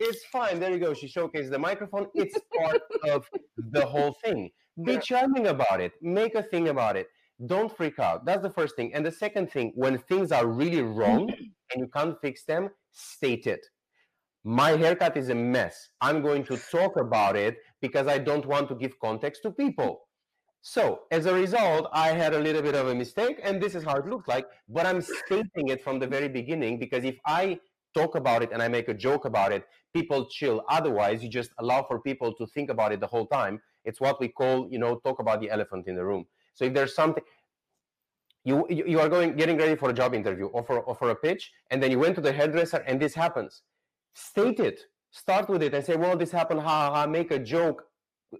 It's 0.00 0.24
fine. 0.24 0.58
There 0.58 0.72
you 0.72 0.78
go. 0.78 0.92
She 0.94 1.06
showcased 1.06 1.50
the 1.50 1.58
microphone. 1.58 2.06
It's 2.14 2.36
part 2.58 2.80
of 3.08 3.28
the 3.56 3.86
whole 3.86 4.16
thing. 4.24 4.50
Be 4.84 4.98
charming 4.98 5.46
about 5.48 5.80
it. 5.80 5.92
Make 6.00 6.34
a 6.34 6.42
thing 6.42 6.68
about 6.68 6.96
it. 6.96 7.06
Don't 7.46 7.74
freak 7.74 7.98
out. 7.98 8.24
That's 8.24 8.42
the 8.42 8.50
first 8.50 8.76
thing. 8.76 8.92
And 8.94 9.04
the 9.04 9.12
second 9.12 9.52
thing, 9.52 9.72
when 9.74 9.98
things 9.98 10.32
are 10.32 10.46
really 10.46 10.82
wrong 10.82 11.28
and 11.72 11.80
you 11.80 11.88
can't 11.94 12.16
fix 12.20 12.44
them, 12.44 12.70
state 12.92 13.46
it. 13.46 13.64
My 14.44 14.70
haircut 14.70 15.16
is 15.16 15.28
a 15.28 15.34
mess. 15.34 15.90
I'm 16.00 16.22
going 16.22 16.44
to 16.44 16.56
talk 16.56 16.96
about 16.96 17.36
it 17.36 17.58
because 17.80 18.06
I 18.06 18.18
don't 18.18 18.46
want 18.46 18.68
to 18.68 18.74
give 18.74 18.98
context 18.98 19.42
to 19.42 19.50
people. 19.50 20.00
So 20.62 21.00
as 21.10 21.26
a 21.26 21.34
result, 21.34 21.88
I 21.92 22.08
had 22.08 22.34
a 22.34 22.38
little 22.38 22.62
bit 22.62 22.74
of 22.74 22.88
a 22.88 22.94
mistake, 22.94 23.40
and 23.42 23.62
this 23.62 23.74
is 23.74 23.84
how 23.84 23.96
it 23.96 24.06
looked 24.06 24.28
like. 24.28 24.46
But 24.68 24.86
I'm 24.86 25.00
stating 25.00 25.68
it 25.68 25.82
from 25.82 25.98
the 25.98 26.06
very 26.06 26.28
beginning 26.28 26.78
because 26.78 27.04
if 27.04 27.16
I 27.26 27.58
talk 27.94 28.14
about 28.14 28.42
it 28.42 28.50
and 28.52 28.62
I 28.62 28.68
make 28.68 28.88
a 28.88 28.94
joke 28.94 29.24
about 29.24 29.52
it, 29.52 29.64
people 29.94 30.26
chill. 30.26 30.62
Otherwise, 30.68 31.22
you 31.22 31.28
just 31.28 31.50
allow 31.58 31.82
for 31.82 32.00
people 32.00 32.34
to 32.34 32.46
think 32.46 32.70
about 32.70 32.92
it 32.92 33.00
the 33.00 33.06
whole 33.06 33.26
time. 33.26 33.60
It's 33.84 34.00
what 34.00 34.20
we 34.20 34.28
call, 34.28 34.68
you 34.70 34.78
know, 34.78 34.96
talk 34.96 35.18
about 35.18 35.40
the 35.40 35.50
elephant 35.50 35.86
in 35.86 35.96
the 35.96 36.04
room. 36.04 36.26
So 36.54 36.64
if 36.66 36.74
there's 36.74 36.94
something 36.94 37.24
you 38.44 38.66
you 38.70 39.00
are 39.00 39.08
going 39.08 39.36
getting 39.36 39.58
ready 39.58 39.76
for 39.76 39.90
a 39.90 39.92
job 39.92 40.14
interview 40.14 40.46
or 40.46 40.62
for, 40.62 40.80
or 40.80 40.94
for 40.94 41.10
a 41.10 41.14
pitch, 41.14 41.50
and 41.70 41.82
then 41.82 41.90
you 41.90 41.98
went 41.98 42.14
to 42.14 42.20
the 42.20 42.32
hairdresser 42.32 42.78
and 42.86 43.00
this 43.00 43.14
happens, 43.14 43.62
state 44.14 44.60
it. 44.60 44.80
Start 45.12 45.48
with 45.48 45.62
it 45.62 45.74
and 45.74 45.84
say, 45.84 45.96
well, 45.96 46.16
this 46.16 46.30
happened, 46.30 46.60
ha 46.60 46.68
ha 46.68 46.94
ha, 46.94 47.06
make 47.06 47.30
a 47.32 47.38
joke, 47.38 47.82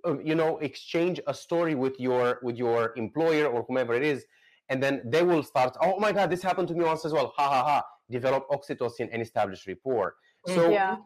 uh, 0.06 0.18
you 0.20 0.34
know, 0.36 0.58
exchange 0.58 1.20
a 1.26 1.34
story 1.34 1.74
with 1.74 1.98
your 1.98 2.38
with 2.42 2.56
your 2.56 2.92
employer 2.96 3.46
or 3.46 3.64
whomever 3.66 3.94
it 3.94 4.04
is, 4.04 4.24
and 4.68 4.80
then 4.82 5.02
they 5.04 5.22
will 5.22 5.42
start, 5.42 5.76
oh 5.82 5.98
my 5.98 6.12
god, 6.12 6.30
this 6.30 6.42
happened 6.42 6.68
to 6.68 6.74
me 6.74 6.84
once 6.84 7.04
as 7.04 7.12
well, 7.12 7.32
ha 7.36 7.48
ha 7.48 7.64
ha 7.64 7.82
develop 8.10 8.48
oxytocin 8.50 9.08
and 9.12 9.22
establish 9.22 9.66
rapport. 9.66 10.14
Mm, 10.48 10.54
So 10.54 10.70
yeah. 10.70 10.96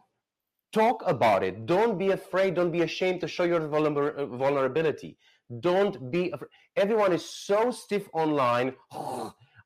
talk 0.73 1.03
about 1.07 1.43
it. 1.43 1.67
Don't 1.67 1.99
be 1.99 2.11
afraid. 2.11 2.55
Don't 2.55 2.71
be 2.73 2.83
ashamed 2.83 3.21
to 3.21 3.29
show 3.29 3.45
your 3.45 3.61
vulner- 3.61 4.29
vulnerability. 4.39 5.17
Don't 5.61 6.11
be 6.11 6.31
afraid. 6.31 6.49
Everyone 6.77 7.13
is 7.13 7.25
so 7.25 7.71
stiff 7.71 8.09
online. 8.13 8.75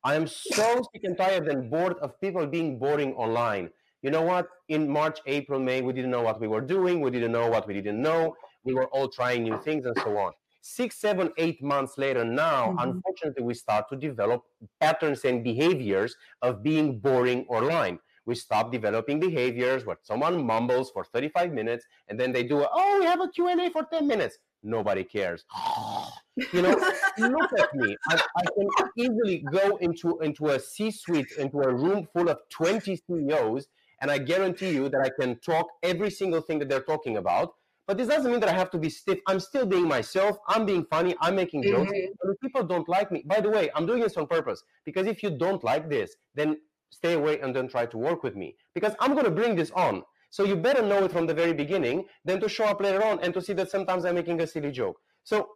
I 0.03 0.15
am 0.15 0.27
so 0.27 0.81
sick 0.93 1.03
and 1.03 1.17
tired 1.17 1.47
and 1.49 1.69
bored 1.69 1.97
of 1.99 2.19
people 2.21 2.45
being 2.47 2.79
boring 2.79 3.13
online. 3.15 3.69
You 4.01 4.11
know 4.11 4.21
what? 4.21 4.47
In 4.69 4.89
March, 4.89 5.19
April, 5.25 5.59
May, 5.59 5.81
we 5.81 5.93
didn't 5.93 6.11
know 6.11 6.21
what 6.21 6.39
we 6.39 6.47
were 6.47 6.61
doing. 6.61 7.01
We 7.01 7.11
didn't 7.11 7.31
know 7.31 7.49
what 7.49 7.67
we 7.67 7.73
didn't 7.73 8.01
know. 8.01 8.35
We 8.63 8.73
were 8.73 8.87
all 8.87 9.09
trying 9.09 9.43
new 9.43 9.57
things 9.61 9.85
and 9.85 9.95
so 10.03 10.17
on. 10.17 10.31
Six, 10.61 10.99
seven, 10.99 11.31
eight 11.37 11.61
months 11.63 11.97
later, 11.97 12.23
now, 12.25 12.71
Mhm. 12.73 12.83
unfortunately, 12.83 13.43
we 13.43 13.53
start 13.53 13.89
to 13.89 13.95
develop 13.95 14.43
patterns 14.79 15.23
and 15.25 15.43
behaviors 15.43 16.15
of 16.41 16.63
being 16.63 16.99
boring 16.99 17.45
or 17.47 17.57
online. 17.63 17.99
We 18.25 18.35
stop 18.35 18.71
developing 18.71 19.19
behaviors 19.19 19.85
where 19.85 19.97
someone 20.03 20.45
mumbles 20.45 20.91
for 20.91 21.03
35 21.03 21.51
minutes 21.51 21.85
and 22.07 22.19
then 22.19 22.31
they 22.31 22.43
do, 22.43 22.61
a, 22.61 22.69
oh, 22.71 22.99
we 22.99 23.05
have 23.05 23.21
a 23.21 23.27
Q&A 23.29 23.69
for 23.71 23.83
10 23.85 24.05
minutes. 24.05 24.37
Nobody 24.61 25.03
cares. 25.03 25.45
you 26.53 26.61
know, 26.61 26.75
look 27.17 27.51
at 27.59 27.73
me. 27.73 27.95
I, 28.09 28.21
I 28.37 28.43
can 28.55 28.67
easily 28.97 29.39
go 29.51 29.77
into, 29.77 30.19
into 30.19 30.47
a 30.49 30.59
C-suite, 30.59 31.31
into 31.37 31.59
a 31.61 31.73
room 31.73 32.07
full 32.13 32.29
of 32.29 32.37
20 32.49 32.97
CEOs, 32.97 33.67
and 34.01 34.09
I 34.11 34.17
guarantee 34.17 34.71
you 34.71 34.89
that 34.89 35.01
I 35.01 35.09
can 35.19 35.39
talk 35.39 35.67
every 35.83 36.09
single 36.09 36.41
thing 36.41 36.59
that 36.59 36.69
they're 36.69 36.81
talking 36.81 37.17
about. 37.17 37.53
But 37.87 37.97
this 37.97 38.07
doesn't 38.07 38.29
mean 38.29 38.39
that 38.41 38.49
I 38.49 38.53
have 38.53 38.69
to 38.71 38.77
be 38.77 38.89
stiff. 38.89 39.19
I'm 39.27 39.39
still 39.39 39.65
being 39.65 39.87
myself. 39.87 40.37
I'm 40.47 40.65
being 40.65 40.85
funny. 40.85 41.15
I'm 41.21 41.35
making 41.35 41.63
jokes. 41.63 41.91
Mhm. 41.91 42.05
And 42.21 42.33
if 42.33 42.39
people 42.39 42.63
don't 42.63 42.87
like 42.87 43.11
me, 43.11 43.23
by 43.25 43.39
the 43.41 43.49
way, 43.49 43.69
I'm 43.73 43.87
doing 43.87 43.99
this 43.99 44.15
on 44.15 44.27
purpose 44.27 44.63
because 44.85 45.07
if 45.07 45.23
you 45.23 45.31
don't 45.31 45.63
like 45.63 45.89
this, 45.89 46.15
then 46.35 46.57
stay 46.91 47.13
away 47.13 47.39
and 47.39 47.53
don't 47.53 47.69
try 47.69 47.85
to 47.87 47.97
work 47.97 48.21
with 48.23 48.35
me 48.35 48.55
because 48.75 48.93
I'm 48.99 49.13
going 49.13 49.25
to 49.25 49.31
bring 49.31 49.55
this 49.55 49.71
on. 49.71 50.03
So 50.29 50.43
you 50.43 50.55
better 50.55 50.83
know 50.83 51.03
it 51.05 51.11
from 51.11 51.25
the 51.25 51.33
very 51.33 51.53
beginning 51.53 52.05
than 52.25 52.39
to 52.41 52.47
show 52.49 52.65
up 52.65 52.79
later 52.79 53.03
on 53.03 53.19
and 53.21 53.33
to 53.33 53.41
see 53.41 53.53
that 53.53 53.71
sometimes 53.71 54.05
I'm 54.05 54.15
making 54.15 54.39
a 54.41 54.47
silly 54.47 54.71
joke. 54.71 54.99
So 55.23 55.49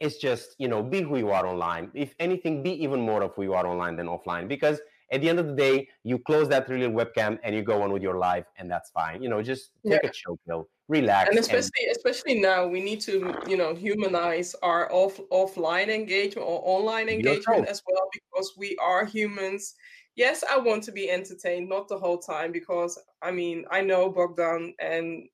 it's 0.00 0.18
just, 0.18 0.54
you 0.58 0.68
know, 0.68 0.82
be 0.82 1.02
who 1.02 1.18
you 1.18 1.30
are 1.30 1.46
online. 1.46 1.90
If 1.94 2.14
anything, 2.20 2.62
be 2.62 2.70
even 2.82 3.00
more 3.00 3.22
of 3.22 3.34
who 3.34 3.42
you 3.42 3.54
are 3.54 3.66
online 3.66 3.96
than 3.96 4.06
offline 4.06 4.46
because 4.46 4.80
at 5.10 5.20
the 5.20 5.28
end 5.28 5.40
of 5.40 5.46
the 5.46 5.54
day, 5.54 5.88
you 6.04 6.18
close 6.18 6.48
that 6.48 6.68
little 6.68 6.90
webcam 6.90 7.38
and 7.42 7.54
you 7.54 7.62
go 7.62 7.82
on 7.82 7.92
with 7.92 8.02
your 8.02 8.18
life 8.18 8.46
and 8.56 8.70
that's 8.70 8.90
fine. 8.90 9.22
You 9.22 9.28
know, 9.28 9.42
just 9.42 9.72
take 9.86 10.04
a 10.04 10.10
chill 10.10 10.38
pill, 10.46 10.68
relax. 10.88 11.30
and 11.30 11.38
especially 11.38 11.86
especially 11.90 12.40
now 12.40 12.66
we 12.66 12.80
need 12.80 13.00
to 13.00 13.34
you 13.48 13.56
know 13.56 13.74
humanize 13.74 14.54
our 14.62 14.92
off 14.92 15.20
offline 15.32 15.88
engagement 15.88 16.46
or 16.46 16.60
online 16.64 17.08
engagement 17.08 17.66
as 17.68 17.82
well 17.88 18.08
because 18.12 18.52
we 18.58 18.76
are 18.82 19.04
humans 19.04 19.74
yes 20.16 20.42
i 20.50 20.58
want 20.58 20.82
to 20.82 20.90
be 20.90 21.08
entertained 21.08 21.68
not 21.68 21.86
the 21.86 21.96
whole 21.96 22.18
time 22.18 22.50
because 22.50 22.98
i 23.22 23.30
mean 23.30 23.64
i 23.70 23.80
know 23.80 24.10
bogdan 24.10 24.74
and 24.80 25.28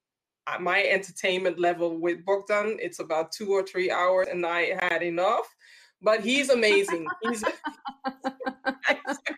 my 0.61 0.83
entertainment 0.83 1.59
level 1.59 1.99
with 1.99 2.23
bogdan 2.25 2.77
it's 2.79 3.01
about 3.01 3.33
two 3.33 3.51
or 3.51 3.63
three 3.63 3.91
hours 3.91 4.29
and 4.31 4.45
i 4.45 4.77
had 4.83 5.03
enough 5.03 5.47
but 6.03 6.21
he's 6.21 6.51
amazing 6.51 7.07
he's 7.23 7.43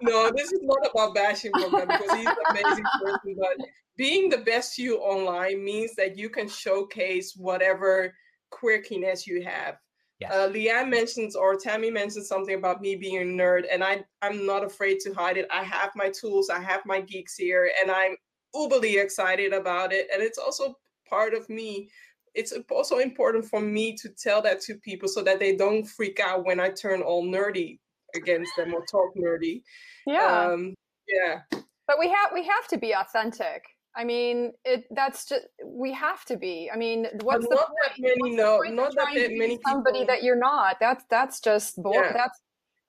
no, 0.00 0.30
this 0.34 0.52
is 0.52 0.60
not 0.62 0.90
about 0.90 1.14
bashing 1.14 1.52
Bogdan 1.52 1.86
because 1.86 2.16
he's 2.16 2.26
an 2.26 2.36
amazing 2.50 2.84
person. 3.02 3.36
But 3.38 3.66
being 3.96 4.28
the 4.28 4.38
best 4.38 4.78
you 4.78 4.98
online 4.98 5.64
means 5.64 5.94
that 5.96 6.16
you 6.16 6.28
can 6.28 6.48
showcase 6.48 7.34
whatever 7.36 8.14
quirkiness 8.52 9.26
you 9.26 9.42
have. 9.42 9.76
Yes. 10.20 10.32
Uh, 10.32 10.48
Leanne 10.48 10.88
mentions 10.88 11.34
or 11.34 11.56
Tammy 11.56 11.90
mentioned 11.90 12.26
something 12.26 12.54
about 12.54 12.80
me 12.80 12.94
being 12.94 13.18
a 13.18 13.24
nerd, 13.24 13.64
and 13.70 13.82
I 13.82 14.04
I'm 14.22 14.46
not 14.46 14.64
afraid 14.64 15.00
to 15.00 15.12
hide 15.12 15.36
it. 15.36 15.48
I 15.50 15.64
have 15.64 15.90
my 15.96 16.10
tools, 16.10 16.48
I 16.48 16.60
have 16.60 16.82
my 16.86 17.00
geeks 17.00 17.34
here, 17.36 17.70
and 17.80 17.90
I'm 17.90 18.16
uberly 18.54 19.02
excited 19.02 19.52
about 19.52 19.92
it. 19.92 20.06
And 20.12 20.22
it's 20.22 20.38
also 20.38 20.76
part 21.08 21.34
of 21.34 21.48
me. 21.48 21.90
It's 22.34 22.54
also 22.70 22.98
important 22.98 23.44
for 23.46 23.60
me 23.60 23.96
to 23.96 24.08
tell 24.08 24.40
that 24.42 24.60
to 24.62 24.76
people 24.76 25.08
so 25.08 25.22
that 25.22 25.40
they 25.40 25.56
don't 25.56 25.84
freak 25.84 26.20
out 26.20 26.46
when 26.46 26.60
I 26.60 26.70
turn 26.70 27.02
all 27.02 27.24
nerdy 27.24 27.78
against 28.14 28.52
them 28.56 28.74
or 28.74 28.84
talk 28.86 29.14
nerdy. 29.16 29.62
Yeah. 30.06 30.48
Um, 30.50 30.74
yeah. 31.08 31.40
but 31.86 31.98
we 31.98 32.08
have 32.08 32.30
we 32.32 32.44
have 32.46 32.66
to 32.68 32.78
be 32.78 32.92
authentic. 32.94 33.64
I 33.94 34.04
mean, 34.04 34.52
it 34.64 34.84
that's 34.90 35.26
just 35.26 35.44
we 35.64 35.92
have 35.92 36.24
to 36.26 36.36
be. 36.36 36.70
I 36.72 36.76
mean, 36.76 37.06
what's 37.22 37.46
the 37.46 37.54
not 37.54 37.66
point? 37.66 37.76
that 37.84 38.00
many 38.00 38.36
What's 38.36 38.36
the 38.36 38.42
point 38.64 38.74
not 38.76 38.94
that 38.96 39.14
that 39.14 39.28
be 39.28 39.38
many 39.38 39.58
somebody 39.66 40.00
people- 40.00 40.14
that 40.14 40.22
you're 40.22 40.38
not. 40.38 40.76
That's 40.80 41.04
that's 41.10 41.40
just 41.40 41.82
boring. 41.82 42.04
Yeah. 42.04 42.12
That's 42.14 42.40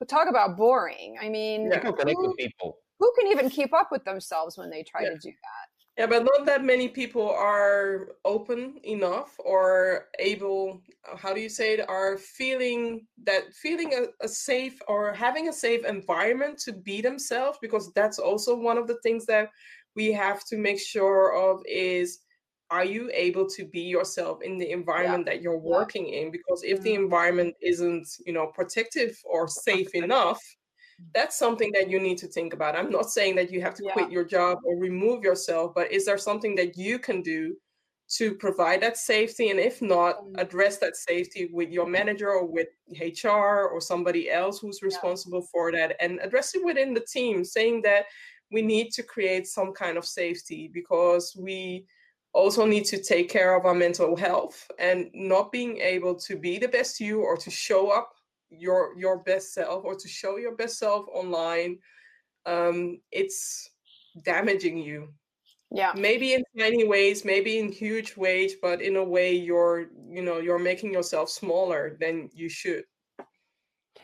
talk 0.08 0.30
about 0.30 0.58
boring. 0.58 1.16
I 1.22 1.30
mean, 1.30 1.72
Yeah. 1.72 1.80
Who, 1.80 1.96
who 3.00 3.14
can 3.18 3.28
even 3.28 3.50
keep 3.50 3.74
up 3.74 3.90
with 3.92 4.04
themselves 4.04 4.58
when 4.58 4.70
they 4.70 4.84
try 4.84 5.02
Yeah. 5.04 5.10
to 5.12 5.18
do 5.18 5.30
that? 5.30 5.68
Yeah, 5.98 6.08
but 6.08 6.24
not 6.24 6.48
that 6.48 6.64
many 6.64 6.88
people 6.90 7.30
are 7.30 8.16
open 8.26 8.80
enough 8.84 9.36
or 9.38 10.10
able, 10.18 10.82
uh, 11.08 11.16
how 11.16 11.34
do 11.34 11.40
you 11.42 11.50
say 11.50 11.74
it, 11.76 11.88
are 11.88 12.18
feeling 12.18 13.06
that 13.26 13.54
feeling 13.54 13.94
a, 13.94 14.26
a 14.26 14.28
safe 14.28 14.82
or 14.88 15.14
having 15.14 15.50
a 15.50 15.54
safe 15.54 15.86
environment 15.86 16.58
to 16.60 16.74
be 16.74 17.00
themselves, 17.00 17.60
because 17.62 17.94
that's 17.94 18.18
also 18.18 18.56
one 18.56 18.80
of 18.80 18.88
the 18.88 19.00
things 19.04 19.28
that 19.28 19.50
we 19.96 20.12
have 20.12 20.44
to 20.46 20.58
make 20.58 20.80
sure 20.80 21.36
of 21.36 21.62
is 21.68 22.22
are 22.72 22.86
you 22.86 23.12
able 23.14 23.48
to 23.50 23.64
be 23.66 23.82
yourself 23.82 24.42
in 24.42 24.58
the 24.58 24.72
environment 24.72 25.26
that 25.28 25.42
you're 25.44 25.60
Yeah. 25.60 25.60
working 25.60 26.08
in? 26.08 26.32
Because 26.32 26.64
if 26.64 26.82
the 26.82 26.96
Mhm. 26.96 26.96
environment 26.96 27.56
isn't, 27.62 28.08
you 28.26 28.34
know, 28.34 28.48
protective 28.48 29.16
or 29.26 29.48
safe 29.48 29.94
enough, 29.94 30.42
that's 31.14 31.38
something 31.38 31.72
that 31.74 31.90
you 31.90 32.00
need 32.00 32.18
to 32.20 32.28
think 32.28 32.54
about. 32.54 32.76
I'm 32.76 32.90
not 32.92 33.12
saying 33.12 33.36
that 33.36 33.52
you 33.52 33.62
have 33.62 33.76
to 33.76 33.84
Yeah. 33.84 33.94
quit 33.94 34.12
your 34.12 34.24
job 34.24 34.60
or 34.66 34.78
remove 34.78 35.24
yourself, 35.24 35.74
but 35.74 35.92
is 35.92 36.06
there 36.06 36.18
something 36.18 36.56
that 36.56 36.78
you 36.78 37.00
can 37.00 37.22
do 37.22 37.56
to 38.18 38.36
provide 38.36 38.82
that 38.82 38.98
safety? 38.98 39.50
And 39.50 39.60
if 39.60 39.82
not, 39.82 40.24
Mm. 40.24 40.40
address 40.42 40.78
that 40.80 40.96
safety 40.96 41.50
with 41.54 41.70
your 41.72 41.86
manager 41.88 42.30
or 42.32 42.46
with 42.46 42.68
HR 42.92 43.68
or 43.70 43.82
somebody 43.82 44.30
else 44.30 44.60
who's 44.60 44.82
responsible 44.84 45.42
for 45.52 45.72
that 45.72 45.96
and 46.00 46.20
address 46.22 46.56
it 46.56 46.64
within 46.64 46.94
the 46.94 47.06
team, 47.06 47.44
saying 47.44 47.82
that 47.84 48.06
we 48.52 48.62
need 48.62 48.92
to 48.94 49.04
create 49.04 49.48
some 49.48 49.74
kind 49.74 49.98
of 49.98 50.06
safety 50.06 50.68
because 50.68 51.36
we 51.36 51.88
also 52.34 52.66
need 52.66 52.86
to 52.86 53.02
take 53.02 53.30
care 53.30 53.56
of 53.56 53.66
our 53.66 53.74
mental 53.76 54.16
health 54.16 54.70
and 54.80 55.10
not 55.14 55.52
being 55.52 55.78
able 55.78 56.16
to 56.16 56.36
be 56.36 56.58
the 56.60 56.68
best 56.68 57.00
you 57.00 57.22
or 57.22 57.38
to 57.38 57.50
show 57.52 57.90
up 57.90 58.14
your 58.58 58.98
your 58.98 59.20
best 59.24 59.54
self 59.54 59.84
or 59.84 59.96
to 59.96 60.08
show 60.08 60.38
your 60.38 60.56
best 60.56 60.78
self 60.78 61.06
online 61.14 61.78
um 62.46 63.00
it's 63.12 63.70
damaging 64.24 64.78
you 64.78 65.14
Yeah. 65.72 65.94
maybe 65.96 66.34
in 66.34 66.44
tiny 66.58 66.86
ways 66.86 67.26
maybe 67.26 67.58
in 67.58 67.72
huge 67.72 68.16
ways 68.16 68.56
but 68.62 68.82
in 68.82 68.96
a 68.98 69.04
way 69.04 69.34
you're 69.34 69.90
you 70.10 70.22
know 70.22 70.38
you're 70.40 70.60
making 70.60 70.94
yourself 70.94 71.30
smaller 71.30 71.98
than 72.00 72.30
you 72.34 72.50
should 72.50 72.86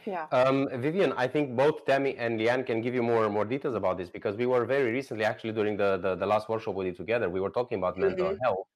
Yeah. 0.06 0.28
Um, 0.32 0.68
Vivian, 0.82 1.14
I 1.18 1.28
think 1.28 1.56
both 1.56 1.86
Tammy 1.86 2.16
and 2.18 2.40
Leanne 2.40 2.66
can 2.66 2.82
give 2.82 2.94
you 2.94 3.04
more 3.04 3.30
more 3.30 3.46
details 3.46 3.76
about 3.76 3.98
this 3.98 4.10
because 4.10 4.36
we 4.36 4.46
were 4.46 4.66
very 4.66 4.92
recently, 4.92 5.26
actually, 5.26 5.54
during 5.54 5.78
the 5.78 5.98
the, 5.98 6.16
the 6.16 6.26
last 6.26 6.50
workshop 6.50 6.76
we 6.76 6.86
did 6.86 6.98
together, 6.98 7.30
we 7.30 7.40
were 7.40 7.50
talking 7.50 7.78
about 7.78 7.98
mental 7.98 8.36
health, 8.44 8.68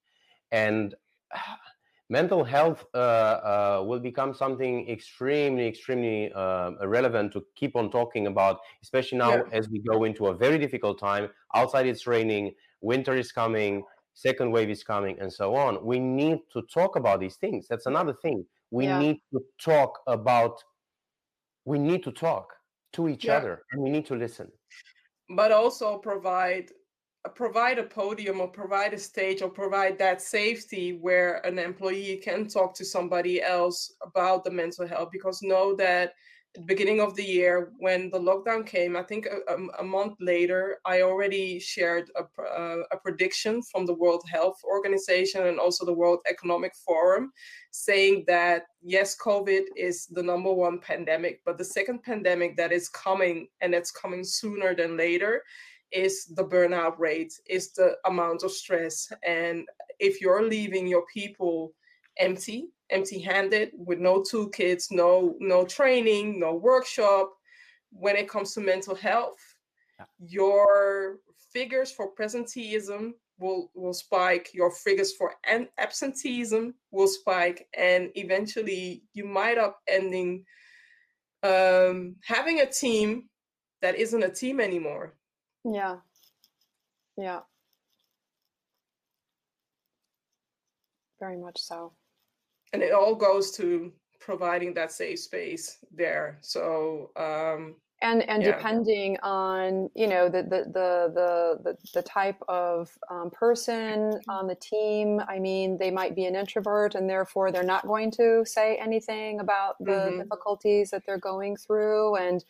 and 0.52 0.96
mental 2.20 2.44
health 2.44 2.86
uh, 2.94 2.98
uh, 2.98 3.84
will 3.88 4.00
become 4.00 4.32
something 4.34 4.76
extremely, 4.90 5.66
extremely 5.68 6.32
uh, 6.34 6.72
relevant 6.98 7.34
to 7.34 7.40
keep 7.56 7.76
on 7.76 7.90
talking 7.92 8.28
about, 8.28 8.60
especially 8.84 9.18
now 9.18 9.34
Yeah. 9.34 9.44
as 9.52 9.70
we 9.70 9.80
go 9.80 10.04
into 10.04 10.28
a 10.28 10.34
very 10.46 10.58
difficult 10.66 11.00
time. 11.00 11.26
Outside, 11.56 11.86
it's 11.88 12.06
raining, 12.08 12.46
winter 12.82 13.16
is 13.24 13.32
coming, 13.32 13.84
second 14.14 14.52
wave 14.52 14.70
is 14.70 14.84
coming, 14.84 15.16
and 15.20 15.32
so 15.32 15.56
on. 15.56 15.72
We 15.92 15.98
need 16.00 16.40
to 16.54 16.62
talk 16.80 16.96
about 16.96 17.20
these 17.20 17.38
things. 17.38 17.68
That's 17.68 17.88
another 17.88 18.14
thing. 18.26 18.46
We 18.72 18.86
Yeah. 18.86 19.00
need 19.02 19.18
to 19.34 19.40
talk 19.72 19.92
about 20.08 20.56
we 21.66 21.78
need 21.80 22.04
to 22.04 22.12
talk 22.12 22.54
to 22.94 23.08
each 23.10 23.28
Yeah. 23.28 23.38
other 23.38 23.64
and 23.72 23.82
we 23.82 23.90
need 23.90 24.06
to 24.06 24.16
listen 24.16 24.52
but 25.30 25.52
also 25.52 25.98
provide 25.98 26.72
provide 27.30 27.80
a 27.80 27.84
podium 27.84 28.42
or 28.42 28.48
provide 28.48 28.94
a 28.94 29.00
stage 29.00 29.42
or 29.42 29.50
provide 29.50 29.98
that 30.00 30.22
safety 30.22 30.98
where 31.02 31.46
an 31.46 31.58
employee 31.58 32.22
can 32.24 32.48
talk 32.48 32.74
to 32.76 32.86
somebody 32.86 33.42
else 33.42 33.94
about 34.02 34.44
the 34.44 34.52
mental 34.52 34.88
health. 34.88 35.10
Because 35.12 35.42
know 35.42 35.76
that 35.76 36.14
at 36.56 36.62
the 36.62 36.66
beginning 36.66 37.00
of 37.00 37.16
the 37.16 37.24
year 37.24 37.72
when 37.80 38.12
the 38.12 38.20
lockdown 38.20 38.66
came 38.66 38.96
i 38.96 39.02
think 39.02 39.26
a, 39.26 39.56
a 39.80 39.84
month 39.84 40.14
later 40.20 40.78
i 40.86 41.02
already 41.02 41.60
shared 41.60 42.12
a, 42.16 42.24
a, 42.92 42.98
prediction 42.98 43.62
from 43.64 43.86
the 43.86 43.94
world 43.94 44.22
health 44.32 44.60
organization 44.64 45.48
and 45.48 45.60
also 45.60 45.84
the 45.84 45.94
world 45.94 46.20
economic 46.30 46.74
forum 46.76 47.32
saying 47.72 48.24
that 48.28 48.66
yes 48.84 49.18
covid 49.18 49.64
is 49.76 50.06
the 50.12 50.22
number 50.22 50.54
one 50.54 50.78
pandemic 50.78 51.42
but 51.44 51.58
the 51.58 51.66
second 51.66 52.04
pandemic 52.04 52.56
that 52.56 52.72
is 52.72 52.88
coming 52.90 53.48
and 53.62 53.74
it's 53.74 53.92
coming 53.92 54.24
sooner 54.24 54.76
than 54.76 54.96
later 54.96 55.42
is 55.94 56.26
the 56.36 56.44
burnout 56.44 56.98
rate 56.98 57.34
is 57.48 57.72
the 57.74 57.96
amount 58.06 58.44
of 58.44 58.52
stress 58.52 59.12
and 59.26 59.68
if 60.00 60.20
you're 60.20 60.44
leaving 60.48 60.88
your 60.88 61.06
people 61.14 61.74
empty 62.18 62.70
empty-handed 62.94 63.72
with 63.76 64.00
no 64.00 64.22
toolkits, 64.22 64.92
no 64.92 65.36
no 65.40 65.66
training, 65.66 66.40
no 66.40 66.54
workshop. 66.54 67.34
When 67.92 68.16
it 68.16 68.30
comes 68.30 68.54
to 68.54 68.62
mental 68.62 68.96
health, 68.96 69.40
yeah. 70.00 70.06
your 70.20 71.20
figures 71.52 71.92
for 71.92 72.14
presenteeism 72.16 73.12
will 73.40 73.70
will 73.74 73.94
spike. 73.94 74.50
Your 74.54 74.72
figures 74.72 75.14
for 75.14 75.34
an 75.48 75.68
absenteeism 75.78 76.74
will 76.92 77.08
spike, 77.08 77.68
and 77.78 78.10
eventually 78.16 79.04
you 79.14 79.26
might 79.26 79.58
up 79.58 79.80
ending 79.88 80.46
um, 81.44 82.16
having 82.24 82.62
a 82.62 82.66
team 82.66 83.30
that 83.82 83.96
isn't 83.96 84.24
a 84.24 84.30
team 84.30 84.60
anymore. 84.60 85.14
Yeah, 85.66 85.98
yeah, 87.18 87.40
very 91.20 91.38
much 91.38 91.60
so. 91.60 91.94
And 92.74 92.82
it 92.82 92.92
all 92.92 93.16
goes 93.16 93.52
to 93.52 93.94
providing 94.20 94.74
that 94.74 94.92
safe 94.92 95.20
space 95.20 95.78
there. 95.92 96.38
So 96.42 97.12
um 97.16 97.76
and 98.04 98.22
and 98.30 98.44
yeah. 98.44 98.52
depending 98.52 99.18
on 99.24 99.90
you 99.96 100.08
know 100.08 100.28
the 100.28 100.44
the 100.44 100.66
the 100.74 101.62
the, 101.64 101.78
the 101.94 102.02
type 102.02 102.38
of 102.48 102.92
um, 103.10 103.32
person 103.32 104.20
on 104.28 104.46
the 104.46 104.56
team 104.56 105.22
i 105.28 105.40
mean 105.40 105.78
they 105.78 105.90
might 105.90 106.14
be 106.14 106.26
an 106.26 106.36
introvert 106.36 106.96
and 106.96 107.10
therefore 107.10 107.52
they're 107.52 107.64
not 107.64 107.88
going 107.88 108.12
to 108.12 108.44
say 108.46 108.76
anything 108.76 109.40
about 109.40 109.78
the 109.80 109.92
mm-hmm. 109.92 110.18
difficulties 110.20 110.92
that 110.92 111.04
they're 111.06 111.18
going 111.18 111.56
through. 111.56 112.16
And 112.16 112.44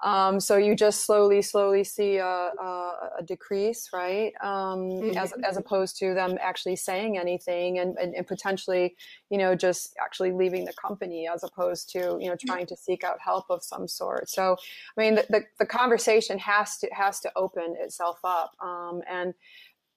um, 0.00 0.40
so 0.40 0.56
you 0.56 0.74
just 0.74 1.06
slowly, 1.06 1.40
slowly 1.40 1.82
see 1.82 2.16
a, 2.16 2.24
a, 2.26 2.92
a 3.18 3.22
decrease, 3.24 3.88
right? 3.94 4.32
Um, 4.42 4.80
mm-hmm. 4.90 5.16
As 5.16 5.32
as 5.42 5.56
opposed 5.56 5.96
to 5.98 6.12
them 6.12 6.36
actually 6.40 6.76
saying 6.76 7.16
anything 7.16 7.78
and, 7.78 7.96
and, 7.96 8.14
and, 8.14 8.26
potentially, 8.26 8.94
you 9.30 9.38
know, 9.38 9.54
just 9.54 9.96
actually 10.02 10.32
leaving 10.32 10.66
the 10.66 10.74
company 10.74 11.26
as 11.32 11.42
opposed 11.42 11.88
to 11.90 12.18
you 12.20 12.28
know 12.28 12.36
trying 12.36 12.66
to 12.66 12.76
seek 12.76 13.04
out 13.04 13.18
help 13.20 13.46
of 13.48 13.64
some 13.64 13.88
sort. 13.88 14.28
So, 14.28 14.56
I 14.96 15.00
mean, 15.00 15.14
the 15.14 15.26
the, 15.30 15.44
the 15.60 15.66
conversation 15.66 16.38
has 16.40 16.76
to 16.78 16.88
has 16.92 17.20
to 17.20 17.32
open 17.34 17.76
itself 17.78 18.18
up, 18.22 18.52
um, 18.62 19.00
and 19.08 19.32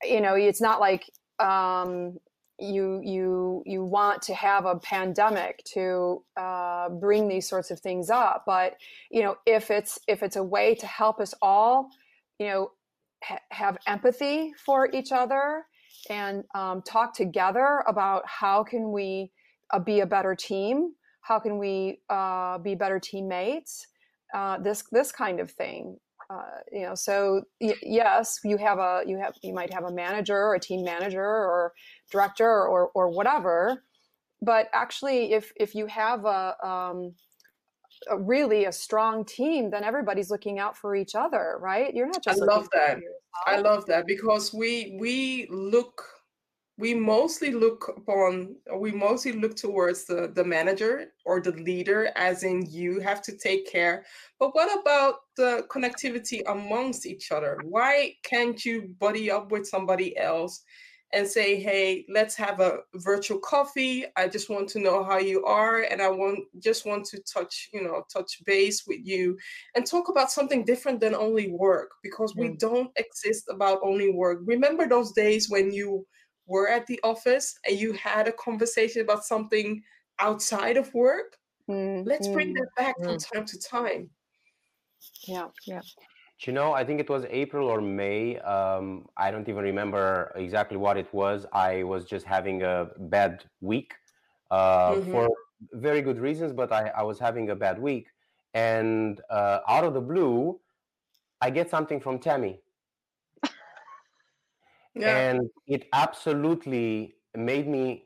you 0.03 0.21
know, 0.21 0.35
it's 0.35 0.61
not 0.61 0.79
like 0.79 1.11
um, 1.39 2.19
you 2.59 3.01
you 3.03 3.63
you 3.65 3.83
want 3.83 4.21
to 4.23 4.33
have 4.33 4.65
a 4.65 4.75
pandemic 4.77 5.63
to 5.65 6.23
uh, 6.37 6.89
bring 6.89 7.27
these 7.27 7.47
sorts 7.47 7.71
of 7.71 7.79
things 7.79 8.09
up. 8.09 8.43
But 8.45 8.75
you 9.09 9.23
know 9.23 9.37
if 9.45 9.71
it's 9.71 9.99
if 10.07 10.23
it's 10.23 10.35
a 10.35 10.43
way 10.43 10.75
to 10.75 10.87
help 10.87 11.19
us 11.19 11.33
all 11.41 11.89
you 12.39 12.47
know 12.47 12.71
ha- 13.23 13.39
have 13.51 13.77
empathy 13.87 14.53
for 14.65 14.89
each 14.93 15.11
other 15.11 15.65
and 16.09 16.43
um, 16.55 16.81
talk 16.81 17.13
together 17.13 17.83
about 17.87 18.23
how 18.25 18.63
can 18.63 18.91
we 18.91 19.31
uh, 19.71 19.79
be 19.79 20.01
a 20.01 20.05
better 20.05 20.35
team 20.35 20.91
how 21.21 21.39
can 21.39 21.57
we 21.57 21.99
uh, 22.09 22.57
be 22.59 22.75
better 22.75 22.99
teammates 22.99 23.87
uh, 24.33 24.57
this 24.59 24.83
this 24.91 25.11
kind 25.11 25.39
of 25.39 25.51
thing 25.51 25.97
uh, 26.29 26.59
you 26.71 26.81
know. 26.81 26.95
So 26.95 27.41
y- 27.59 27.75
yes 27.81 28.39
you 28.43 28.57
have 28.57 28.79
a 28.79 29.03
you 29.05 29.17
have 29.17 29.33
you 29.41 29.53
might 29.53 29.73
have 29.73 29.83
a 29.83 29.91
manager 29.91 30.37
or 30.37 30.55
a 30.55 30.59
team 30.59 30.83
manager 30.83 31.23
or 31.23 31.73
director 32.09 32.67
or 32.67 32.89
or 32.93 33.09
whatever. 33.09 33.83
But 34.41 34.69
actually 34.73 35.33
if 35.33 35.51
if 35.55 35.75
you 35.75 35.85
have 35.87 36.25
a, 36.25 36.55
um, 36.65 37.13
a 38.09 38.17
really 38.17 38.65
a 38.65 38.71
strong 38.71 39.25
team 39.25 39.69
then 39.69 39.83
everybody's 39.83 40.31
looking 40.31 40.59
out 40.59 40.77
for 40.77 40.95
each 40.95 41.15
other 41.15 41.57
right? 41.59 41.93
You're 41.93 42.07
not 42.07 42.23
just 42.23 42.41
i 42.41 42.45
love 42.45 42.69
that. 42.73 42.99
i 43.47 43.59
love 43.59 43.85
that 43.87 44.05
because 44.07 44.53
we 44.53 44.97
we 44.99 45.47
look 45.49 46.03
we 46.79 46.93
mostly 46.93 47.51
look 47.51 47.91
upon 47.97 48.55
we 48.77 48.91
mostly 48.93 49.33
look 49.33 49.53
towards 49.55 50.05
the 50.05 50.31
the 50.33 50.43
manager 50.43 51.11
or 51.25 51.41
the 51.41 51.51
leader 51.51 52.09
as 52.15 52.43
in 52.43 52.65
you 52.71 53.01
have 53.01 53.21
to 53.21 53.37
take 53.37 53.69
care. 53.69 54.05
But 54.39 54.55
what 54.55 54.69
about 54.79 55.15
the 55.35 55.65
connectivity 55.69 56.41
amongst 56.47 57.05
each 57.05 57.33
other? 57.33 57.59
Why 57.65 58.13
can't 58.23 58.63
you 58.63 58.95
buddy 58.97 59.29
up 59.29 59.51
with 59.51 59.67
somebody 59.67 60.17
else 60.17 60.63
and 61.13 61.27
say 61.27 61.59
hey 61.59 62.05
let's 62.09 62.35
have 62.35 62.59
a 62.59 62.79
virtual 62.95 63.39
coffee 63.39 64.05
i 64.15 64.27
just 64.27 64.49
want 64.49 64.69
to 64.69 64.79
know 64.79 65.03
how 65.03 65.17
you 65.17 65.43
are 65.45 65.81
and 65.81 66.01
i 66.01 66.09
want 66.09 66.39
just 66.59 66.85
want 66.85 67.03
to 67.03 67.19
touch 67.21 67.69
you 67.73 67.81
know 67.81 68.03
touch 68.11 68.41
base 68.45 68.83
with 68.87 68.99
you 69.03 69.37
and 69.75 69.85
talk 69.85 70.09
about 70.09 70.31
something 70.31 70.63
different 70.63 70.99
than 70.99 71.15
only 71.15 71.51
work 71.51 71.91
because 72.03 72.33
mm. 72.33 72.41
we 72.41 72.57
don't 72.57 72.91
exist 72.97 73.45
about 73.49 73.79
only 73.83 74.11
work 74.11 74.39
remember 74.45 74.87
those 74.87 75.11
days 75.13 75.49
when 75.49 75.71
you 75.71 76.05
were 76.49 76.67
at 76.67 76.85
the 76.87 76.99
office 77.03 77.57
and 77.67 77.79
you 77.79 77.93
had 77.93 78.27
a 78.27 78.33
conversation 78.33 79.01
about 79.01 79.23
something 79.23 79.81
outside 80.19 80.77
of 80.77 80.93
work, 80.93 81.37
mm, 81.69 82.05
let's 82.05 82.27
bring 82.27 82.53
mm, 82.53 82.57
that 82.57 82.67
back 82.75 82.99
mm. 82.99 83.05
from 83.05 83.17
time 83.17 83.45
to 83.45 83.59
time. 83.59 84.09
Yeah, 85.27 85.47
yeah. 85.65 85.81
You 86.47 86.53
know, 86.53 86.73
I 86.73 86.83
think 86.85 86.99
it 86.99 87.09
was 87.09 87.25
April 87.29 87.67
or 87.67 87.81
May. 87.81 88.37
Um, 88.39 89.09
I 89.17 89.29
don't 89.29 89.47
even 89.49 89.63
remember 89.63 90.31
exactly 90.35 90.77
what 90.77 90.97
it 90.97 91.13
was. 91.13 91.45
I 91.51 91.83
was 91.83 92.05
just 92.05 92.25
having 92.25 92.63
a 92.63 92.89
bad 92.97 93.43
week 93.61 93.93
uh, 94.49 94.91
mm-hmm. 94.91 95.11
for 95.11 95.29
very 95.73 96.01
good 96.01 96.19
reasons, 96.19 96.53
but 96.53 96.71
I, 96.71 96.91
I, 96.95 97.03
was 97.03 97.19
having 97.19 97.49
a 97.49 97.55
bad 97.55 97.77
week. 97.77 98.07
And 98.53 99.19
uh, 99.29 99.59
out 99.67 99.83
of 99.83 99.93
the 99.93 100.01
blue, 100.01 100.59
I 101.41 101.49
get 101.49 101.69
something 101.69 101.99
from 101.99 102.19
Tammy 102.19 102.61
yeah. 104.95 105.17
and 105.17 105.49
it 105.67 105.87
absolutely 105.93 107.15
made 107.35 107.67
me 107.67 108.05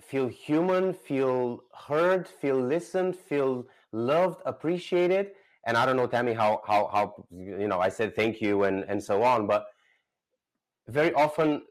feel 0.00 0.28
human 0.28 0.92
feel 0.92 1.62
heard 1.72 2.28
feel 2.28 2.60
listened 2.60 3.16
feel 3.16 3.64
loved 3.92 4.40
appreciated 4.44 5.30
and 5.66 5.76
i 5.76 5.84
don't 5.86 5.96
know 5.96 6.06
tammy 6.06 6.32
how 6.32 6.60
how 6.66 6.88
how 6.92 7.26
you 7.30 7.68
know 7.68 7.80
i 7.80 7.88
said 7.88 8.14
thank 8.14 8.40
you 8.40 8.64
and 8.64 8.84
and 8.88 9.02
so 9.02 9.22
on 9.22 9.46
but 9.46 9.66
very 10.88 11.12
often 11.14 11.62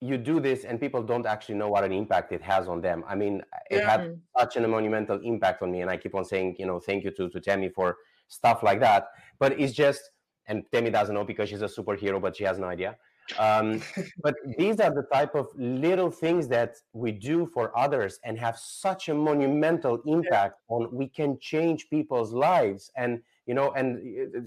you 0.00 0.16
do 0.16 0.40
this 0.40 0.64
and 0.64 0.80
people 0.80 1.02
don't 1.02 1.26
actually 1.26 1.54
know 1.54 1.68
what 1.68 1.84
an 1.84 1.92
impact 1.92 2.32
it 2.32 2.42
has 2.42 2.68
on 2.68 2.80
them 2.80 3.04
i 3.06 3.14
mean 3.14 3.42
it 3.70 3.76
yeah. 3.76 3.90
had 3.90 4.20
such 4.38 4.56
a 4.56 4.66
monumental 4.66 5.20
impact 5.22 5.62
on 5.62 5.70
me 5.70 5.82
and 5.82 5.90
i 5.90 5.96
keep 5.96 6.14
on 6.14 6.24
saying 6.24 6.56
you 6.58 6.66
know 6.66 6.80
thank 6.80 7.04
you 7.04 7.10
to, 7.10 7.28
to 7.28 7.40
tammy 7.40 7.68
for 7.68 7.96
stuff 8.28 8.62
like 8.62 8.80
that 8.80 9.08
but 9.38 9.58
it's 9.58 9.72
just 9.72 10.10
and 10.46 10.64
tammy 10.72 10.90
doesn't 10.90 11.14
know 11.14 11.24
because 11.24 11.48
she's 11.48 11.62
a 11.62 11.66
superhero 11.66 12.20
but 12.20 12.36
she 12.36 12.44
has 12.44 12.58
no 12.58 12.66
idea 12.66 12.96
um, 13.38 13.82
but 14.22 14.34
these 14.58 14.80
are 14.80 14.92
the 14.92 15.06
type 15.12 15.34
of 15.34 15.48
little 15.56 16.10
things 16.10 16.48
that 16.48 16.76
we 16.92 17.12
do 17.12 17.46
for 17.46 17.76
others 17.78 18.18
and 18.24 18.38
have 18.38 18.58
such 18.58 19.08
a 19.08 19.14
monumental 19.14 20.00
impact 20.06 20.56
yeah. 20.68 20.76
on 20.76 20.94
we 20.94 21.08
can 21.08 21.38
change 21.40 21.88
people's 21.90 22.32
lives. 22.32 22.90
And 22.96 23.22
you 23.50 23.54
know 23.54 23.72
and 23.72 23.88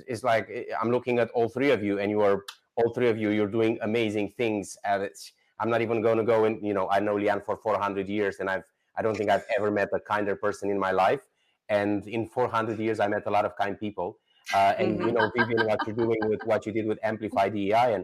it's 0.08 0.24
like 0.24 0.48
eh, 0.54 0.64
i'm 0.80 0.90
looking 0.96 1.20
at 1.20 1.30
all 1.32 1.50
three 1.50 1.72
of 1.72 1.84
you 1.84 2.00
and 2.00 2.10
you 2.10 2.22
are 2.22 2.46
all 2.78 2.90
three 2.94 3.10
of 3.10 3.18
you 3.18 3.30
you're 3.38 3.54
doing 3.60 3.78
amazing 3.82 4.28
things 4.38 4.78
at 4.86 5.02
it. 5.02 5.18
I'm 5.60 5.70
not 5.70 5.82
even 5.82 6.02
going 6.02 6.18
to 6.18 6.28
go 6.34 6.46
in 6.46 6.54
you 6.64 6.74
know 6.74 6.88
i 6.90 7.00
know 7.06 7.16
leanne 7.16 7.44
for 7.44 7.56
400 7.58 8.08
years 8.08 8.38
and 8.40 8.50
i've 8.50 8.64
i 8.98 9.02
don't 9.02 9.16
think 9.20 9.30
i've 9.30 9.46
ever 9.58 9.70
met 9.80 9.90
a 9.94 10.00
kinder 10.00 10.36
person 10.36 10.70
in 10.70 10.80
my 10.88 10.92
life. 10.92 11.24
And 11.70 12.08
in 12.08 12.22
400 12.28 12.80
years 12.80 13.00
i 13.00 13.08
met 13.08 13.24
a 13.26 13.34
lot 13.38 13.46
of 13.46 13.56
kind 13.58 13.76
people. 13.86 14.10
Uh, 14.54 14.74
and 14.78 15.00
you 15.00 15.12
know 15.16 15.32
vivian 15.36 15.66
what 15.70 15.80
you're 15.88 16.00
doing 16.06 16.22
with 16.32 16.42
what 16.44 16.66
you 16.66 16.72
did 16.78 16.86
with 16.86 17.00
amplify 17.12 17.48
dei 17.48 17.94
and 17.96 18.04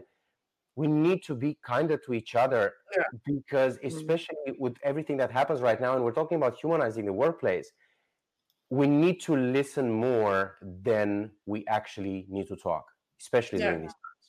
we 0.80 0.86
need 0.86 1.20
to 1.22 1.34
be 1.34 1.50
kinder 1.70 1.96
to 2.06 2.10
each 2.20 2.34
other 2.44 2.64
yeah. 2.96 3.02
because 3.26 3.72
mm-hmm. 3.76 3.88
especially 3.92 4.44
mm-hmm. 4.48 4.64
with 4.64 4.76
everything 4.90 5.16
that 5.22 5.30
happens 5.30 5.60
right 5.68 5.80
now 5.84 5.92
and 5.94 6.02
we're 6.04 6.18
talking 6.20 6.38
about 6.42 6.54
humanizing 6.62 7.04
the 7.04 7.12
workplace 7.24 7.68
we 8.70 8.86
need 8.86 9.20
to 9.20 9.32
listen 9.36 9.86
more 9.90 10.56
than 10.88 11.30
we 11.52 11.58
actually 11.78 12.18
need 12.36 12.46
to 12.52 12.56
talk 12.56 12.84
especially 13.20 13.58
yeah. 13.58 13.66
during 13.66 13.82
these 13.82 13.96
times 14.02 14.24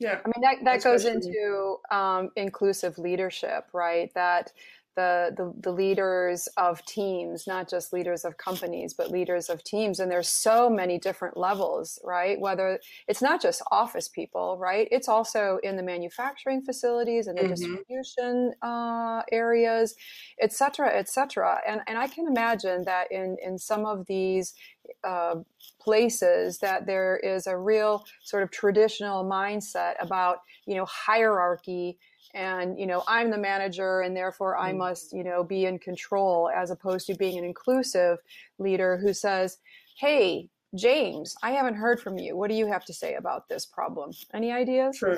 Yeah. 0.00 0.18
I 0.24 0.26
mean, 0.32 0.42
that, 0.46 0.56
that 0.64 0.82
goes 0.82 1.04
into 1.04 1.76
um, 1.90 2.30
inclusive 2.34 2.98
leadership, 2.98 3.62
right? 3.72 4.10
That 4.14 4.52
the, 4.96 5.34
the, 5.36 5.52
the 5.60 5.72
leaders 5.72 6.48
of 6.56 6.84
teams, 6.84 7.46
not 7.46 7.68
just 7.68 7.92
leaders 7.92 8.24
of 8.24 8.36
companies, 8.36 8.94
but 8.94 9.10
leaders 9.10 9.48
of 9.48 9.62
teams. 9.64 10.00
And 10.00 10.10
there's 10.10 10.28
so 10.28 10.70
many 10.70 10.98
different 10.98 11.36
levels, 11.36 11.98
right? 12.04 12.38
Whether 12.38 12.80
it's 13.08 13.22
not 13.22 13.42
just 13.42 13.62
office 13.70 14.08
people, 14.08 14.56
right? 14.58 14.86
It's 14.90 15.08
also 15.08 15.58
in 15.62 15.76
the 15.76 15.82
manufacturing 15.82 16.62
facilities 16.62 17.26
and 17.26 17.36
the 17.36 17.42
mm-hmm. 17.42 17.54
distribution 17.54 18.54
uh, 18.62 19.22
areas, 19.32 19.94
et 20.40 20.52
cetera, 20.52 20.96
et 20.96 21.08
cetera. 21.08 21.60
And, 21.66 21.80
and 21.86 21.98
I 21.98 22.06
can 22.06 22.26
imagine 22.26 22.84
that 22.84 23.10
in, 23.10 23.36
in 23.44 23.58
some 23.58 23.86
of 23.86 24.06
these 24.06 24.54
uh, 25.02 25.36
places 25.80 26.58
that 26.58 26.86
there 26.86 27.16
is 27.16 27.46
a 27.46 27.56
real 27.56 28.04
sort 28.22 28.42
of 28.42 28.50
traditional 28.50 29.24
mindset 29.24 29.94
about, 29.98 30.38
you 30.66 30.74
know, 30.74 30.84
hierarchy 30.84 31.98
and 32.34 32.78
you 32.78 32.86
know 32.86 33.02
i'm 33.08 33.30
the 33.30 33.38
manager 33.38 34.00
and 34.00 34.16
therefore 34.16 34.58
i 34.58 34.72
mm. 34.72 34.78
must 34.78 35.12
you 35.12 35.24
know 35.24 35.42
be 35.42 35.64
in 35.64 35.78
control 35.78 36.50
as 36.54 36.70
opposed 36.70 37.06
to 37.06 37.14
being 37.14 37.38
an 37.38 37.44
inclusive 37.44 38.18
leader 38.58 38.96
who 38.96 39.14
says 39.14 39.58
hey 39.98 40.48
james 40.74 41.34
i 41.42 41.52
haven't 41.52 41.74
heard 41.74 42.00
from 42.00 42.18
you. 42.18 42.36
What 42.36 42.50
do 42.50 42.56
you 42.56 42.66
have 42.66 42.84
to 42.86 42.92
say 42.92 43.14
about 43.14 43.48
this 43.48 43.64
problem? 43.64 44.10
Any 44.34 44.50
ideas? 44.52 44.98
True. 44.98 45.16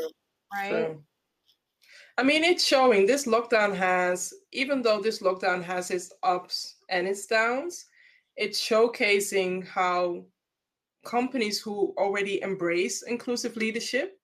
Right? 0.55 0.71
True. 0.71 1.03
i 2.19 2.23
mean 2.23 2.45
it's 2.45 2.65
showing 2.65 3.07
this 3.07 3.27
lockdown 3.27 3.75
has 3.75 4.33
even 4.53 4.83
though 4.83 5.01
this 5.01 5.21
lockdown 5.21 5.63
has 5.63 5.91
its 5.91 6.13
ups 6.23 6.77
and 6.89 7.09
its 7.09 7.27
downs 7.27 7.87
it's 8.37 8.61
showcasing 8.61 9.67
how 9.67 10.25
companies 11.05 11.61
who 11.61 11.95
already 11.97 12.43
embrace 12.43 13.03
inclusive 13.03 13.57
leadership 13.57 14.19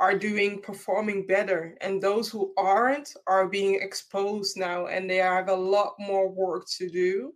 are 0.00 0.18
doing 0.18 0.60
performing 0.62 1.26
better. 1.26 1.76
And 1.82 2.00
those 2.00 2.28
who 2.28 2.52
aren't 2.56 3.14
are 3.26 3.46
being 3.46 3.80
exposed 3.80 4.56
now 4.56 4.86
and 4.86 5.08
they 5.08 5.16
have 5.16 5.48
a 5.48 5.54
lot 5.54 5.94
more 5.98 6.28
work 6.28 6.66
to 6.78 6.88
do. 6.88 7.34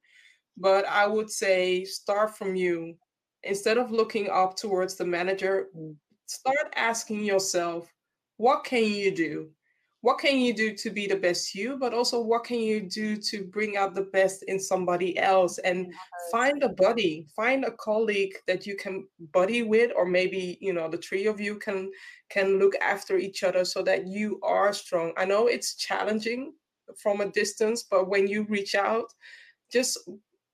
But 0.57 0.87
i 0.87 1.07
would 1.07 1.31
say 1.31 1.85
start 1.85 2.37
from 2.37 2.57
you. 2.57 2.97
Instead 3.43 3.77
of 3.77 3.91
looking 3.91 4.31
up 4.31 4.57
towards 4.57 4.95
the 4.95 5.05
manager 5.05 5.69
mm. 5.77 5.95
start 6.27 6.73
asking 6.75 7.23
yourself 7.25 7.93
what 8.39 8.65
can 8.65 8.85
you 8.85 9.15
do 9.15 9.51
what 10.05 10.19
can 10.19 10.37
you 10.39 10.53
do 10.53 10.75
to 10.75 10.91
be 10.91 11.07
the 11.07 11.17
best 11.17 11.55
you 11.55 11.79
but 11.79 11.95
also 11.95 12.21
what 12.21 12.45
can 12.45 12.61
you 12.61 12.79
do 12.83 13.17
to 13.17 13.43
bring 13.43 13.79
out 13.79 13.95
the 13.95 14.09
best 14.13 14.43
in 14.49 14.61
somebody 14.61 15.19
else? 15.19 15.57
And 15.57 15.95
find 16.31 16.63
a 16.63 16.69
buddy 16.69 17.27
find 17.35 17.65
a 17.65 17.71
colleague 17.71 18.35
that 18.47 18.67
you 18.67 18.77
can 18.77 19.09
buddy 19.33 19.63
with 19.63 19.93
or 19.97 20.05
maybe 20.05 20.59
you 20.61 20.75
know 20.75 20.91
the 20.91 20.99
three 20.99 21.27
of 21.27 21.41
you 21.41 21.59
can 21.59 21.91
can 22.29 22.59
look 22.59 22.75
after 22.83 23.17
each 23.17 23.43
other 23.43 23.65
so 23.65 23.83
that 23.85 24.07
you 24.07 24.39
are 24.43 24.75
strong. 24.75 25.15
I 25.17 25.25
know 25.25 25.47
it's 25.47 25.75
challenging 25.75 26.53
from 27.03 27.23
a 27.23 27.31
distance 27.31 27.83
but 27.91 28.07
when 28.07 28.29
you 28.29 28.43
reach 28.51 28.75
out 28.75 29.11
just 29.73 29.97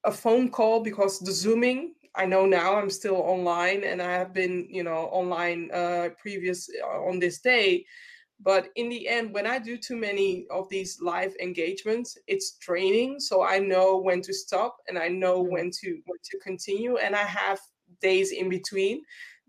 a 0.04 0.12
phone 0.12 0.48
call 0.48 0.78
because 0.80 1.18
the 1.18 1.32
zooming 1.32 1.94
I 2.14 2.24
know 2.24 2.46
now 2.46 2.76
I'm 2.76 2.90
still 2.90 3.16
online 3.16 3.82
and 3.84 4.02
I 4.02 4.12
have 4.12 4.32
been, 4.32 4.66
you 4.68 4.82
know, 4.82 5.08
online 5.12 5.70
uh, 5.72 6.08
previous 6.20 6.68
uh, 6.84 7.08
on 7.08 7.20
this 7.20 7.40
day 7.40 7.84
but 8.42 8.68
in 8.76 8.88
the 8.88 9.08
end 9.08 9.32
when 9.32 9.46
i 9.46 9.58
do 9.58 9.76
too 9.76 9.96
many 9.96 10.46
of 10.50 10.68
these 10.68 10.98
live 11.00 11.34
engagements 11.40 12.16
it's 12.26 12.56
training 12.58 13.20
so 13.20 13.42
i 13.42 13.58
know 13.58 13.96
when 13.96 14.20
to 14.20 14.32
stop 14.32 14.76
and 14.88 14.98
i 14.98 15.08
know 15.08 15.44
mm. 15.44 15.50
when 15.50 15.70
to 15.70 16.00
when 16.06 16.18
to 16.24 16.38
continue. 16.38 16.96
And 16.96 17.14
i 17.14 17.22
have 17.22 17.58
days 18.00 18.32
in 18.32 18.48
between 18.48 19.02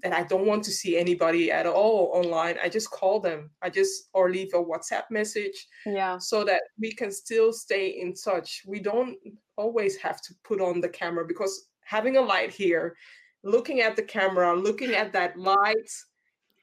that 0.03 0.13
i 0.13 0.23
don't 0.23 0.47
want 0.47 0.63
to 0.63 0.71
see 0.71 0.97
anybody 0.97 1.51
at 1.51 1.67
all 1.67 2.11
online. 2.13 2.57
I 2.61 2.69
just 2.69 2.89
call 2.89 3.19
them. 3.19 3.51
I 3.61 3.69
just 3.69 4.09
or 4.13 4.31
leave 4.31 4.53
a 4.53 4.57
whatsapp 4.57 5.03
message 5.11 5.67
yeah. 5.85 6.17
so 6.17 6.43
that 6.45 6.61
we 6.79 6.91
can 6.91 7.11
still 7.11 7.53
stay 7.53 7.87
in 8.01 8.15
touch. 8.15 8.63
We 8.65 8.79
don't 8.79 9.15
always 9.57 9.95
have 9.97 10.21
to 10.21 10.33
put 10.43 10.59
on 10.59 10.81
the 10.81 10.89
camera 10.89 11.25
because 11.27 11.67
having 11.83 12.17
a 12.17 12.21
light 12.21 12.51
here 12.51 12.95
looking 13.43 13.81
at 13.81 13.95
the 13.95 14.03
camera 14.03 14.55
looking 14.55 14.93
at 14.93 15.11
that 15.13 15.37
light 15.37 15.91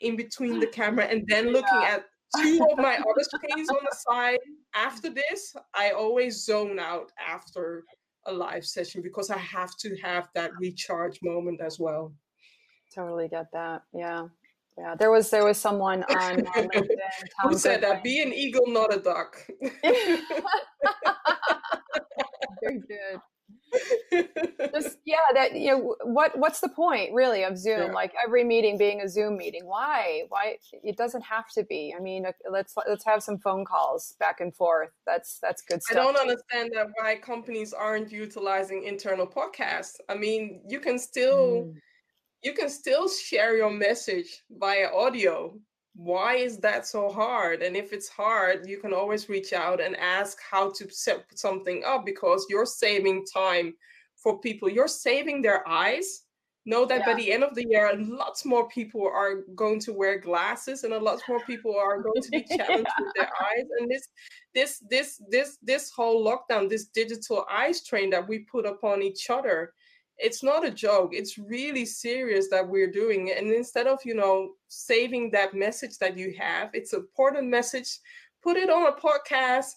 in 0.01 0.16
between 0.16 0.61
the 0.61 0.66
camera 0.66 1.05
and 1.05 1.24
then 1.26 1.47
looking 1.53 1.83
yeah. 1.83 1.95
at 1.95 2.05
two 2.37 2.66
of 2.70 2.79
my 2.79 2.97
other 2.97 3.22
screens 3.22 3.68
on 3.68 3.79
the 3.83 3.97
side. 3.97 4.39
After 4.74 5.11
this, 5.11 5.55
I 5.74 5.91
always 5.91 6.45
zone 6.45 6.79
out 6.79 7.11
after 7.26 7.85
a 8.26 8.33
live 8.33 8.64
session 8.64 9.03
because 9.03 9.31
I 9.31 9.39
have 9.39 9.76
to 9.79 9.97
have 10.03 10.29
that 10.35 10.51
recharge 10.61 11.18
moment 11.22 11.61
as 11.61 11.79
well. 11.79 12.12
Totally 12.95 13.29
get 13.29 13.47
that. 13.53 13.83
Yeah. 13.93 14.24
Yeah, 14.76 14.95
there 14.95 15.11
was 15.11 15.29
there 15.29 15.45
was 15.45 15.59
someone 15.59 16.05
on, 16.05 16.47
on 16.47 16.68
LinkedIn. 16.68 16.87
Who 17.43 17.59
said 17.59 17.81
that? 17.81 18.05
Be 18.05 18.22
an 18.22 18.33
eagle, 18.33 18.68
not 18.68 18.95
a 18.95 19.01
duck. 19.01 19.37
Very 22.62 22.79
good 22.87 23.20
just 24.72 24.98
yeah 25.04 25.16
that 25.34 25.54
you 25.54 25.70
know 25.70 25.96
what 26.04 26.38
what's 26.38 26.60
the 26.60 26.68
point 26.68 27.12
really 27.12 27.44
of 27.44 27.58
zoom? 27.58 27.88
Yeah. 27.88 27.92
like 27.92 28.12
every 28.24 28.44
meeting 28.44 28.78
being 28.78 29.00
a 29.00 29.08
zoom 29.08 29.36
meeting 29.36 29.66
why 29.66 30.22
why 30.28 30.56
it 30.72 30.96
doesn't 30.96 31.22
have 31.22 31.48
to 31.54 31.64
be. 31.64 31.94
I 31.96 32.00
mean 32.00 32.26
let's 32.50 32.74
let's 32.86 33.04
have 33.04 33.22
some 33.22 33.38
phone 33.38 33.64
calls 33.64 34.14
back 34.18 34.40
and 34.40 34.54
forth. 34.54 34.90
That's 35.06 35.38
that's 35.40 35.62
good 35.62 35.82
stuff 35.82 35.98
i 35.98 36.02
don't 36.02 36.16
understand 36.16 36.70
that 36.74 36.88
why 36.94 37.16
companies 37.16 37.72
aren't 37.72 38.12
utilizing 38.12 38.84
internal 38.84 39.26
podcasts. 39.26 39.96
I 40.08 40.14
mean 40.14 40.62
you 40.68 40.80
can 40.80 40.98
still 40.98 41.64
mm. 41.64 41.74
you 42.42 42.52
can 42.52 42.68
still 42.68 43.08
share 43.08 43.56
your 43.56 43.70
message 43.70 44.42
via 44.50 44.88
audio 44.92 45.58
why 45.99 46.36
is 46.36 46.59
that 46.59 46.86
so 46.86 47.09
hard? 47.11 47.61
And 47.61 47.76
if 47.76 47.92
it's 47.92 48.09
hard, 48.09 48.68
you 48.68 48.78
can 48.78 48.94
always 48.94 49.28
reach 49.28 49.53
out 49.53 49.80
and 49.80 49.96
ask 49.96 50.38
how 50.49 50.70
to 50.70 50.88
set 50.90 51.24
something 51.34 51.82
up 51.84 52.07
because 52.07 52.46
you're 52.49 52.66
saving 52.66 53.26
time 53.26 53.74
for 54.14 54.38
people. 54.38 54.68
You're 54.68 54.86
saving 54.86 55.42
their 55.42 55.68
eyes. 55.68 56.22
Know 56.66 56.86
that 56.86 57.01
yeah. 57.01 57.07
by 57.07 57.14
the 57.14 57.32
end 57.32 57.42
of 57.42 57.57
the 57.57 57.66
year, 57.68 57.92
lots 57.96 58.44
more 58.44 58.68
people 58.68 59.09
are 59.09 59.42
going 59.57 59.80
to 59.80 59.92
wear 59.92 60.20
glasses, 60.20 60.84
and 60.84 60.92
a 60.92 61.01
lot 61.01 61.20
more 61.28 61.40
people 61.46 61.76
are 61.76 62.01
going 62.01 62.22
to 62.22 62.30
be 62.30 62.42
challenged 62.57 62.92
with 63.01 63.12
their 63.16 63.30
eyes. 63.42 63.66
And 63.80 63.90
this, 63.90 64.09
this, 64.55 64.78
this, 64.88 65.20
this, 65.30 65.59
this 65.62 65.90
whole 65.90 66.24
lockdown, 66.24 66.68
this 66.68 66.86
digital 66.86 67.44
eye 67.51 67.72
strain 67.72 68.11
that 68.11 68.28
we 68.28 68.40
put 68.40 68.66
upon 68.66 69.03
each 69.03 69.30
other, 69.30 69.72
it's 70.18 70.42
not 70.42 70.66
a 70.66 70.70
joke 70.70 71.10
it's 71.12 71.38
really 71.38 71.84
serious 71.84 72.48
that 72.48 72.66
we're 72.66 72.90
doing 72.90 73.28
it 73.28 73.38
and 73.38 73.52
instead 73.52 73.86
of 73.86 73.98
you 74.04 74.14
know 74.14 74.50
saving 74.68 75.30
that 75.30 75.54
message 75.54 75.98
that 75.98 76.16
you 76.16 76.34
have 76.38 76.70
it's 76.72 76.92
an 76.92 77.00
important 77.00 77.48
message 77.48 78.00
put 78.42 78.56
it 78.56 78.70
on 78.70 78.88
a 78.88 78.92
podcast 78.92 79.72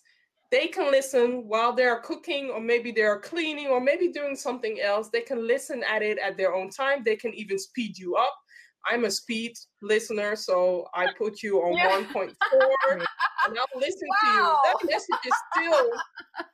they 0.51 0.67
can 0.67 0.91
listen 0.91 1.47
while 1.47 1.73
they're 1.73 2.01
cooking 2.01 2.49
or 2.49 2.59
maybe 2.59 2.91
they're 2.91 3.19
cleaning 3.19 3.67
or 3.67 3.79
maybe 3.79 4.09
doing 4.09 4.35
something 4.35 4.79
else 4.81 5.09
they 5.09 5.21
can 5.21 5.47
listen 5.47 5.83
at 5.89 6.01
it 6.01 6.17
at 6.17 6.37
their 6.37 6.53
own 6.53 6.69
time 6.69 7.03
they 7.03 7.15
can 7.15 7.33
even 7.33 7.57
speed 7.57 7.97
you 7.97 8.15
up 8.15 8.35
I'm 8.89 9.05
a 9.05 9.11
speed 9.11 9.53
listener, 9.81 10.35
so 10.35 10.87
I 10.93 11.07
put 11.17 11.43
you 11.43 11.59
on 11.59 11.73
yeah. 11.73 12.01
1.4 12.01 12.29
and 12.91 13.57
I'll 13.57 13.79
listen 13.79 14.07
wow. 14.23 14.23
to 14.23 14.27
you. 14.27 14.59
That 14.65 14.91
message 14.91 15.25
is 15.25 15.33
still 15.55 15.89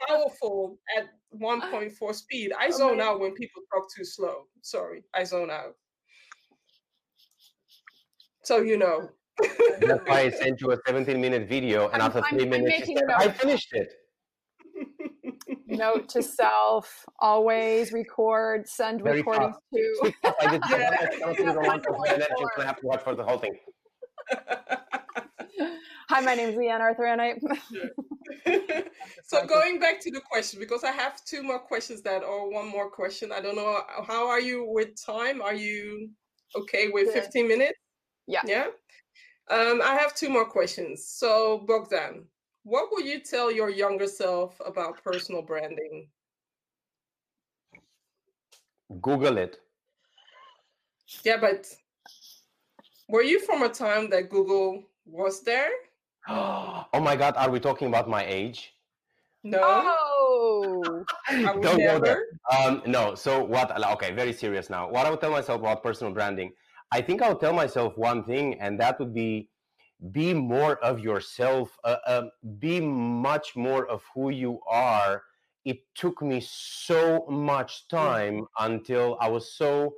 powerful 0.08 0.78
at 0.98 1.10
1.4 1.40 2.16
speed. 2.16 2.52
I 2.60 2.70
zone 2.70 3.02
out 3.02 3.20
when 3.20 3.34
people 3.34 3.62
talk 3.74 3.88
too 3.96 4.06
slow. 4.06 4.46
Sorry, 4.62 5.04
I 5.14 5.24
zone 5.24 5.50
out. 5.50 5.74
So 8.44 8.62
you 8.62 8.78
know. 8.78 9.10
That's 9.82 10.04
why 10.08 10.22
I 10.22 10.30
sent 10.32 10.62
you 10.62 10.72
a 10.72 10.78
17 10.86 11.22
minute 11.22 11.48
video, 11.48 11.90
and 11.90 12.02
I'm, 12.02 12.08
after 12.08 12.24
3 12.30 12.44
I'm, 12.44 12.50
minutes, 12.50 12.90
I'm 12.90 12.96
said, 12.98 13.04
I 13.12 13.28
finished 13.30 13.74
it. 13.74 13.94
Note 15.78 16.10
to 16.10 16.24
self: 16.24 17.06
always 17.20 17.92
record, 17.92 18.68
send 18.68 19.04
Very 19.04 19.18
recordings 19.18 19.56
to. 19.74 20.14
I 20.42 20.52
did 20.52 20.62
yeah. 20.70 21.08
I 22.58 22.66
have 22.66 22.80
to 22.80 22.86
watch 22.86 23.04
for 23.04 23.16
the 23.16 23.24
whole 23.24 23.38
thing. 23.38 23.58
Hi, 26.10 26.22
my 26.22 26.36
name 26.36 26.50
is 26.50 26.56
Leanne 26.56 26.80
Arthur, 26.80 27.06
and 27.06 27.22
I. 27.22 27.36
so 29.26 29.46
going 29.46 29.80
back 29.80 30.00
to 30.02 30.12
the 30.12 30.22
question, 30.22 30.60
because 30.60 30.84
I 30.84 30.92
have 30.92 31.24
two 31.26 31.44
more 31.44 31.60
questions 31.60 32.02
that, 32.04 32.24
or 32.24 32.50
one 32.50 32.68
more 32.68 32.90
question. 32.90 33.32
I 33.32 33.42
don't 33.42 33.56
know 33.56 33.82
how 34.08 34.28
are 34.28 34.40
you 34.40 34.66
with 34.70 34.90
time. 35.06 35.42
Are 35.42 35.54
you 35.54 36.10
okay 36.56 36.88
with 36.90 37.14
Good. 37.14 37.24
15 37.24 37.48
minutes? 37.48 37.78
Yeah. 38.26 38.42
Yeah. 38.46 38.68
Um, 39.50 39.82
I 39.82 39.98
have 40.00 40.16
two 40.16 40.30
more 40.30 40.46
questions. 40.46 41.06
So 41.08 41.64
Bogdan, 41.68 42.26
what 42.68 42.90
would 42.92 43.06
you 43.06 43.22
tell 43.22 43.50
your 43.50 43.70
younger 43.70 44.08
self 44.08 44.60
about 44.66 45.02
personal 45.02 45.42
branding? 45.42 46.10
Google 49.02 49.38
it. 49.38 49.60
Yeah, 51.24 51.38
but 51.40 51.66
were 53.08 53.24
you 53.24 53.40
from 53.40 53.64
a 53.64 53.70
time 53.70 54.10
that 54.10 54.30
Google 54.30 54.84
was 55.06 55.44
there? 55.44 55.70
oh 56.28 56.86
my 56.94 57.16
God, 57.16 57.36
are 57.38 57.50
we 57.50 57.62
talking 57.62 57.88
about 57.88 58.10
my 58.10 58.26
age? 58.26 58.74
No. 59.44 59.62
Oh. 59.64 61.06
Don't 61.32 61.62
go 61.62 62.00
there. 62.00 62.26
Um, 62.52 62.82
no. 62.86 63.16
So 63.16 63.46
what? 63.46 63.72
Okay, 63.94 64.12
very 64.12 64.34
serious 64.34 64.70
now. 64.70 64.90
What 64.90 65.06
I 65.06 65.10
would 65.10 65.22
tell 65.22 65.32
myself 65.32 65.62
about 65.62 65.84
personal 65.84 66.12
branding, 66.12 66.52
I 66.92 67.00
think 67.00 67.22
I 67.22 67.30
would 67.30 67.40
tell 67.40 67.54
myself 67.54 67.98
one 67.98 68.26
thing, 68.26 68.60
and 68.60 68.78
that 68.82 69.00
would 69.00 69.14
be 69.14 69.48
be 70.12 70.34
more 70.34 70.78
of 70.84 71.00
yourself 71.00 71.78
uh, 71.84 71.98
uh, 72.06 72.24
be 72.60 72.80
much 72.80 73.56
more 73.56 73.88
of 73.88 74.04
who 74.14 74.30
you 74.30 74.60
are. 74.70 75.24
It 75.66 75.80
took 75.96 76.22
me 76.22 76.42
so 76.42 77.26
much 77.30 77.88
time 77.88 78.46
until 78.60 79.18
i 79.20 79.28
was 79.28 79.54
so 79.54 79.96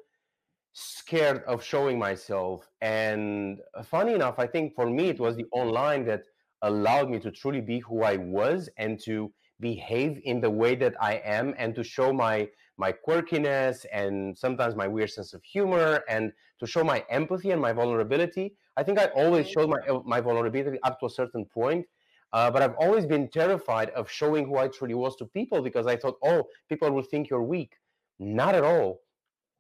scared 0.74 1.44
of 1.44 1.64
showing 1.64 2.00
myself. 2.00 2.70
And 2.82 3.60
uh, 3.76 3.84
funny 3.84 4.14
enough 4.14 4.40
i 4.40 4.48
think 4.48 4.74
for 4.74 4.90
me 4.90 5.10
it 5.10 5.20
was 5.20 5.36
the 5.36 5.46
online 5.52 6.06
that 6.06 6.24
allowed 6.62 7.10
me 7.10 7.20
to 7.20 7.32
truly 7.32 7.62
be 7.62 7.80
who 7.80 8.04
i 8.04 8.18
was 8.18 8.70
and 8.78 9.00
to 9.06 9.32
behave 9.60 10.20
in 10.24 10.40
the 10.42 10.50
way 10.50 10.76
that 10.76 10.94
i 11.02 11.16
am 11.26 11.54
and 11.58 11.76
to 11.76 11.84
show 11.84 12.12
my 12.14 12.48
my 12.78 12.94
quirkiness 12.94 13.86
and 13.92 14.38
sometimes 14.38 14.76
my 14.76 14.88
weird 14.88 15.10
sense 15.10 15.34
of 15.34 15.44
humor 15.44 16.02
and 16.10 16.32
to 16.60 16.66
show 16.66 16.84
my 16.84 17.04
empathy 17.10 17.52
and 17.52 17.62
my 17.62 17.74
vulnerability. 17.74 18.56
I 18.80 18.84
think 18.84 18.98
I 18.98 19.08
always 19.08 19.50
showed 19.50 19.70
my 19.70 19.80
uh, 19.90 20.00
my 20.14 20.20
vulnerability 20.22 20.80
up 20.84 21.00
to 21.02 21.08
a 21.08 21.10
certain 21.10 21.44
point, 21.46 21.86
uh, 22.32 22.50
but 22.50 22.62
I've 22.62 22.78
always 22.84 23.06
been 23.06 23.28
terrified 23.40 23.90
of 23.90 24.10
showing 24.10 24.46
who 24.48 24.58
I 24.58 24.68
truly 24.70 24.94
was 24.94 25.18
to 25.18 25.26
people 25.26 25.62
because 25.62 25.86
I 25.94 25.96
thought, 25.98 26.18
oh, 26.24 26.40
people 26.70 26.90
will 26.92 27.08
think 27.12 27.30
you're 27.30 27.44
weak. 27.56 27.74
Not 28.20 28.56
at 28.56 28.64
all. 28.64 29.02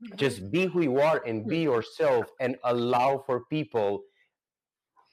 Mm-hmm. 0.03 0.15
Just 0.23 0.49
be 0.51 0.67
who 0.67 0.81
you 0.81 0.99
are 0.99 1.21
and 1.27 1.45
be 1.45 1.59
yourself 1.71 2.25
and 2.39 2.55
allow 2.63 3.23
for 3.25 3.37
people. 3.55 4.03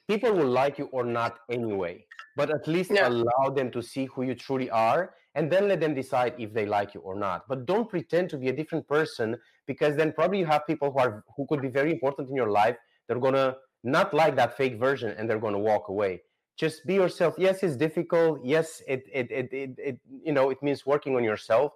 People 0.06 0.32
will 0.38 0.52
like 0.62 0.78
you 0.78 0.86
or 0.92 1.04
not 1.18 1.40
anyway, 1.50 2.06
but 2.36 2.48
at 2.50 2.68
least 2.68 2.92
yeah. 2.94 3.08
allow 3.08 3.50
them 3.58 3.72
to 3.72 3.82
see 3.82 4.04
who 4.12 4.22
you 4.22 4.36
truly 4.36 4.70
are 4.70 5.14
and 5.34 5.50
then 5.50 5.68
let 5.68 5.80
them 5.80 5.94
decide 5.94 6.32
if 6.38 6.52
they 6.54 6.64
like 6.64 6.94
you 6.94 7.00
or 7.00 7.14
not 7.14 7.44
but 7.48 7.66
don't 7.66 7.90
pretend 7.90 8.30
to 8.30 8.38
be 8.38 8.48
a 8.48 8.52
different 8.52 8.86
person 8.88 9.36
because 9.66 9.94
then 9.94 10.12
probably 10.12 10.38
you 10.38 10.46
have 10.46 10.66
people 10.66 10.90
who 10.90 10.98
are 10.98 11.24
who 11.36 11.46
could 11.48 11.60
be 11.60 11.68
very 11.68 11.92
important 11.92 12.28
in 12.30 12.34
your 12.34 12.50
life 12.50 12.76
they're 13.06 13.24
gonna 13.26 13.54
not 13.86 14.12
like 14.12 14.34
that 14.36 14.56
fake 14.56 14.78
version 14.78 15.14
and 15.16 15.28
they're 15.28 15.38
gonna 15.38 15.58
walk 15.58 15.88
away 15.88 16.20
just 16.56 16.86
be 16.86 16.94
yourself 16.94 17.34
yes 17.38 17.62
it's 17.62 17.76
difficult 17.76 18.40
yes 18.44 18.82
it 18.88 19.04
it 19.12 19.30
it, 19.30 19.52
it, 19.52 19.70
it 19.78 20.00
you 20.28 20.32
know 20.32 20.50
it 20.50 20.62
means 20.62 20.84
working 20.84 21.14
on 21.16 21.22
yourself 21.22 21.72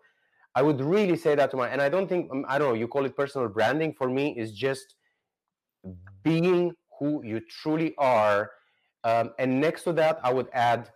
i 0.55 0.63
would 0.63 0.81
really 0.81 1.17
say 1.17 1.35
that 1.35 1.51
to 1.51 1.57
my 1.57 1.69
and 1.69 1.81
i 1.81 1.89
don't 1.89 2.09
think 2.09 2.31
um, 2.33 2.45
i 2.49 2.59
don't 2.59 2.69
know 2.69 2.75
you 2.75 2.89
call 2.89 3.05
it 3.05 3.17
personal 3.17 3.49
branding 3.49 3.93
for 3.93 4.09
me 4.09 4.35
is 4.37 4.53
just 4.53 4.97
being 6.23 6.73
who 6.99 7.23
you 7.25 7.41
truly 7.41 7.95
are 7.99 8.51
um, 9.05 9.31
and 9.39 9.61
next 9.61 9.85
to 9.85 9.93
that 9.93 10.19
i 10.25 10.33
would 10.33 10.49
add 10.53 10.91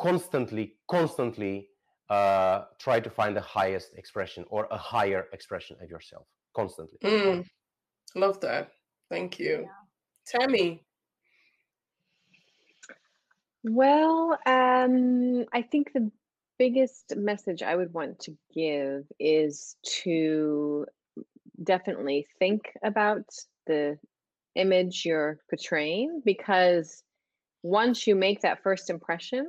constantly 0.00 0.74
constantly 0.88 1.68
uh, 2.10 2.64
try 2.78 3.00
to 3.00 3.08
find 3.08 3.34
the 3.34 3.40
highest 3.40 3.94
expression 3.96 4.44
or 4.50 4.68
a 4.70 4.76
higher 4.76 5.28
expression 5.32 5.76
of 5.80 5.88
yourself 5.88 6.26
constantly. 6.54 6.98
Mm, 7.02 7.42
love 8.14 8.38
that. 8.40 8.72
Thank 9.08 9.38
you. 9.38 9.66
Yeah. 9.66 9.81
Tammy. 10.26 10.82
Well, 13.64 14.38
um, 14.46 15.44
I 15.52 15.62
think 15.62 15.92
the 15.92 16.10
biggest 16.58 17.14
message 17.16 17.62
I 17.62 17.76
would 17.76 17.92
want 17.92 18.20
to 18.20 18.36
give 18.54 19.04
is 19.18 19.76
to 20.02 20.86
definitely 21.62 22.26
think 22.38 22.72
about 22.82 23.24
the 23.66 23.98
image 24.54 25.04
you're 25.04 25.38
portraying 25.48 26.22
because 26.24 27.02
once 27.62 28.06
you 28.06 28.16
make 28.16 28.40
that 28.40 28.62
first 28.62 28.90
impression, 28.90 29.46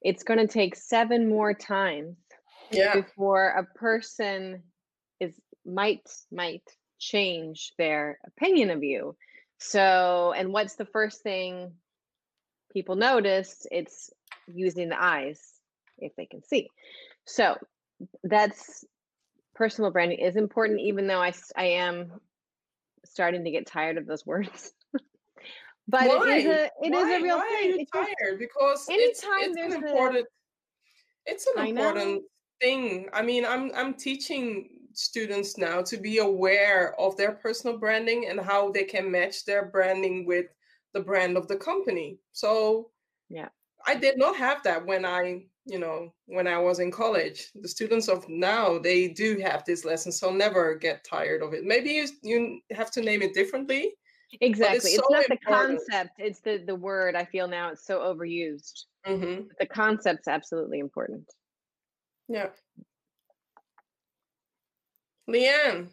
it's 0.00 0.22
going 0.22 0.40
to 0.40 0.52
take 0.52 0.74
seven 0.74 1.28
more 1.28 1.54
times 1.54 2.16
yeah. 2.70 2.94
before 2.94 3.48
a 3.48 3.78
person 3.78 4.62
is 5.20 5.38
might 5.64 6.10
might 6.32 6.62
change 6.98 7.72
their 7.78 8.18
opinion 8.26 8.70
of 8.70 8.82
you 8.82 9.14
so 9.62 10.34
and 10.36 10.52
what's 10.52 10.74
the 10.74 10.84
first 10.84 11.22
thing 11.22 11.72
people 12.72 12.96
notice 12.96 13.66
it's 13.70 14.10
using 14.52 14.88
the 14.88 15.02
eyes 15.02 15.40
if 15.98 16.14
they 16.16 16.26
can 16.26 16.42
see 16.42 16.68
so 17.26 17.56
that's 18.24 18.84
personal 19.54 19.90
branding 19.90 20.18
is 20.18 20.36
important 20.36 20.80
even 20.80 21.06
though 21.06 21.20
i, 21.20 21.32
I 21.56 21.64
am 21.64 22.20
starting 23.04 23.44
to 23.44 23.50
get 23.50 23.66
tired 23.66 23.98
of 23.98 24.06
those 24.06 24.26
words 24.26 24.72
but 25.88 26.08
why? 26.08 26.36
it 26.36 26.38
is 26.38 26.46
a 26.46 26.64
it 26.64 26.92
why? 26.92 26.98
is 26.98 27.20
a 27.20 27.22
real 27.22 27.36
why 27.36 27.58
thing. 27.60 27.72
Are 27.72 27.76
you 27.76 27.86
tired? 27.92 28.38
Because 28.38 28.86
anytime 28.88 29.40
it's, 29.40 29.56
it's 29.56 29.74
an 29.74 29.84
important 29.84 30.26
a, 30.26 31.30
it's 31.30 31.46
an 31.46 31.66
important 31.66 32.22
thing. 32.60 33.08
I 33.12 33.22
mean, 33.22 33.44
I'm 33.44 33.70
I'm 33.74 33.94
teaching 33.94 34.71
students 34.94 35.58
now 35.58 35.82
to 35.82 35.96
be 35.96 36.18
aware 36.18 36.94
of 36.98 37.16
their 37.16 37.32
personal 37.32 37.78
branding 37.78 38.26
and 38.28 38.40
how 38.40 38.70
they 38.70 38.84
can 38.84 39.10
match 39.10 39.44
their 39.44 39.66
branding 39.66 40.26
with 40.26 40.46
the 40.94 41.00
brand 41.00 41.36
of 41.36 41.48
the 41.48 41.56
company. 41.56 42.18
So 42.32 42.90
yeah. 43.28 43.48
I 43.86 43.94
did 43.94 44.18
not 44.18 44.36
have 44.36 44.62
that 44.62 44.84
when 44.86 45.04
I, 45.04 45.44
you 45.64 45.78
know, 45.78 46.12
when 46.26 46.46
I 46.46 46.58
was 46.58 46.78
in 46.78 46.90
college. 46.90 47.50
The 47.60 47.68
students 47.68 48.08
of 48.08 48.28
now, 48.28 48.78
they 48.78 49.08
do 49.08 49.38
have 49.38 49.64
this 49.64 49.84
lesson, 49.84 50.12
so 50.12 50.30
never 50.30 50.74
get 50.74 51.04
tired 51.04 51.42
of 51.42 51.54
it. 51.54 51.64
Maybe 51.64 51.90
you 51.90 52.08
you 52.22 52.60
have 52.70 52.90
to 52.92 53.02
name 53.02 53.22
it 53.22 53.34
differently, 53.34 53.94
Exactly. 54.40 54.76
It's, 54.76 54.86
it's 54.86 54.96
so 54.96 55.14
not 55.14 55.24
the 55.28 55.36
concept, 55.46 56.12
it's 56.18 56.40
the 56.40 56.62
the 56.66 56.74
word. 56.74 57.14
I 57.14 57.24
feel 57.24 57.46
now 57.46 57.70
it's 57.70 57.86
so 57.86 58.00
overused. 58.00 58.84
Mm-hmm. 59.06 59.48
The 59.58 59.66
concept's 59.66 60.28
absolutely 60.28 60.78
important. 60.78 61.26
Yeah. 62.28 62.48
Leanne. 65.28 65.88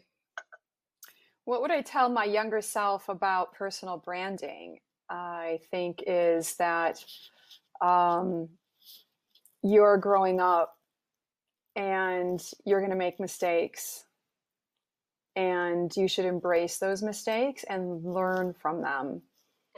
What 1.45 1.61
would 1.61 1.71
I 1.71 1.82
tell 1.82 2.09
my 2.09 2.25
younger 2.25 2.61
self 2.61 3.09
about 3.09 3.53
personal 3.53 3.97
branding? 3.97 4.80
I 5.09 5.59
think 5.71 6.03
is 6.05 6.55
that 6.55 7.03
um, 7.82 8.49
you're 9.63 9.97
growing 9.97 10.39
up 10.39 10.75
and 11.75 12.41
you're 12.65 12.80
going 12.80 12.91
to 12.91 12.97
make 12.97 13.19
mistakes 13.19 14.03
and 15.36 15.95
you 15.95 16.07
should 16.07 16.25
embrace 16.25 16.77
those 16.77 17.01
mistakes 17.01 17.63
and 17.69 18.03
learn 18.03 18.53
from 18.53 18.82
them 18.82 19.21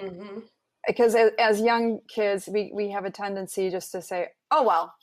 mm-hmm. 0.01 0.39
because 0.87 1.13
as, 1.13 1.31
as, 1.37 1.61
young 1.61 1.99
kids 2.07 2.49
we, 2.51 2.71
we 2.73 2.89
have 2.89 3.05
a 3.05 3.11
tendency 3.11 3.69
just 3.69 3.91
to 3.91 4.01
say 4.01 4.27
oh 4.49 4.63
well 4.63 4.93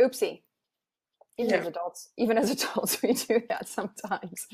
oopsie 0.00 0.42
even 1.38 1.50
yeah. 1.52 1.60
as 1.60 1.66
adults 1.66 2.08
even 2.16 2.38
as 2.38 2.50
adults 2.62 3.02
we 3.02 3.12
do 3.12 3.40
that 3.48 3.68
sometimes 3.68 4.46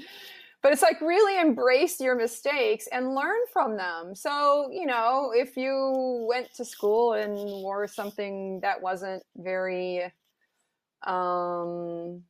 but 0.62 0.72
it's 0.72 0.83
like 0.83 1.01
really 1.01 1.41
embrace 1.41 2.01
your 2.01 2.14
mistakes 2.14 2.87
and 2.93 3.14
learn 3.14 3.41
from 3.53 3.76
them 3.76 4.14
so 4.14 4.68
you 4.72 4.87
know 4.87 5.33
if 5.35 5.57
you 5.57 6.26
went 6.28 6.53
to 6.55 6.64
school 6.64 7.14
and 7.14 7.35
wore 7.35 7.87
something 7.87 8.61
that 8.61 8.81
wasn't 8.81 9.22
very 9.37 10.03
um 11.07 12.22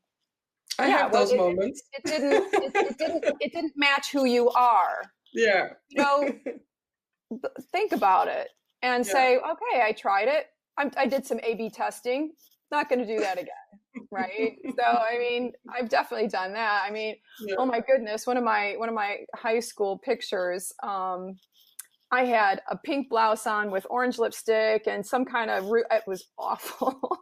I 0.80 0.88
yeah, 0.88 0.98
have 0.98 1.12
well, 1.12 1.22
those 1.22 1.32
it, 1.32 1.36
moments. 1.36 1.82
It, 1.92 2.00
it 2.04 2.20
didn't. 2.20 2.54
It, 2.54 2.74
it, 2.74 2.98
didn't. 2.98 3.24
It 3.40 3.52
didn't 3.52 3.72
match 3.76 4.12
who 4.12 4.24
you 4.24 4.48
are. 4.50 5.02
Yeah. 5.34 5.70
You 5.90 6.02
know, 6.02 6.32
think 7.72 7.92
about 7.92 8.28
it 8.28 8.48
and 8.82 9.04
yeah. 9.04 9.12
say, 9.12 9.36
okay, 9.36 9.82
I 9.82 9.92
tried 9.92 10.28
it. 10.28 10.46
I'm, 10.78 10.90
I 10.96 11.06
did 11.06 11.26
some 11.26 11.38
A/B 11.42 11.70
testing. 11.70 12.32
Not 12.70 12.88
going 12.88 13.00
to 13.00 13.06
do 13.06 13.20
that 13.20 13.38
again, 13.38 13.79
right? 14.10 14.56
so, 14.64 14.84
I 14.84 15.18
mean, 15.18 15.52
I've 15.72 15.88
definitely 15.88 16.28
done 16.28 16.52
that. 16.54 16.82
I 16.86 16.90
mean, 16.90 17.16
yeah. 17.46 17.54
oh 17.58 17.66
my 17.66 17.80
goodness, 17.80 18.26
one 18.26 18.36
of 18.36 18.44
my 18.44 18.74
one 18.76 18.88
of 18.88 18.94
my 18.94 19.18
high 19.34 19.60
school 19.60 19.98
pictures. 19.98 20.72
Um, 20.82 21.36
I 22.12 22.24
had 22.24 22.60
a 22.68 22.76
pink 22.76 23.08
blouse 23.08 23.46
on 23.46 23.70
with 23.70 23.86
orange 23.88 24.18
lipstick 24.18 24.88
and 24.88 25.06
some 25.06 25.24
kind 25.24 25.50
of 25.50 25.70
it 25.72 26.02
was 26.06 26.26
awful. 26.38 27.18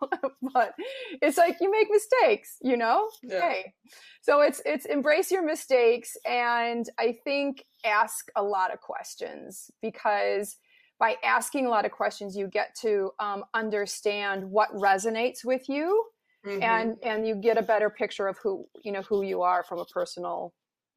but 0.55 0.75
it's 1.21 1.37
like 1.37 1.59
you 1.61 1.71
make 1.71 1.89
mistakes, 1.91 2.57
you 2.62 2.77
know? 2.77 3.11
Yeah. 3.23 3.41
Hey. 3.41 3.75
So 4.23 4.41
it's 4.41 4.62
it's 4.64 4.87
embrace 4.87 5.31
your 5.31 5.45
mistakes 5.45 6.16
and 6.27 6.89
I 6.99 7.16
think 7.25 7.64
ask 7.85 8.29
a 8.35 8.43
lot 8.43 8.73
of 8.73 8.81
questions 8.81 9.71
because 9.83 10.57
by 10.99 11.16
asking 11.23 11.66
a 11.66 11.71
lot 11.71 11.85
of 11.85 11.93
questions 11.93 12.35
you 12.35 12.49
get 12.49 12.75
to 12.81 13.11
um, 13.21 13.45
understand 13.55 14.45
what 14.45 14.73
resonates 14.73 15.45
with 15.45 15.69
you 15.69 16.05
mm-hmm. 16.47 16.62
and 16.62 16.97
and 17.03 17.26
you 17.26 17.34
get 17.34 17.59
a 17.59 17.62
better 17.62 17.91
picture 17.91 18.28
of 18.28 18.39
who 18.43 18.66
you 18.82 18.93
know 18.93 19.03
who 19.03 19.22
you 19.22 19.43
are 19.43 19.64
from 19.64 19.78
a 19.78 19.84
personal 19.86 20.53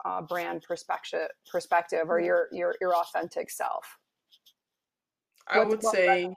uh, 0.06 0.22
brand 0.22 0.64
perspective 0.68 1.28
perspective 1.52 2.10
or 2.10 2.18
mm-hmm. 2.18 2.26
your 2.26 2.48
your 2.52 2.76
your 2.82 2.96
authentic 2.96 3.50
self. 3.50 3.86
I 5.48 5.64
would 5.64 5.84
say 5.84 6.34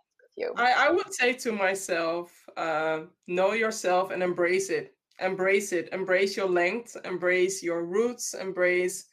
I, 0.56 0.88
I, 0.88 0.90
would 0.90 1.12
say 1.14 1.32
to 1.34 1.52
myself 1.52 2.32
uh, 2.56 3.02
know 3.28 3.52
yourself 3.52 4.10
and 4.10 4.22
embrace 4.22 4.70
it. 4.70 4.94
Embrace 5.20 5.72
it. 5.72 5.88
Embrace 5.92 6.36
your 6.36 6.48
length. 6.48 6.96
Embrace 7.04 7.62
your 7.62 7.84
roots. 7.84 8.34
Embrace 8.34 9.06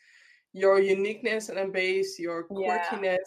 your 0.53 0.79
uniqueness 0.79 1.49
and 1.49 1.59
embrace 1.59 2.17
your 2.17 2.47
quirkiness. 2.47 3.17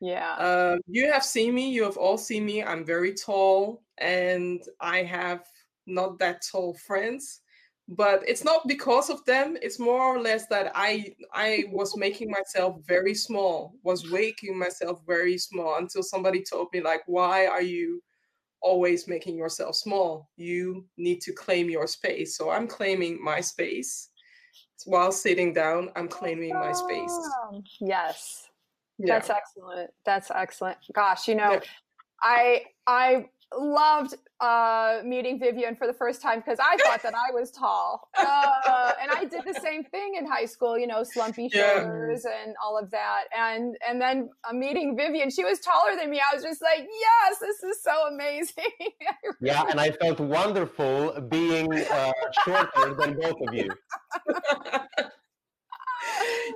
Yeah, 0.00 0.36
yeah. 0.38 0.72
Um, 0.72 0.80
you 0.86 1.12
have 1.12 1.24
seen 1.24 1.54
me. 1.54 1.70
You 1.70 1.82
have 1.82 1.98
all 1.98 2.16
seen 2.16 2.46
me. 2.46 2.62
I'm 2.62 2.84
very 2.84 3.12
tall 3.12 3.84
and 3.98 4.62
i 4.80 5.02
have 5.02 5.44
not 5.86 6.18
that 6.18 6.42
tall 6.50 6.74
friends 6.86 7.40
but 7.86 8.26
it's 8.26 8.44
not 8.44 8.66
because 8.66 9.10
of 9.10 9.22
them 9.26 9.58
it's 9.60 9.78
more 9.78 10.00
or 10.00 10.18
less 10.18 10.46
that 10.46 10.72
i 10.74 11.14
i 11.34 11.64
was 11.70 11.96
making 11.98 12.30
myself 12.30 12.76
very 12.86 13.14
small 13.14 13.74
was 13.82 14.10
making 14.10 14.58
myself 14.58 15.00
very 15.06 15.36
small 15.36 15.76
until 15.76 16.02
somebody 16.02 16.42
told 16.42 16.68
me 16.72 16.80
like 16.80 17.02
why 17.06 17.46
are 17.46 17.62
you 17.62 18.02
always 18.64 19.06
making 19.06 19.36
yourself 19.36 19.76
small? 19.76 20.30
You 20.36 20.86
need 20.96 21.20
to 21.20 21.32
claim 21.32 21.70
your 21.70 21.86
space. 21.86 22.36
So 22.36 22.50
i'm 22.50 22.66
claiming 22.66 23.22
my 23.22 23.40
space. 23.40 24.08
While 24.86 25.12
sitting 25.12 25.52
down 25.52 25.90
i'm 25.94 26.08
claiming 26.08 26.54
my 26.54 26.72
space. 26.72 27.12
Oh, 27.12 27.62
yes. 27.80 28.48
Yeah. 28.98 29.14
that's 29.14 29.30
excellent. 29.30 29.90
That's 30.04 30.30
excellent. 30.30 30.78
Gosh 30.92 31.28
you 31.28 31.36
know 31.36 31.52
yeah. 31.52 31.60
i 32.22 32.62
i 32.86 33.26
loved 33.58 34.14
uh, 34.40 35.00
meeting 35.04 35.38
Vivian 35.38 35.76
for 35.76 35.86
the 35.86 35.92
first 35.92 36.20
time 36.20 36.40
because 36.40 36.58
I 36.58 36.76
thought 36.84 37.02
that 37.02 37.14
I 37.14 37.32
was 37.32 37.50
tall. 37.50 38.08
Uh, 38.16 38.92
and 39.00 39.10
I 39.10 39.24
did 39.24 39.44
the 39.44 39.58
same 39.60 39.84
thing 39.84 40.14
in 40.18 40.26
high 40.26 40.44
school, 40.44 40.78
you 40.78 40.86
know, 40.86 41.02
slumpy 41.04 41.48
shoulders 41.48 42.24
yeah. 42.24 42.44
and 42.44 42.54
all 42.62 42.78
of 42.78 42.90
that. 42.90 43.24
And 43.36 43.76
and 43.86 44.00
then 44.00 44.30
uh, 44.48 44.52
meeting 44.52 44.96
Vivian, 44.96 45.30
she 45.30 45.44
was 45.44 45.60
taller 45.60 45.96
than 45.96 46.10
me. 46.10 46.20
I 46.20 46.34
was 46.34 46.42
just 46.42 46.62
like, 46.62 46.80
yes, 46.80 47.38
this 47.40 47.62
is 47.62 47.82
so 47.82 48.08
amazing. 48.08 48.64
yeah, 49.40 49.64
and 49.70 49.80
I 49.80 49.90
felt 49.92 50.20
wonderful 50.20 51.20
being 51.28 51.72
uh, 51.72 52.12
shorter 52.44 52.94
than 52.94 53.14
both 53.20 53.40
of 53.46 53.54
you. 53.54 53.70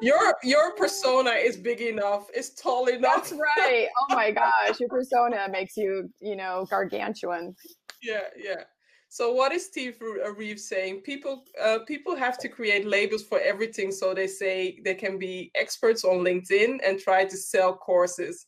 your 0.03 0.35
your 0.43 0.75
persona 0.75 1.31
is 1.31 1.57
big 1.57 1.81
enough. 1.81 2.29
It's 2.35 2.51
tall 2.51 2.87
enough. 2.87 3.29
That's 3.29 3.33
right. 3.33 3.89
Oh 4.01 4.15
my 4.15 4.31
gosh 4.31 4.81
your 4.81 4.89
persona 4.89 5.49
makes 5.51 5.77
you 5.77 6.11
you 6.21 6.37
know 6.37 6.67
gargantuan. 6.71 7.55
Yeah 8.03 8.23
yeah. 8.37 8.65
So 9.11 9.33
what 9.33 9.53
is 9.53 9.65
steve 9.65 9.99
uh, 10.03 10.33
reeves 10.35 10.69
saying? 10.69 11.01
People 11.01 11.45
uh, 11.63 11.81
people 11.87 12.15
have 12.15 12.39
to 12.39 12.49
create 12.49 12.87
labels 12.87 13.23
for 13.23 13.41
everything 13.41 13.91
so 13.91 14.15
they 14.15 14.27
say 14.27 14.81
they 14.85 14.95
can 14.95 15.19
be 15.19 15.51
experts 15.55 16.05
on 16.05 16.19
linkedin 16.19 16.79
and 16.85 17.01
try 17.01 17.25
to 17.25 17.37
sell 17.37 17.75
courses. 17.75 18.47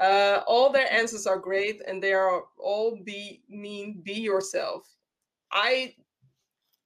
Uh, 0.00 0.40
all 0.46 0.72
their 0.72 0.90
answers 0.90 1.26
are 1.26 1.38
great 1.38 1.82
and 1.86 2.02
they 2.02 2.14
are 2.14 2.44
all 2.58 2.98
be 3.04 3.42
mean 3.50 4.00
be 4.02 4.14
yourself. 4.14 4.88
I 5.52 5.94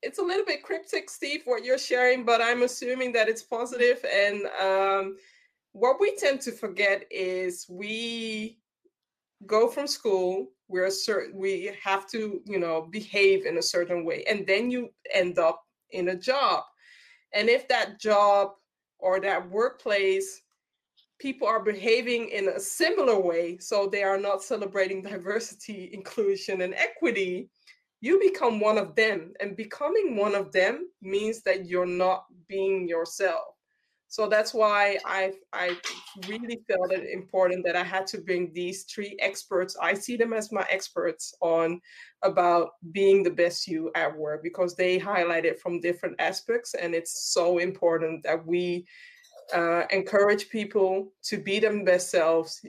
it's 0.05 0.19
a 0.19 0.23
little 0.23 0.45
bit 0.45 0.63
cryptic, 0.63 1.09
Steve, 1.09 1.43
what 1.47 1.65
you're 1.65 1.79
sharing, 1.79 2.25
but 2.25 2.43
I'm 2.43 2.63
assuming 2.63 3.13
that 3.13 3.29
it's 3.29 3.43
positive. 3.43 4.05
And 4.05 4.47
um, 4.61 5.17
what 5.73 5.99
we 5.99 6.15
tend 6.17 6.43
to 6.43 6.53
forget 6.53 7.05
is 7.11 7.67
we 7.69 8.59
go 9.47 9.69
from 9.69 9.87
school, 9.87 10.49
we're 10.69 10.91
certain 10.91 11.39
we 11.39 11.73
have 11.83 12.07
to, 12.11 12.41
you 12.45 12.59
know, 12.59 12.89
behave 12.91 13.47
in 13.47 13.59
a 13.59 13.63
certain 13.63 14.05
way, 14.05 14.25
and 14.29 14.47
then 14.47 14.71
you 14.71 14.91
end 15.13 15.39
up 15.39 15.63
in 15.91 16.09
a 16.09 16.17
job. 16.17 16.65
And 17.33 17.49
if 17.49 17.67
that 17.69 17.99
job 17.99 18.53
or 18.99 19.21
that 19.21 19.51
workplace 19.51 20.43
people 21.19 21.47
are 21.49 21.63
behaving 21.63 22.29
in 22.29 22.49
a 22.49 22.61
similar 22.61 23.19
way, 23.19 23.57
so 23.59 23.87
they 23.87 24.03
are 24.03 24.19
not 24.19 24.43
celebrating 24.43 25.03
diversity, 25.15 25.91
inclusion, 25.93 26.61
and 26.61 26.75
equity, 26.75 27.49
you 28.05 28.21
become 28.21 28.61
one 28.61 28.77
of 28.77 28.95
them 28.95 29.33
and 29.41 29.57
becoming 29.57 30.15
one 30.15 30.35
of 30.35 30.53
them 30.53 30.91
means 31.01 31.41
that 31.41 31.65
you're 31.65 31.87
not 31.87 32.27
being 32.49 32.87
yourself. 32.87 33.55
So 34.09 34.29
that's 34.29 34.53
why 34.53 34.99
i 35.07 35.33
i 35.55 35.75
really 36.29 36.59
felt 36.69 36.93
it 36.93 37.09
important 37.21 37.65
that 37.65 37.77
i 37.77 37.83
had 37.83 38.07
to 38.09 38.19
bring 38.21 38.53
these 38.53 38.85
three 38.85 39.17
experts. 39.21 39.75
I 39.81 39.95
see 39.95 40.17
them 40.19 40.35
as 40.35 40.53
my 40.53 40.67
experts 40.71 41.35
on 41.41 41.81
about 42.23 42.73
being 42.93 43.23
the 43.23 43.37
best 43.43 43.67
you 43.67 43.91
at 43.95 44.15
work 44.15 44.43
because 44.43 44.77
they 44.77 44.99
highlight 44.99 45.47
it 45.47 45.59
from 45.59 45.81
different 45.81 46.17
aspects 46.19 46.75
and 46.75 46.95
it's 46.95 47.33
so 47.33 47.57
important 47.57 48.23
that 48.25 48.47
we 48.47 48.87
uh, 49.55 49.85
encourage 49.91 50.51
people 50.51 51.13
to 51.31 51.39
be 51.39 51.59
them 51.59 51.85
best 51.85 52.11
selves 52.11 52.61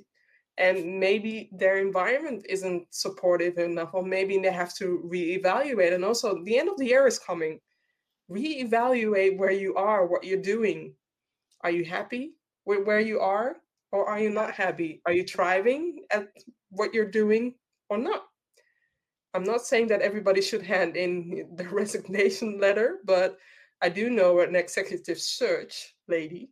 and 0.58 0.99
maybe 0.99 1.49
their 1.51 1.78
environment 1.78 2.45
isn't 2.47 2.88
supportive 2.89 3.58
enough 3.58 3.93
or 3.93 4.03
maybe 4.03 4.38
they 4.38 4.51
have 4.51 4.74
to 4.76 5.08
reevaluate. 5.12 5.93
And 5.93 6.06
also 6.06 6.41
the 6.43 6.58
end 6.58 6.70
of 6.70 6.78
the 6.78 6.86
year 6.86 7.08
is 7.08 7.20
coming. 7.20 7.60
Reevaluate 8.32 9.38
where 9.38 9.51
you 9.51 9.76
are 9.76 10.06
what 10.06 10.24
you're 10.24 10.41
doing. 10.41 10.93
Are 11.62 11.72
you 11.72 11.84
happy 11.84 12.34
with 12.66 12.86
where 12.86 13.01
you 13.01 13.20
are 13.20 13.58
or 13.91 14.08
are 14.08 14.20
you 14.20 14.30
not 14.30 14.51
happy? 14.51 15.01
Are 15.06 15.14
you 15.14 15.24
thriving 15.24 16.06
at 16.12 16.30
what 16.70 16.93
you're 16.93 17.12
doing 17.12 17.56
or 17.89 17.97
not? 17.97 18.24
I'm 19.36 19.43
not 19.43 19.66
saying 19.66 19.88
that 19.88 20.01
everybody 20.01 20.41
should 20.41 20.62
hand 20.62 20.95
in 20.95 21.49
the 21.56 21.68
resignation 21.82 22.58
letter 22.60 22.99
but 23.03 23.38
i 23.82 23.89
do 23.89 24.10
know 24.10 24.39
an 24.39 24.56
executive 24.56 25.20
search 25.20 25.93
lady 26.08 26.49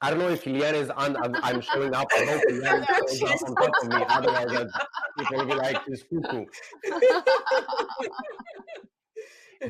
I 0.00 0.10
don't 0.10 0.18
know 0.20 0.28
if 0.28 0.46
Liane 0.46 0.74
is 0.76 0.90
on. 0.90 1.16
I'm, 1.16 1.34
I'm 1.42 1.60
showing 1.60 1.94
up. 1.94 2.06
I 2.16 2.24
hope 2.24 2.42
Liane 2.48 2.86
shows 3.08 3.22
up 3.22 3.48
on 3.48 3.54
top 3.56 3.70
of 3.82 3.88
me. 3.88 4.04
Otherwise, 4.08 4.72
people 5.18 5.36
will 5.38 5.46
be 5.46 5.54
like, 5.54 5.84
"This 5.86 6.04
cuckoo." 6.04 6.44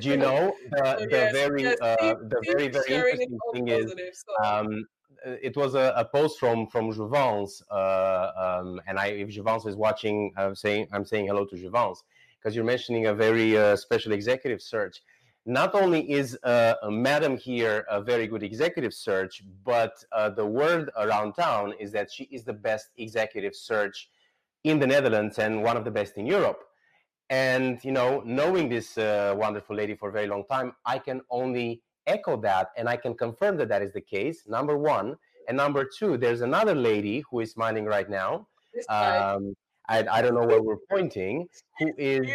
Do 0.00 0.08
you 0.10 0.18
know 0.18 0.54
the, 0.70 0.96
the 0.98 1.08
yes, 1.10 1.32
very 1.32 1.62
yes, 1.62 1.78
uh, 1.80 2.14
the 2.20 2.42
very 2.44 2.68
very 2.68 2.92
interesting 2.92 3.38
thing 3.54 3.68
is 3.68 3.94
um, 4.44 4.84
it 5.24 5.56
was 5.56 5.74
a, 5.74 5.94
a, 5.96 6.04
post 6.04 6.38
from 6.38 6.66
from 6.66 6.92
Jouvence, 6.92 7.62
uh, 7.70 8.30
um, 8.60 8.82
and 8.86 8.98
I 8.98 9.06
if 9.06 9.30
Jouvence 9.30 9.66
is 9.66 9.76
watching, 9.76 10.32
I'm 10.36 10.54
saying 10.54 10.88
I'm 10.92 11.06
saying 11.06 11.28
hello 11.28 11.46
to 11.46 11.56
Jouvence 11.56 12.02
because 12.38 12.54
you're 12.54 12.66
mentioning 12.66 13.06
a 13.06 13.14
very 13.14 13.56
uh, 13.56 13.76
special 13.76 14.12
executive 14.12 14.60
search 14.60 15.02
not 15.46 15.74
only 15.74 16.10
is 16.10 16.38
uh, 16.44 16.74
madam 16.88 17.36
here 17.36 17.86
a 17.90 18.00
very 18.00 18.26
good 18.26 18.42
executive 18.42 18.92
search, 18.92 19.42
but 19.64 20.04
uh, 20.12 20.28
the 20.30 20.44
word 20.44 20.90
around 20.96 21.32
town 21.34 21.72
is 21.80 21.90
that 21.92 22.10
she 22.10 22.24
is 22.24 22.44
the 22.44 22.52
best 22.52 22.88
executive 22.98 23.54
search 23.54 24.10
in 24.64 24.78
the 24.78 24.86
Netherlands 24.86 25.38
and 25.38 25.62
one 25.62 25.76
of 25.76 25.84
the 25.84 25.90
best 25.90 26.16
in 26.16 26.26
Europe. 26.26 26.64
And 27.30 27.82
you 27.84 27.92
know, 27.92 28.22
knowing 28.24 28.68
this 28.68 28.98
uh, 28.98 29.34
wonderful 29.36 29.76
lady 29.76 29.94
for 29.94 30.08
a 30.08 30.12
very 30.12 30.26
long 30.26 30.44
time, 30.44 30.74
I 30.84 30.98
can 30.98 31.20
only 31.30 31.82
echo 32.06 32.36
that, 32.40 32.70
and 32.76 32.88
I 32.88 32.96
can 32.96 33.14
confirm 33.14 33.56
that 33.58 33.68
that 33.68 33.82
is 33.82 33.92
the 33.92 34.00
case. 34.00 34.44
Number 34.46 34.76
one, 34.76 35.16
and 35.46 35.56
number 35.56 35.84
two, 35.84 36.16
there's 36.16 36.40
another 36.40 36.74
lady 36.74 37.22
who 37.30 37.40
is 37.40 37.52
smiling 37.52 37.84
right 37.84 38.08
now. 38.08 38.46
Um, 38.88 39.54
I, 39.88 40.06
I 40.10 40.22
don't 40.22 40.34
know 40.34 40.46
where 40.46 40.62
we're 40.62 40.84
pointing. 40.90 41.48
Who 41.78 41.92
is? 41.96 42.26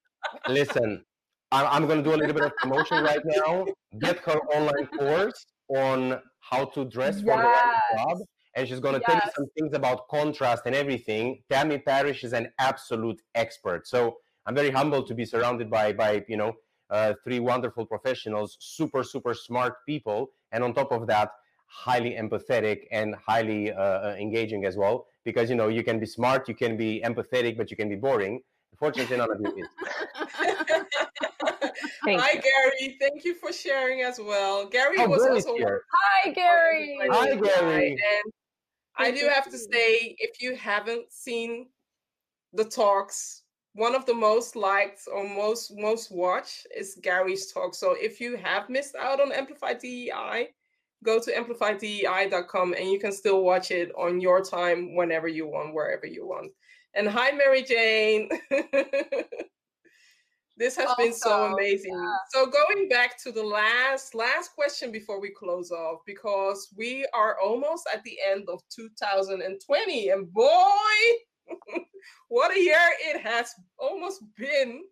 listen, 0.48 1.04
I'm 1.52 1.86
going 1.86 2.02
to 2.02 2.08
do 2.08 2.14
a 2.14 2.20
little 2.20 2.34
bit 2.34 2.44
of 2.44 2.54
promotion 2.56 3.02
right 3.02 3.20
now. 3.24 3.66
Get 3.98 4.18
her 4.20 4.38
online 4.54 4.86
course 4.86 5.46
on 5.68 6.20
how 6.40 6.64
to 6.66 6.84
dress 6.84 7.20
for 7.20 7.34
yes. 7.34 7.80
the 7.92 7.98
job. 7.98 8.18
And 8.56 8.68
she's 8.68 8.80
going 8.80 8.94
to 8.94 9.00
yes. 9.06 9.10
tell 9.10 9.22
you 9.24 9.32
some 9.36 9.46
things 9.58 9.74
about 9.74 10.08
contrast 10.08 10.62
and 10.66 10.74
everything. 10.74 11.42
Tammy 11.50 11.78
Parrish 11.78 12.24
is 12.24 12.32
an 12.32 12.52
absolute 12.58 13.20
expert. 13.34 13.86
So 13.86 14.16
I'm 14.46 14.54
very 14.54 14.70
humbled 14.70 15.06
to 15.08 15.14
be 15.14 15.24
surrounded 15.24 15.70
by, 15.70 15.92
by 15.92 16.24
you 16.28 16.36
know, 16.36 16.52
uh, 16.90 17.14
three 17.24 17.40
wonderful 17.40 17.86
professionals, 17.86 18.56
super, 18.60 19.02
super 19.04 19.34
smart 19.34 19.74
people. 19.86 20.30
And 20.52 20.64
on 20.64 20.74
top 20.74 20.92
of 20.92 21.06
that, 21.08 21.30
highly 21.66 22.12
empathetic 22.12 22.86
and 22.90 23.14
highly 23.14 23.72
uh, 23.72 23.80
uh 23.80 24.16
engaging 24.18 24.64
as 24.64 24.76
well. 24.76 25.06
Because, 25.24 25.48
you 25.50 25.56
know, 25.56 25.68
you 25.68 25.84
can 25.84 26.00
be 26.00 26.06
smart, 26.06 26.48
you 26.48 26.54
can 26.54 26.76
be 26.76 27.00
empathetic, 27.04 27.56
but 27.56 27.70
you 27.70 27.76
can 27.76 27.88
be 27.88 27.94
boring. 27.94 28.40
Unfortunately, 28.72 29.16
none 29.16 29.30
of 29.30 29.40
you 29.40 29.64
is. 29.64 29.68
Hi, 32.02 32.34
Gary. 32.34 32.96
Thank 33.00 33.24
you 33.24 33.34
for 33.34 33.52
sharing 33.52 34.02
as 34.02 34.18
well. 34.18 34.66
Gary 34.66 34.96
oh, 34.98 35.08
was 35.08 35.22
also. 35.22 35.54
Here. 35.56 35.82
Hi, 35.92 36.30
Gary. 36.30 36.98
Hi, 37.10 37.34
Gary. 37.36 37.90
And 37.90 38.32
I 38.96 39.10
do 39.10 39.28
have 39.28 39.50
to 39.50 39.58
say, 39.58 40.14
if 40.18 40.40
you 40.40 40.54
haven't 40.56 41.12
seen 41.12 41.68
the 42.52 42.64
talks, 42.64 43.42
one 43.74 43.94
of 43.94 44.04
the 44.06 44.14
most 44.14 44.56
liked 44.56 45.02
or 45.12 45.28
most 45.28 45.72
most 45.76 46.10
watched 46.10 46.66
is 46.76 46.98
Gary's 47.02 47.52
talk. 47.52 47.74
So 47.74 47.94
if 47.98 48.20
you 48.20 48.36
have 48.36 48.68
missed 48.68 48.96
out 48.96 49.20
on 49.20 49.32
Amplify 49.32 49.74
DEI, 49.74 50.48
go 51.04 51.20
to 51.20 51.32
amplifydei.com 51.32 52.74
and 52.74 52.90
you 52.90 52.98
can 52.98 53.12
still 53.12 53.42
watch 53.42 53.70
it 53.70 53.92
on 53.96 54.20
your 54.20 54.42
time 54.42 54.94
whenever 54.94 55.28
you 55.28 55.46
want, 55.46 55.74
wherever 55.74 56.06
you 56.06 56.26
want. 56.26 56.50
And 56.94 57.08
hi, 57.08 57.30
Mary 57.30 57.62
Jane. 57.62 58.28
This 60.56 60.76
has 60.76 60.86
also, 60.86 61.02
been 61.02 61.12
so 61.12 61.52
amazing. 61.54 61.94
Yeah. 61.94 62.14
So 62.30 62.46
going 62.46 62.88
back 62.88 63.22
to 63.22 63.32
the 63.32 63.42
last 63.42 64.14
last 64.14 64.54
question 64.54 64.92
before 64.92 65.20
we 65.20 65.30
close 65.30 65.70
off, 65.70 66.00
because 66.06 66.68
we 66.76 67.06
are 67.14 67.38
almost 67.40 67.88
at 67.92 68.02
the 68.04 68.18
end 68.30 68.48
of 68.48 68.60
2020, 68.74 70.08
and 70.10 70.32
boy, 70.32 70.50
what 72.28 72.54
a 72.54 72.60
year 72.60 72.78
it 73.00 73.22
has 73.22 73.54
almost 73.78 74.22
been. 74.36 74.82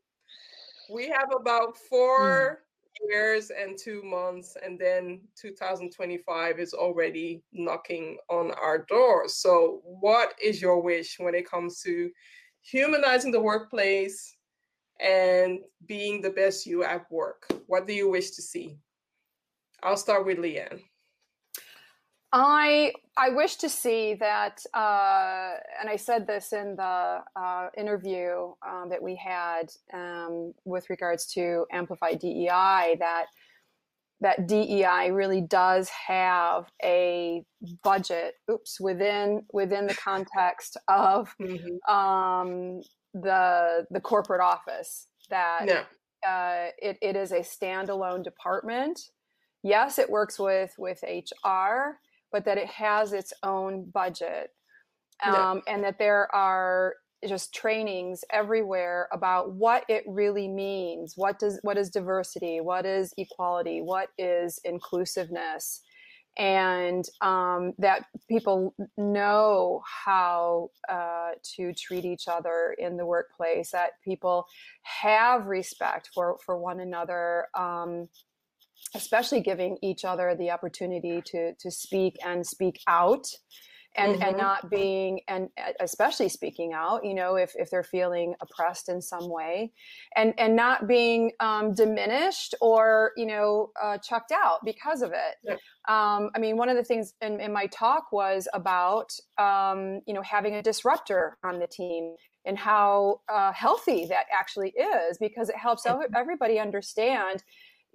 We 0.91 1.09
have 1.09 1.29
about 1.39 1.77
four 1.91 2.63
mm. 3.03 3.11
years 3.11 3.51
and 3.51 3.77
two 3.77 4.03
months, 4.03 4.57
and 4.65 4.79
then 4.79 5.21
2025 5.39 6.59
is 6.59 6.73
already 6.73 7.43
knocking 7.53 8.17
on 8.31 8.53
our 8.53 8.87
doors. 8.89 9.37
So, 9.37 9.83
what 9.85 10.35
is 10.43 10.63
your 10.63 10.81
wish 10.81 11.17
when 11.19 11.35
it 11.35 11.49
comes 11.49 11.83
to 11.83 12.11
humanizing 12.63 13.33
the 13.33 13.41
workplace? 13.41 14.38
And 15.01 15.61
being 15.87 16.21
the 16.21 16.31
best 16.31 16.67
you 16.67 16.85
at 16.85 17.11
work? 17.11 17.47
What 17.67 17.87
do 17.87 17.93
you 17.93 18.11
wish 18.11 18.31
to 18.33 18.43
see? 18.43 18.79
I'll 19.83 19.97
start 19.97 20.27
with 20.27 20.39
Leanne. 20.39 20.83
I 22.33 22.93
I 23.17 23.31
wish 23.31 23.57
to 23.57 23.69
see 23.69 24.15
that, 24.15 24.63
uh, 24.75 25.53
and 25.81 25.89
I 25.89 25.97
said 25.97 26.27
this 26.27 26.53
in 26.53 26.77
the 26.77 27.21
uh, 27.35 27.69
interview 27.77 28.53
um, 28.67 28.89
that 28.91 29.03
we 29.03 29.17
had 29.17 29.73
um, 29.95 30.53
with 30.65 30.91
regards 30.91 31.27
to 31.33 31.65
Amplify 31.73 32.15
DEI 32.15 32.97
that 32.99 33.27
that 34.21 34.47
DEI 34.47 35.11
really 35.13 35.41
does 35.41 35.89
have 35.89 36.67
a 36.85 37.45
budget. 37.83 38.35
Oops, 38.51 38.79
within 38.79 39.45
within 39.53 39.87
the 39.87 39.95
context 39.95 40.77
of 40.87 41.35
mm-hmm. 41.41 41.95
um, 41.95 42.83
the 43.23 43.87
the 43.91 44.01
corporate 44.01 44.41
office 44.41 45.07
that 45.31 45.66
yeah. 45.66 45.83
uh, 46.29 46.71
it, 46.79 46.99
it 47.03 47.16
is 47.16 47.33
a 47.33 47.41
standalone 47.41 48.25
department. 48.25 49.01
Yes, 49.62 49.99
it 49.99 50.09
works 50.09 50.39
with 50.39 50.75
with 50.79 51.03
HR 51.03 51.99
but 52.33 52.45
that 52.45 52.59
it 52.59 52.66
has 52.66 53.12
its 53.12 53.33
own 53.43 53.91
budget 53.91 54.51
um, 55.25 55.62
yeah. 55.66 55.75
and 55.75 55.85
that 55.85 55.99
there 55.99 56.33
are 56.35 56.95
just 57.27 57.53
trainings 57.53 58.23
everywhere 58.31 59.09
about 59.12 59.53
what 59.53 59.85
it 59.89 60.05
really 60.07 60.47
means 60.47 61.14
what 61.16 61.37
does 61.41 61.59
what 61.62 61.77
is 61.77 61.91
diversity 61.91 62.61
what 62.61 62.87
is 62.87 63.12
equality 63.16 63.81
what 63.81 64.11
is 64.19 64.61
inclusiveness 64.64 65.81
and 66.39 67.05
um, 67.20 67.72
that 67.78 68.05
people 68.28 68.74
know 68.97 69.82
how 70.05 70.70
uh, 70.89 71.30
to 71.57 71.74
treat 71.74 72.05
each 72.05 72.28
other 72.28 72.76
in 72.78 72.97
the 72.97 73.05
workplace 73.05 73.72
that 73.72 73.91
people 74.05 74.47
have 74.82 75.47
respect 75.47 76.11
for 76.14 76.39
for 76.45 76.57
one 76.57 76.80
another 76.80 77.47
um, 77.55 78.09
especially 78.95 79.41
giving 79.41 79.76
each 79.82 80.05
other 80.05 80.34
the 80.34 80.51
opportunity 80.51 81.20
to 81.24 81.55
to 81.55 81.70
speak 81.70 82.16
and 82.24 82.47
speak 82.47 82.80
out 82.86 83.26
and 83.99 84.15
mm-hmm. 84.15 84.23
and 84.23 84.37
not 84.37 84.71
being 84.71 85.21
and 85.29 85.49
especially 85.81 86.29
speaking 86.29 86.73
out 86.73 87.05
you 87.05 87.15
know 87.15 87.35
if 87.37 87.53
if 87.57 87.71
they're 87.71 87.83
feeling 87.83 88.35
oppressed 88.41 88.89
in 88.89 89.03
some 89.03 89.29
way 89.29 89.73
and 90.17 90.33
and 90.39 90.57
not 90.57 90.87
being 90.87 91.33
um, 91.41 91.75
diminished 91.75 92.55
or 92.61 93.13
you 93.17 93.27
know 93.27 93.71
uh, 93.83 93.99
chucked 93.99 94.33
out 94.33 94.61
because 94.65 95.03
of 95.03 95.13
it 95.13 95.37
yeah. 95.43 95.55
um, 95.89 96.31
i 96.35 96.39
mean 96.39 96.57
one 96.57 96.69
of 96.69 96.77
the 96.77 96.85
things 96.85 97.15
in, 97.21 97.41
in 97.41 97.53
my 97.53 97.67
talk 97.67 98.13
was 98.13 98.49
about 98.55 99.13
um, 99.39 100.01
you 100.07 100.15
know 100.15 100.23
having 100.23 100.55
a 100.55 100.63
disruptor 100.63 101.37
on 101.45 101.59
the 101.59 101.67
team 101.67 102.15
and 102.45 102.57
how 102.57 103.21
uh, 103.29 103.53
healthy 103.53 104.07
that 104.07 104.25
actually 104.33 104.71
is 104.71 105.19
because 105.19 105.49
it 105.51 105.57
helps 105.57 105.85
everybody 106.15 106.59
understand 106.59 107.43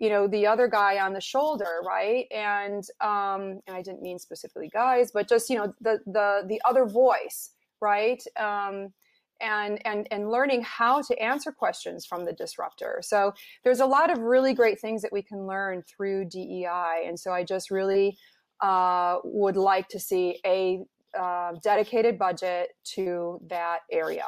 you 0.04 0.10
know 0.10 0.28
the 0.28 0.46
other 0.46 0.68
guy 0.68 1.00
on 1.00 1.14
the 1.14 1.22
shoulder 1.22 1.82
right? 1.88 2.26
And 2.32 2.84
um 3.02 3.42
and 3.68 3.76
i 3.80 3.82
didn't 3.82 4.02
mean 4.02 4.20
specifically 4.20 4.70
guys 4.70 5.12
but 5.14 5.30
just 5.30 5.50
you 5.50 5.58
know 5.58 5.74
the 5.82 6.00
the 6.06 6.44
the 6.48 6.62
other 6.70 6.86
voice 6.86 7.52
right? 7.82 8.22
Um 8.38 8.94
and 9.42 9.86
and 9.86 10.08
and 10.12 10.30
learning 10.30 10.62
how 10.62 11.02
to 11.02 11.14
answer 11.22 11.52
questions 11.52 12.06
from 12.06 12.26
the 12.26 12.34
disruptor. 12.34 13.00
So 13.02 13.34
there's 13.64 13.80
a 13.80 13.86
lot 13.86 14.12
of 14.12 14.20
really 14.20 14.54
great 14.54 14.80
things 14.80 15.02
that 15.02 15.12
we 15.12 15.22
can 15.22 15.48
learn 15.48 15.84
through 15.84 16.26
dei 16.26 17.06
and 17.08 17.20
so 17.20 17.32
i 17.32 17.44
just 17.44 17.72
really 17.72 18.18
uh, 18.62 19.18
would 19.26 19.58
like 19.58 19.88
to 19.90 20.00
see 20.00 20.40
a 20.46 20.80
uh, 21.20 21.52
dedicated 21.62 22.18
budget 22.18 22.70
to 22.96 23.40
that 23.50 23.80
area 23.92 24.26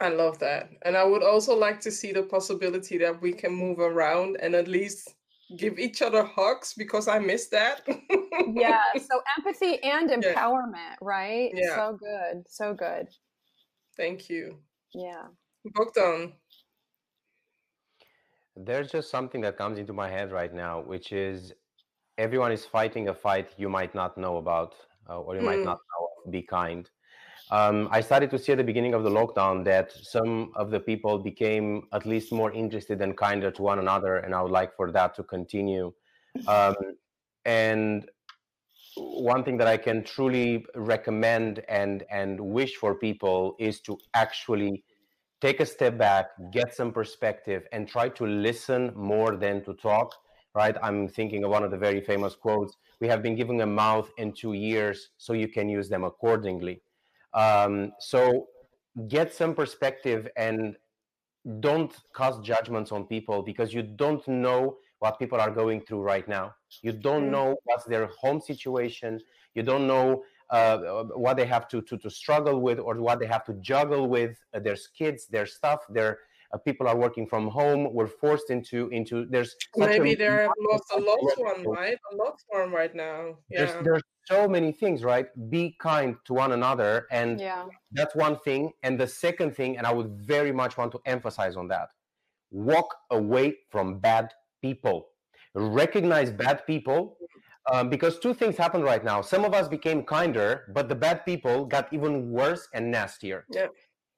I 0.00 0.08
love 0.08 0.38
that. 0.40 0.70
And 0.82 0.96
I 0.96 1.04
would 1.04 1.22
also 1.22 1.54
like 1.56 1.80
to 1.80 1.90
see 1.90 2.12
the 2.12 2.22
possibility 2.22 2.98
that 2.98 3.20
we 3.20 3.32
can 3.32 3.52
move 3.52 3.78
around 3.78 4.36
and 4.40 4.54
at 4.54 4.68
least 4.68 5.14
give 5.56 5.78
each 5.78 6.02
other 6.02 6.24
hugs 6.24 6.74
because 6.76 7.06
I 7.06 7.18
miss 7.18 7.48
that. 7.48 7.82
yeah. 8.52 8.80
So 8.98 9.22
empathy 9.38 9.82
and 9.82 10.10
empowerment, 10.10 10.74
yeah. 10.74 10.96
right? 11.00 11.50
Yeah. 11.54 11.76
So 11.76 11.98
good. 11.98 12.44
So 12.48 12.74
good. 12.74 13.08
Thank 13.96 14.28
you. 14.28 14.58
Yeah. 14.92 15.26
Bogdan. 15.64 16.32
There's 18.56 18.90
just 18.90 19.10
something 19.10 19.40
that 19.42 19.56
comes 19.56 19.78
into 19.78 19.92
my 19.92 20.08
head 20.08 20.30
right 20.32 20.52
now, 20.52 20.80
which 20.80 21.12
is 21.12 21.52
everyone 22.18 22.52
is 22.52 22.64
fighting 22.64 23.08
a 23.08 23.14
fight 23.14 23.50
you 23.56 23.68
might 23.68 23.94
not 23.94 24.16
know 24.16 24.36
about 24.36 24.74
uh, 25.08 25.20
or 25.20 25.34
you 25.34 25.42
mm. 25.42 25.46
might 25.46 25.64
not 25.64 25.78
know. 25.78 26.30
Be 26.30 26.42
kind 26.42 26.88
um, 27.50 27.88
I 27.90 28.00
started 28.00 28.30
to 28.30 28.38
see 28.38 28.52
at 28.52 28.58
the 28.58 28.64
beginning 28.64 28.94
of 28.94 29.04
the 29.04 29.10
lockdown 29.10 29.64
that 29.64 29.92
some 29.92 30.52
of 30.56 30.70
the 30.70 30.80
people 30.80 31.18
became 31.18 31.82
at 31.92 32.06
least 32.06 32.32
more 32.32 32.50
interested 32.52 33.00
and 33.02 33.16
kinder 33.16 33.50
to 33.50 33.62
one 33.62 33.78
another, 33.78 34.16
and 34.16 34.34
I 34.34 34.40
would 34.42 34.52
like 34.52 34.74
for 34.76 34.90
that 34.92 35.14
to 35.16 35.22
continue. 35.22 35.92
Um, 36.46 36.74
and 37.44 38.08
one 38.96 39.44
thing 39.44 39.56
that 39.58 39.66
I 39.66 39.76
can 39.76 40.04
truly 40.04 40.64
recommend 40.74 41.62
and 41.68 42.04
and 42.10 42.40
wish 42.40 42.76
for 42.76 42.94
people 42.94 43.56
is 43.58 43.80
to 43.82 43.98
actually 44.14 44.84
take 45.40 45.60
a 45.60 45.66
step 45.66 45.98
back, 45.98 46.28
get 46.50 46.74
some 46.74 46.92
perspective, 46.92 47.66
and 47.72 47.86
try 47.86 48.08
to 48.10 48.24
listen 48.24 48.92
more 48.94 49.36
than 49.36 49.62
to 49.64 49.74
talk. 49.74 50.14
Right? 50.54 50.76
I'm 50.82 51.08
thinking 51.08 51.44
of 51.44 51.50
one 51.50 51.64
of 51.64 51.72
the 51.72 51.76
very 51.76 52.00
famous 52.00 52.34
quotes: 52.34 52.74
"We 53.00 53.08
have 53.08 53.22
been 53.22 53.36
given 53.36 53.60
a 53.60 53.66
mouth 53.66 54.10
in 54.16 54.32
two 54.32 54.54
years, 54.54 55.10
so 55.18 55.34
you 55.34 55.48
can 55.48 55.68
use 55.68 55.90
them 55.90 56.04
accordingly." 56.04 56.80
Um, 57.34 57.92
so 57.98 58.46
get 59.08 59.34
some 59.34 59.54
perspective 59.54 60.28
and 60.36 60.76
don't 61.60 61.94
cast 62.16 62.42
judgments 62.42 62.92
on 62.92 63.04
people 63.04 63.42
because 63.42 63.74
you 63.74 63.82
don't 63.82 64.26
know 64.28 64.76
what 65.00 65.18
people 65.18 65.40
are 65.40 65.50
going 65.50 65.80
through 65.82 66.00
right 66.00 66.26
now. 66.28 66.54
You 66.82 66.92
don't 66.92 67.26
mm. 67.26 67.32
know 67.32 67.56
what's 67.64 67.84
their 67.84 68.06
home 68.06 68.40
situation. 68.40 69.20
You 69.54 69.62
don't 69.62 69.86
know 69.86 70.24
uh, 70.50 71.04
what 71.14 71.36
they 71.36 71.46
have 71.46 71.68
to, 71.68 71.82
to 71.82 71.98
to 71.98 72.10
struggle 72.10 72.60
with 72.60 72.78
or 72.78 73.00
what 73.00 73.18
they 73.18 73.26
have 73.26 73.44
to 73.44 73.54
juggle 73.54 74.08
with. 74.08 74.38
Uh, 74.54 74.60
their 74.60 74.76
kids, 74.96 75.26
their 75.26 75.46
stuff, 75.46 75.80
their 75.90 76.18
uh, 76.52 76.58
people 76.58 76.86
are 76.86 76.96
working 76.96 77.26
from 77.26 77.48
home. 77.48 77.92
We're 77.92 78.06
forced 78.06 78.50
into 78.50 78.88
into 78.88 79.26
there's 79.26 79.56
maybe 79.76 80.14
they're 80.14 80.48
lost 80.70 80.84
a 80.94 81.00
loved 81.00 81.38
one, 81.38 81.64
right? 81.66 81.98
A 82.12 82.16
loved 82.16 82.42
one 82.48 82.70
right 82.70 82.94
now. 82.94 83.36
Yeah. 83.50 83.64
There's, 83.64 83.84
there's 83.84 84.02
so 84.26 84.48
many 84.48 84.72
things, 84.72 85.04
right? 85.04 85.26
Be 85.50 85.76
kind 85.80 86.16
to 86.26 86.34
one 86.34 86.52
another, 86.52 87.06
and 87.10 87.40
yeah. 87.40 87.66
that's 87.92 88.14
one 88.14 88.38
thing. 88.40 88.72
And 88.82 88.98
the 88.98 89.06
second 89.06 89.56
thing, 89.56 89.76
and 89.76 89.86
I 89.86 89.92
would 89.92 90.10
very 90.18 90.52
much 90.52 90.76
want 90.76 90.92
to 90.92 91.00
emphasize 91.06 91.56
on 91.56 91.68
that: 91.68 91.90
walk 92.50 92.94
away 93.10 93.56
from 93.70 93.98
bad 93.98 94.32
people. 94.62 95.08
Recognize 95.54 96.30
bad 96.30 96.66
people. 96.66 97.16
Um, 97.72 97.88
because 97.88 98.18
two 98.18 98.34
things 98.34 98.58
happened 98.58 98.84
right 98.84 99.02
now. 99.02 99.22
Some 99.22 99.42
of 99.42 99.54
us 99.54 99.68
became 99.68 100.02
kinder, 100.02 100.70
but 100.74 100.90
the 100.90 100.94
bad 100.94 101.24
people 101.24 101.64
got 101.64 101.90
even 101.94 102.30
worse 102.30 102.68
and 102.74 102.90
nastier. 102.90 103.46
Yeah 103.50 103.68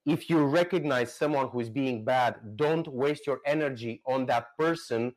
if 0.07 0.29
you 0.29 0.45
recognize 0.45 1.13
someone 1.13 1.49
who 1.49 1.59
is 1.59 1.69
being 1.69 2.05
bad, 2.05 2.35
don't 2.55 2.87
waste 2.87 3.27
your 3.27 3.41
energy 3.45 4.01
on 4.07 4.25
that 4.27 4.45
person 4.57 5.13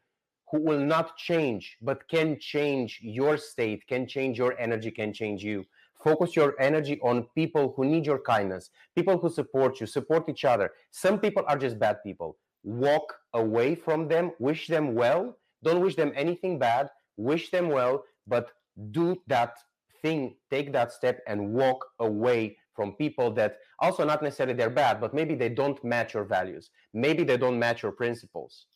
who 0.50 0.60
will 0.60 0.80
not 0.80 1.16
change, 1.16 1.76
but 1.80 2.08
can 2.08 2.38
change 2.40 2.98
your 3.02 3.36
state, 3.36 3.86
can 3.86 4.06
change 4.06 4.38
your 4.38 4.58
energy, 4.58 4.90
can 4.90 5.12
change 5.12 5.42
you. 5.42 5.64
Focus 6.02 6.34
your 6.34 6.54
energy 6.60 6.98
on 7.02 7.26
people 7.34 7.74
who 7.76 7.84
need 7.84 8.06
your 8.06 8.20
kindness, 8.20 8.70
people 8.96 9.18
who 9.18 9.28
support 9.28 9.80
you, 9.80 9.86
support 9.86 10.28
each 10.28 10.44
other. 10.44 10.70
Some 10.90 11.18
people 11.20 11.44
are 11.46 11.58
just 11.58 11.78
bad 11.78 11.98
people. 12.02 12.36
Walk 12.64 13.14
away 13.34 13.74
from 13.74 14.08
them, 14.08 14.32
wish 14.38 14.66
them 14.66 14.94
well. 14.94 15.36
Don't 15.62 15.82
wish 15.82 15.94
them 15.94 16.12
anything 16.16 16.58
bad, 16.58 16.88
wish 17.16 17.50
them 17.50 17.68
well, 17.68 18.04
but 18.26 18.50
do 18.92 19.20
that 19.26 19.58
thing, 20.00 20.36
take 20.50 20.72
that 20.72 20.92
step 20.92 21.20
and 21.26 21.52
walk 21.52 21.84
away 21.98 22.56
from 22.74 22.92
people 22.92 23.30
that 23.32 23.58
also 23.80 24.04
not 24.04 24.22
necessarily 24.22 24.54
they're 24.54 24.70
bad, 24.70 25.00
but 25.00 25.12
maybe 25.12 25.34
they 25.34 25.50
don't 25.50 25.82
match 25.84 26.14
your 26.14 26.24
values. 26.24 26.70
Maybe 26.94 27.24
they 27.24 27.36
don't 27.36 27.58
match 27.58 27.82
your 27.82 27.92
principles. 27.92 28.66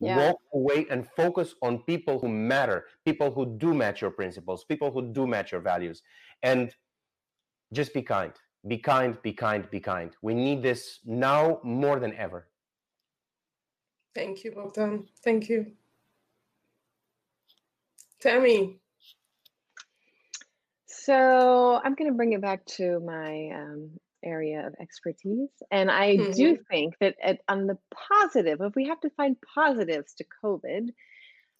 Yeah. 0.00 0.18
Walk 0.18 0.40
away 0.52 0.86
and 0.90 1.08
focus 1.16 1.54
on 1.62 1.78
people 1.84 2.18
who 2.18 2.28
matter, 2.28 2.86
people 3.04 3.30
who 3.30 3.56
do 3.58 3.72
match 3.72 4.00
your 4.00 4.10
principles, 4.10 4.64
people 4.64 4.90
who 4.90 5.12
do 5.12 5.26
match 5.26 5.52
your 5.52 5.60
values. 5.60 6.02
And 6.42 6.74
just 7.72 7.94
be 7.94 8.02
kind. 8.02 8.32
Be 8.66 8.78
kind, 8.78 9.20
be 9.22 9.32
kind, 9.32 9.70
be 9.70 9.80
kind. 9.80 10.16
We 10.22 10.34
need 10.34 10.62
this 10.62 11.00
now 11.04 11.60
more 11.62 12.00
than 12.00 12.14
ever. 12.14 12.48
Thank 14.14 14.44
you, 14.44 14.52
Bogdan. 14.52 15.06
Thank 15.22 15.48
you. 15.48 15.72
Tammy, 18.20 18.80
so 20.86 21.80
I'm 21.84 21.94
going 21.94 22.10
to 22.10 22.16
bring 22.16 22.32
it 22.32 22.40
back 22.40 22.64
to 22.78 23.00
my 23.00 23.50
um, 23.54 23.90
area 24.24 24.66
of 24.66 24.74
expertise. 24.80 25.50
And 25.70 25.90
I 25.90 26.16
mm-hmm. 26.16 26.32
do 26.32 26.58
think 26.70 26.94
that 27.00 27.16
at, 27.22 27.40
on 27.48 27.66
the 27.66 27.78
positive, 28.10 28.60
if 28.60 28.74
we 28.74 28.88
have 28.88 29.00
to 29.00 29.10
find 29.10 29.36
positives 29.54 30.14
to 30.14 30.24
COVID, 30.44 30.88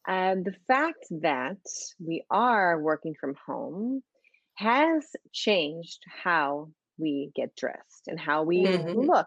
uh, 0.07 0.35
the 0.35 0.55
fact 0.67 1.07
that 1.23 1.59
we 1.99 2.25
are 2.31 2.81
working 2.81 3.15
from 3.19 3.35
home 3.47 4.03
has 4.57 5.05
changed 5.33 6.01
how 6.23 6.69
we 6.99 7.31
get 7.35 7.57
dressed 7.57 8.07
and 8.07 8.19
how 8.21 8.43
we 8.43 8.65
mm-hmm. 8.65 9.01
look. 9.01 9.27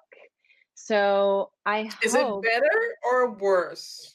So 0.75 1.49
I 1.65 1.89
is 2.03 2.13
hope 2.13 2.45
it 2.45 2.51
better 2.51 2.95
or 3.03 3.31
worse? 3.31 4.13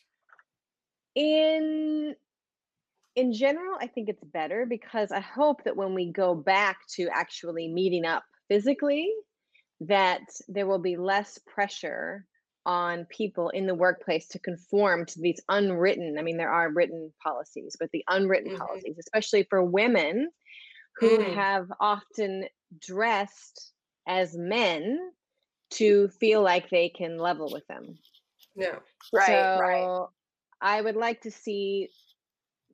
In 1.14 2.14
in 3.14 3.32
general, 3.32 3.76
I 3.78 3.88
think 3.88 4.08
it's 4.08 4.24
better 4.24 4.64
because 4.66 5.12
I 5.12 5.20
hope 5.20 5.64
that 5.64 5.76
when 5.76 5.94
we 5.94 6.10
go 6.10 6.34
back 6.34 6.78
to 6.94 7.08
actually 7.12 7.68
meeting 7.68 8.06
up 8.06 8.22
physically, 8.52 9.10
that 9.80 10.20
there 10.48 10.66
will 10.66 10.78
be 10.78 10.96
less 10.96 11.38
pressure 11.46 12.26
on 12.66 13.06
people 13.06 13.48
in 13.48 13.66
the 13.66 13.74
workplace 13.74 14.28
to 14.28 14.38
conform 14.38 15.04
to 15.04 15.18
these 15.20 15.40
unwritten 15.48 16.14
i 16.16 16.22
mean 16.22 16.36
there 16.36 16.52
are 16.52 16.70
written 16.70 17.12
policies 17.20 17.74
but 17.80 17.90
the 17.92 18.04
unwritten 18.06 18.52
mm-hmm. 18.52 18.62
policies 18.62 18.94
especially 19.00 19.44
for 19.50 19.64
women 19.64 20.30
who 21.00 21.18
mm. 21.18 21.34
have 21.34 21.66
often 21.80 22.44
dressed 22.80 23.72
as 24.06 24.36
men 24.36 24.96
to 25.70 26.06
feel 26.20 26.40
like 26.40 26.70
they 26.70 26.88
can 26.88 27.18
level 27.18 27.50
with 27.50 27.66
them 27.66 27.98
yeah 28.54 28.76
right 29.12 29.26
so 29.26 29.58
right 29.60 30.06
i 30.60 30.80
would 30.80 30.94
like 30.94 31.20
to 31.20 31.32
see 31.32 31.88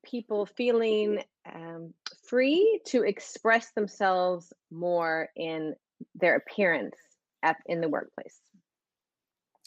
people 0.03 0.45
feeling 0.45 1.23
um, 1.53 1.93
free 2.27 2.79
to 2.85 3.03
express 3.03 3.71
themselves 3.71 4.53
more 4.71 5.29
in 5.35 5.73
their 6.15 6.35
appearance 6.35 6.95
at 7.43 7.57
in 7.67 7.81
the 7.81 7.89
workplace 7.89 8.41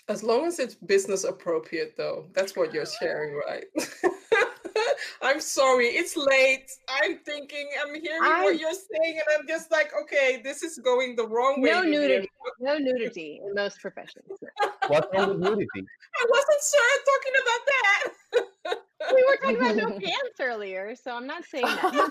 as 0.08 0.22
long 0.22 0.46
as 0.46 0.58
it's 0.58 0.74
business 0.74 1.24
appropriate, 1.24 1.94
though, 1.96 2.26
that's 2.34 2.56
what 2.56 2.74
you're 2.74 2.86
sharing, 2.86 3.40
right? 3.46 3.64
I'm 5.22 5.40
sorry, 5.40 5.86
it's 5.86 6.16
late. 6.16 6.70
I'm 6.88 7.18
thinking, 7.18 7.68
I'm 7.80 7.94
hearing 7.94 8.20
I'm, 8.22 8.44
what 8.44 8.58
you're 8.58 8.72
saying, 8.72 9.20
and 9.20 9.38
I'm 9.38 9.46
just 9.46 9.70
like, 9.70 9.92
okay, 10.02 10.40
this 10.42 10.62
is 10.62 10.78
going 10.78 11.14
the 11.14 11.26
wrong 11.26 11.62
way. 11.62 11.70
No 11.70 11.82
nudity, 11.82 12.28
no 12.60 12.78
nudity 12.78 13.40
in 13.44 13.54
most 13.54 13.80
professions. 13.80 14.26
What's 14.88 15.06
wrong 15.14 15.28
with 15.28 15.38
nudity? 15.38 15.68
I 16.20 16.26
wasn't 16.28 16.62
sure 16.70 16.98
talking 17.06 17.32
about 17.40 17.66
that. 17.66 18.21
We 19.14 19.24
were 19.24 19.36
talking 19.36 19.56
about 19.56 19.76
no 19.76 19.98
pants 20.04 20.40
earlier, 20.40 20.94
so 20.94 21.14
I'm 21.14 21.26
not 21.26 21.44
saying 21.44 21.64
that. 21.64 22.10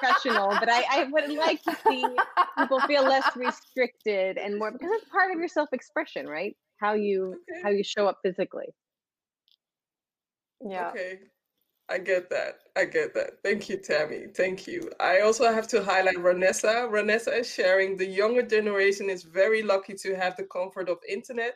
professional, 0.00 0.48
but 0.60 0.68
I, 0.70 0.84
I 0.90 1.04
would 1.04 1.30
like 1.32 1.62
to 1.64 1.76
see 1.86 2.04
people 2.58 2.80
feel 2.80 3.04
less 3.04 3.36
restricted 3.36 4.38
and 4.38 4.58
more 4.58 4.70
because 4.70 4.90
it's 4.92 5.08
part 5.08 5.32
of 5.32 5.38
your 5.38 5.48
self-expression, 5.48 6.26
right? 6.26 6.56
how 6.78 6.94
you 6.94 7.40
okay. 7.50 7.60
how 7.62 7.70
you 7.70 7.82
show 7.82 8.06
up 8.06 8.18
physically 8.22 8.66
yeah 10.60 10.88
okay 10.88 11.18
I 11.88 11.98
get 11.98 12.28
that. 12.30 12.56
I 12.74 12.84
get 12.84 13.14
that. 13.14 13.34
Thank 13.44 13.68
you, 13.68 13.76
Tammy. 13.76 14.26
Thank 14.34 14.66
you. 14.66 14.90
I 14.98 15.20
also 15.20 15.44
have 15.52 15.68
to 15.68 15.84
highlight 15.84 16.16
Ranessa. 16.16 16.90
Ranessa 16.90 17.38
is 17.38 17.48
sharing 17.48 17.96
the 17.96 18.04
younger 18.04 18.42
generation 18.42 19.08
is 19.08 19.22
very 19.22 19.62
lucky 19.62 19.94
to 20.02 20.16
have 20.16 20.34
the 20.34 20.42
comfort 20.42 20.88
of 20.88 20.98
internet 21.08 21.54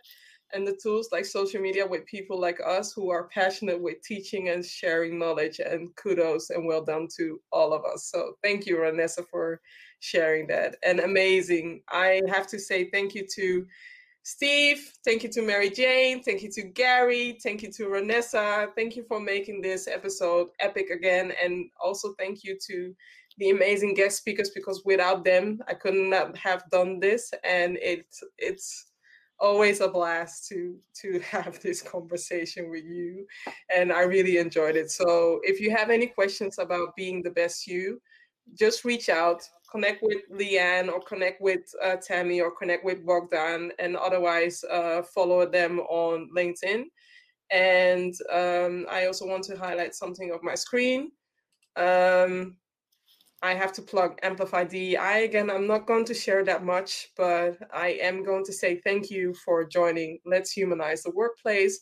and 0.53 0.66
the 0.66 0.78
tools 0.82 1.09
like 1.12 1.24
social 1.24 1.61
media 1.61 1.86
with 1.86 2.07
people 2.07 2.40
like 2.40 2.61
us 2.66 2.92
who 2.92 3.11
are 3.11 3.28
passionate 3.28 3.80
with 3.80 4.03
teaching 4.03 4.48
and 4.48 4.64
sharing 4.64 5.18
knowledge 5.18 5.61
and 5.61 5.94
kudos 5.96 6.51
and 6.51 6.66
well 6.66 6.84
done 6.84 7.09
to 7.16 7.40
all 7.53 7.72
of 7.72 7.84
us. 7.84 8.11
So 8.11 8.34
thank 8.42 8.66
you, 8.66 8.76
Ranessa, 8.76 9.24
for 9.30 9.61
sharing 10.01 10.46
that. 10.48 10.76
And 10.82 11.01
amazing. 11.01 11.82
I 11.90 12.20
have 12.28 12.46
to 12.48 12.59
say 12.59 12.90
thank 12.90 13.14
you 13.14 13.26
to 13.36 13.66
Steve, 14.22 14.92
thank 15.05 15.22
you 15.22 15.30
to 15.30 15.42
Mary 15.42 15.70
Jane, 15.70 16.22
thank 16.22 16.42
you 16.42 16.51
to 16.53 16.62
Gary, 16.62 17.38
thank 17.42 17.62
you 17.62 17.72
to 17.72 17.84
Ranessa, 17.84 18.68
thank 18.76 18.94
you 18.94 19.03
for 19.09 19.18
making 19.18 19.62
this 19.62 19.88
episode 19.88 20.48
epic 20.61 20.90
again, 20.90 21.32
and 21.42 21.70
also 21.82 22.12
thank 22.18 22.44
you 22.44 22.59
to 22.66 22.94
the 23.38 23.48
amazing 23.48 23.94
guest 23.94 24.18
speakers 24.18 24.51
because 24.51 24.82
without 24.84 25.24
them, 25.24 25.61
I 25.66 25.74
couldn't 25.74 26.12
have 26.36 26.68
done 26.70 27.01
this, 27.01 27.32
and 27.44 27.78
it's 27.80 28.22
it's 28.36 28.89
always 29.41 29.80
a 29.80 29.88
blast 29.88 30.49
to 30.49 30.76
to 31.03 31.18
have 31.30 31.61
this 31.61 31.82
conversation 31.82 32.70
with 32.70 32.84
you, 32.84 33.26
and 33.74 33.93
I 33.93 34.03
really 34.03 34.38
enjoyed 34.38 34.76
it. 34.76 34.91
So 34.91 35.41
if 35.43 35.61
you 35.61 35.70
have 35.70 35.91
any 35.91 36.07
questions 36.07 36.59
about 36.59 36.97
being 36.97 37.22
the 37.22 37.30
best 37.30 37.66
you, 37.66 38.01
just 38.55 38.84
reach 38.84 39.09
out 39.09 39.43
connect 39.70 40.03
with 40.03 40.18
Leanne 40.32 40.88
or 40.88 41.01
connect 41.01 41.41
with 41.41 41.61
uh, 41.82 41.97
Tammy 41.97 42.41
or 42.41 42.51
connect 42.51 42.84
with 42.84 43.07
Bogdan 43.07 43.72
and 43.78 43.97
otherwise 43.97 44.64
uh, 44.70 45.03
follow 45.03 45.47
them 45.47 45.80
on 45.80 46.28
LinkedIn. 46.36 46.84
And 47.51 48.14
um, 48.32 48.86
I 48.91 49.07
also 49.07 49.26
want 49.26 49.45
to 49.45 49.57
highlight 49.57 49.95
something 49.95 50.32
of 50.32 50.43
my 50.43 50.55
screen. 50.55 51.12
Um, 51.76 52.57
I 53.43 53.55
have 53.55 53.72
to 53.74 53.82
plug 53.82 54.18
Amplify 54.22 54.64
DEI 54.64 55.24
again. 55.24 55.51
I'm 55.51 55.66
not 55.66 55.86
going 55.86 56.05
to 56.07 56.14
share 56.14 56.45
that 56.45 56.64
much, 56.64 57.09
but 57.16 57.57
I 57.72 57.99
am 58.03 58.22
going 58.22 58.45
to 58.45 58.53
say 58.53 58.80
thank 58.80 59.11
you 59.11 59.34
for 59.34 59.64
joining 59.64 60.18
Let's 60.26 60.53
Humanize 60.53 61.03
the 61.03 61.11
Workplace. 61.12 61.80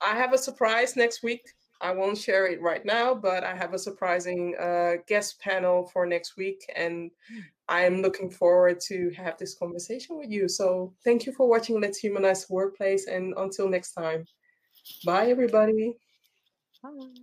I 0.00 0.14
have 0.14 0.32
a 0.34 0.38
surprise 0.38 0.96
next 0.96 1.22
week 1.22 1.42
I 1.80 1.92
won't 1.92 2.18
share 2.18 2.46
it 2.46 2.60
right 2.60 2.84
now, 2.84 3.14
but 3.14 3.44
I 3.44 3.54
have 3.54 3.72
a 3.72 3.78
surprising 3.78 4.56
uh, 4.60 4.94
guest 5.06 5.40
panel 5.40 5.88
for 5.92 6.06
next 6.06 6.36
week, 6.36 6.64
and. 6.74 7.10
I'm 7.70 8.00
looking 8.00 8.30
forward 8.30 8.80
to 8.86 9.10
have 9.10 9.36
this 9.36 9.54
conversation 9.54 10.16
with 10.16 10.30
you. 10.30 10.48
So 10.48 10.94
thank 11.04 11.26
you 11.26 11.32
for 11.32 11.46
watching 11.46 11.78
Let's 11.82 11.98
Humanize 11.98 12.46
the 12.46 12.54
Workplace, 12.54 13.08
and 13.08 13.34
until 13.36 13.68
next 13.68 13.92
time, 13.92 14.24
bye 15.04 15.26
everybody. 15.26 15.92
Bye. 16.82 17.08